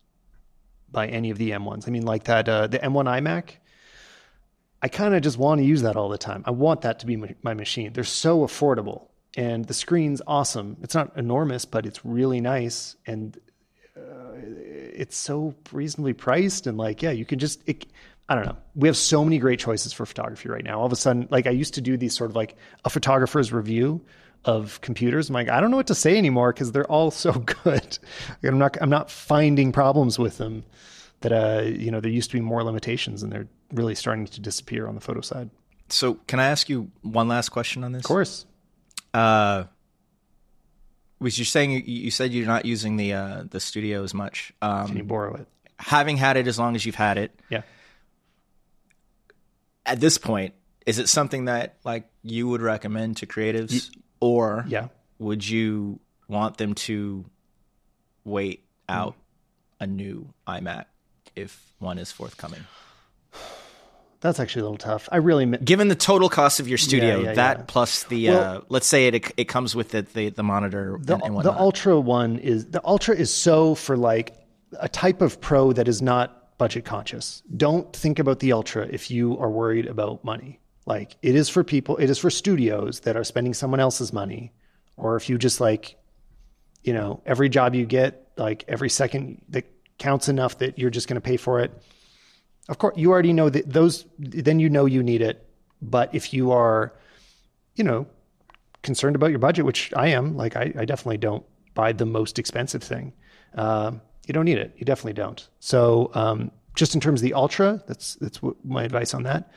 [0.91, 1.87] by any of the M1s.
[1.87, 3.55] I mean, like that uh, the M1 iMac.
[4.83, 6.43] I kind of just want to use that all the time.
[6.45, 7.93] I want that to be my, my machine.
[7.93, 10.77] They're so affordable, and the screen's awesome.
[10.83, 13.35] It's not enormous, but it's really nice, and
[14.95, 16.67] it's so reasonably priced.
[16.67, 17.61] And like, yeah, you can just.
[17.65, 17.85] It,
[18.29, 18.57] I don't know.
[18.75, 20.79] We have so many great choices for photography right now.
[20.79, 22.55] All of a sudden, like I used to do these sort of like
[22.85, 24.01] a photographer's review
[24.45, 25.29] of computers.
[25.29, 27.31] I'm like, I don't know what to say anymore because they're all so
[27.63, 27.65] good.
[27.65, 30.63] Like, I'm not, I'm not finding problems with them.
[31.21, 34.41] That uh, you know, there used to be more limitations, and they're really starting to
[34.41, 35.49] disappear on the photo side.
[35.89, 38.45] so can i ask you one last question on this Of course,
[39.13, 39.63] uh
[41.23, 44.87] was you saying you, said you're not using the uh the studio as much um
[44.87, 45.47] can you borrow it?
[45.79, 47.61] having had it as long as you've had it Yeah.
[49.85, 50.53] at this point,
[50.85, 53.89] is it something that like you would recommend to creatives,
[54.19, 54.87] or Yeah.
[55.19, 57.25] would you want them to
[58.23, 59.15] wait out
[59.79, 60.85] a new iMac
[61.35, 62.63] if one is forthcoming?
[64.23, 65.09] That's actually a little tough.
[65.11, 67.63] I really, mi- Given the total cost of your studio, yeah, that yeah.
[67.67, 71.15] plus the Well- uh, let's say it it comes with the the, the monitor the,
[71.15, 74.33] and, and the ultra one is the ultra is so for like
[74.79, 77.43] a type of pro that is not budget conscious.
[77.57, 80.61] Don't think about the ultra if you are worried about money.
[80.85, 84.53] Like it is for people it is for studios that are spending someone else's money.
[84.95, 85.97] Or if you just like
[86.81, 89.65] you know every job you get like every second that
[89.97, 91.73] counts enough that you're just going to pay for it
[92.69, 95.47] of course you already know that those then you know you need it
[95.81, 96.93] but if you are
[97.75, 98.07] you know
[98.83, 102.37] concerned about your budget, which I am, like I, I definitely don't buy the most
[102.37, 103.13] expensive thing.
[103.55, 104.73] Um, you don't need it.
[104.77, 105.47] You definitely don't.
[105.59, 109.51] So um, just in terms of the Ultra, that's that's my advice on that.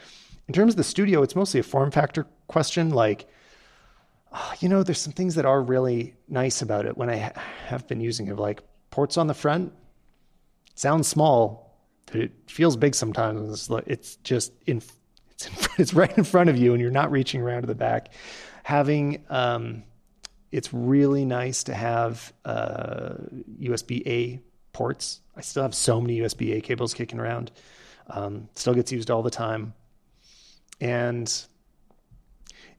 [0.48, 2.90] In terms of the Studio, it's mostly a form factor question.
[2.90, 3.28] Like,
[4.32, 7.42] oh, you know, there's some things that are really nice about it when I ha-
[7.66, 9.72] have been using it, like ports on the front.
[10.76, 11.65] Sounds small,
[12.12, 13.68] it feels big sometimes.
[13.68, 14.82] It's, it's just in
[15.30, 17.74] it's in, it's right in front of you, and you're not reaching around to the
[17.74, 18.12] back.
[18.62, 19.84] Having um,
[20.52, 23.14] it's really nice to have uh,
[23.60, 24.40] USB A
[24.72, 25.20] ports.
[25.36, 27.50] I still have so many USB A cables kicking around.
[28.08, 29.74] Um, still gets used all the time.
[30.80, 31.32] And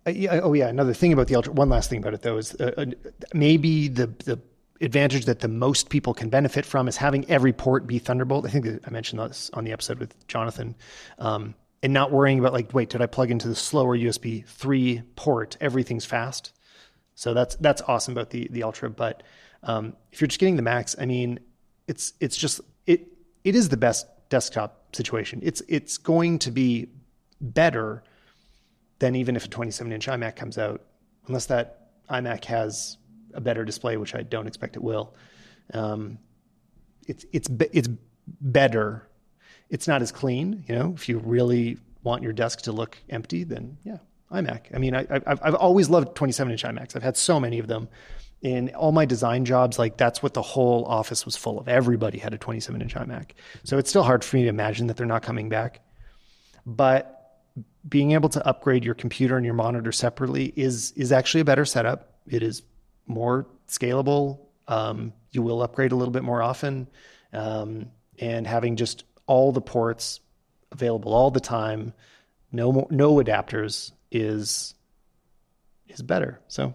[0.05, 1.53] uh, yeah, oh yeah, another thing about the Ultra.
[1.53, 2.85] One last thing about it though is uh, uh,
[3.33, 4.39] maybe the the
[4.81, 8.45] advantage that the most people can benefit from is having every port be Thunderbolt.
[8.45, 10.75] I think I mentioned this on the episode with Jonathan,
[11.19, 15.01] um, and not worrying about like, wait, did I plug into the slower USB three
[15.15, 15.57] port?
[15.61, 16.53] Everything's fast.
[17.15, 18.89] So that's that's awesome about the the Ultra.
[18.89, 19.23] But
[19.63, 21.39] um, if you're just getting the Max, I mean,
[21.87, 23.07] it's it's just it
[23.43, 25.39] it is the best desktop situation.
[25.43, 26.89] It's it's going to be
[27.41, 28.03] better
[28.99, 30.83] than even if a 27 inch iMac comes out,
[31.27, 32.97] unless that iMac has
[33.38, 35.15] a better display, which I don't expect it will.
[35.73, 36.19] Um,
[37.07, 37.88] it's it's it's
[38.41, 39.07] better.
[39.69, 40.93] It's not as clean, you know.
[40.95, 43.99] If you really want your desk to look empty, then yeah,
[44.31, 44.76] iMac.
[44.76, 46.95] I mean, I, I've I've always loved 27 inch iMacs.
[46.95, 47.88] I've had so many of them.
[48.41, 51.68] In all my design jobs, like that's what the whole office was full of.
[51.68, 53.31] Everybody had a 27 inch iMac.
[53.64, 55.81] So it's still hard for me to imagine that they're not coming back.
[56.64, 57.18] But
[57.88, 61.65] being able to upgrade your computer and your monitor separately is is actually a better
[61.65, 62.19] setup.
[62.27, 62.61] It is
[63.07, 64.39] more scalable.
[64.67, 66.88] Um, you will upgrade a little bit more often,
[67.34, 67.88] um,
[68.19, 70.19] and having just all the ports
[70.71, 71.93] available all the time,
[72.51, 74.73] no more, no adapters is
[75.88, 76.39] is better.
[76.47, 76.73] So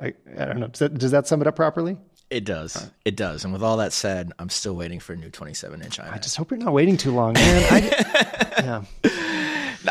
[0.00, 0.68] I, I don't know.
[0.68, 1.96] Does that, does that sum it up properly?
[2.30, 2.90] It does.
[3.04, 3.44] It does.
[3.44, 6.12] And with all that said, I'm still waiting for a new 27 inch iMac.
[6.12, 7.66] I just hope you're not waiting too long, man.
[7.70, 8.52] I,
[9.04, 9.10] yeah.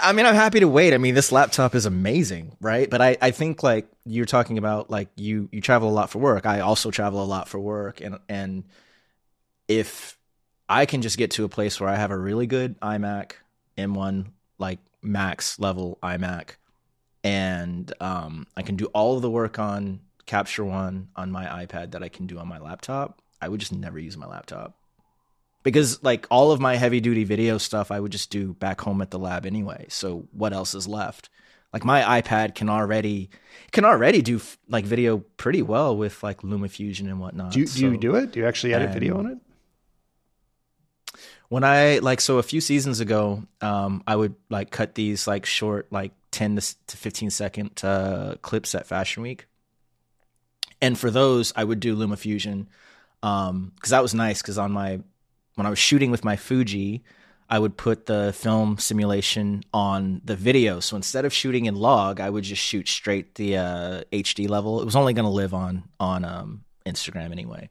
[0.02, 0.94] I mean, I'm happy to wait.
[0.94, 2.90] I mean, this laptop is amazing, right?
[2.90, 6.20] But I, I think like you're talking about like you you travel a lot for
[6.20, 6.46] work.
[6.46, 8.64] I also travel a lot for work, and and
[9.68, 10.18] if
[10.70, 13.34] I can just get to a place where I have a really good iMac
[13.78, 14.28] M1
[14.58, 16.52] like max level iMac,
[17.24, 21.92] and um, I can do all of the work on Capture One on my iPad
[21.92, 24.78] that I can do on my laptop, I would just never use my laptop
[25.64, 29.02] because like all of my heavy duty video stuff I would just do back home
[29.02, 29.86] at the lab anyway.
[29.90, 31.30] So what else is left?
[31.74, 33.30] Like my iPad can already
[33.72, 37.54] can already do like video pretty well with like LumaFusion and whatnot.
[37.54, 38.34] Do you, do you do it?
[38.34, 39.38] Do you actually edit video on it?
[41.52, 45.46] when I like so a few seasons ago, um, I would like cut these like
[45.46, 49.48] short like ten to, to fifteen second uh, clips at Fashion Week,
[50.82, 52.68] and for those, I would do LumaFusion
[53.20, 54.42] because um, that was nice.
[54.42, 55.02] Because on my
[55.56, 57.04] when I was shooting with my Fuji,
[57.50, 60.80] I would put the film simulation on the video.
[60.80, 64.82] So instead of shooting in log, I would just shoot straight the uh, HD level.
[64.82, 67.70] It was only going to live on on um, Instagram anyway.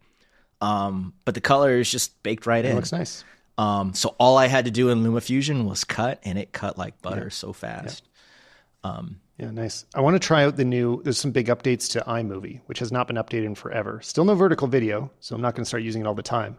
[0.61, 2.77] Um, but the color is just baked right It in.
[2.77, 3.25] looks nice.
[3.57, 7.01] Um, so all I had to do in LumaFusion was cut, and it cut like
[7.03, 8.05] butter so fast.
[9.39, 9.87] Yeah, nice.
[9.95, 11.03] I want to try out the new.
[11.03, 13.99] There's some big updates to iMovie, which has not been updated in forever.
[14.03, 16.59] Still no vertical video, so I'm not going to start using it all the time.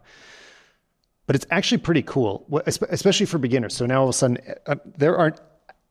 [1.32, 3.74] But it's actually pretty cool, especially for beginners.
[3.74, 5.40] So now all of a sudden, uh, there aren't.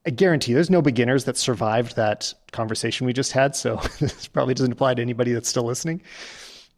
[0.04, 3.56] I guarantee there's no beginners that survived that conversation we just had.
[3.56, 6.02] So this probably doesn't apply to anybody that's still listening.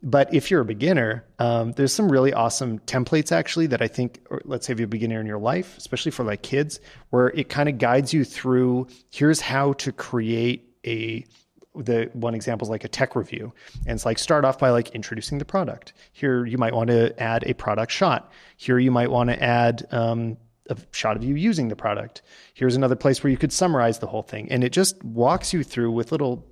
[0.01, 4.20] But if you're a beginner, um, there's some really awesome templates actually that I think,
[4.44, 6.78] let's say if you're a beginner in your life, especially for like kids,
[7.10, 11.26] where it kind of guides you through here's how to create a
[11.74, 13.53] the one example is like a tech review.
[13.86, 15.93] And it's like start off by like introducing the product.
[16.12, 18.31] Here you might want to add a product shot.
[18.57, 20.36] Here you might want to add um,
[20.69, 22.23] a shot of you using the product.
[22.55, 24.51] Here's another place where you could summarize the whole thing.
[24.51, 26.47] And it just walks you through with little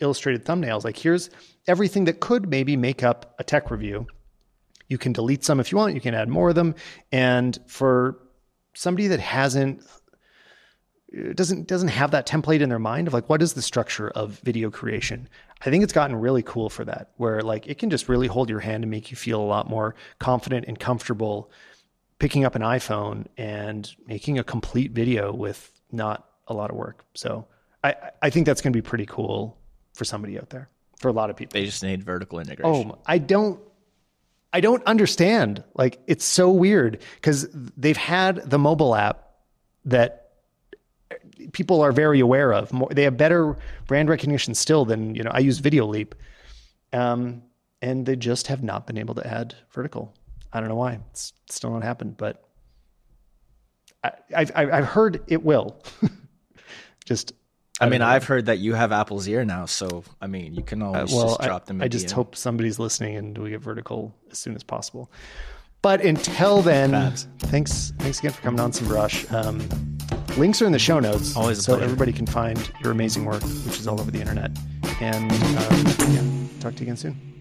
[0.00, 0.84] illustrated thumbnails.
[0.84, 1.30] Like here's
[1.66, 4.06] everything that could maybe make up a tech review.
[4.88, 5.94] You can delete some if you want.
[5.94, 6.74] You can add more of them.
[7.10, 8.18] And for
[8.74, 9.82] somebody that hasn't
[11.34, 14.38] doesn't doesn't have that template in their mind of like what is the structure of
[14.40, 15.28] video creation
[15.62, 18.48] i think it's gotten really cool for that where like it can just really hold
[18.48, 21.50] your hand and make you feel a lot more confident and comfortable
[22.18, 27.04] picking up an iphone and making a complete video with not a lot of work
[27.14, 27.46] so
[27.82, 29.56] i i think that's going to be pretty cool
[29.92, 30.68] for somebody out there
[30.98, 32.92] for a lot of people They just need vertical integration.
[32.92, 33.60] Oh, I don't
[34.54, 35.64] I don't understand.
[35.74, 39.30] Like it's so weird because they've had the mobile app
[39.84, 40.23] that
[41.52, 42.72] people are very aware of.
[42.72, 43.56] More, they have better
[43.86, 46.12] brand recognition still than, you know, I use Videoleap.
[46.92, 47.42] Um,
[47.82, 50.14] and they just have not been able to add vertical.
[50.52, 51.00] I don't know why.
[51.10, 52.48] It's still not happened, but
[54.02, 55.82] I, I've, I've heard it will.
[57.04, 57.32] just
[57.80, 60.80] I mean, I've heard that you have Apple's ear now, so I mean, you can
[60.80, 61.80] always well, just I, drop them.
[61.80, 62.12] a I just DM.
[62.12, 65.10] hope somebody's listening and we get vertical as soon as possible.
[65.82, 69.30] But until then, thanks thanks again for coming on Simbarashe.
[69.32, 71.84] Um, links are in the show notes, Always a so pleasure.
[71.84, 74.50] everybody can find your amazing work, which is all over the internet.
[75.00, 76.22] And um, yeah,
[76.60, 77.33] talk to you again soon.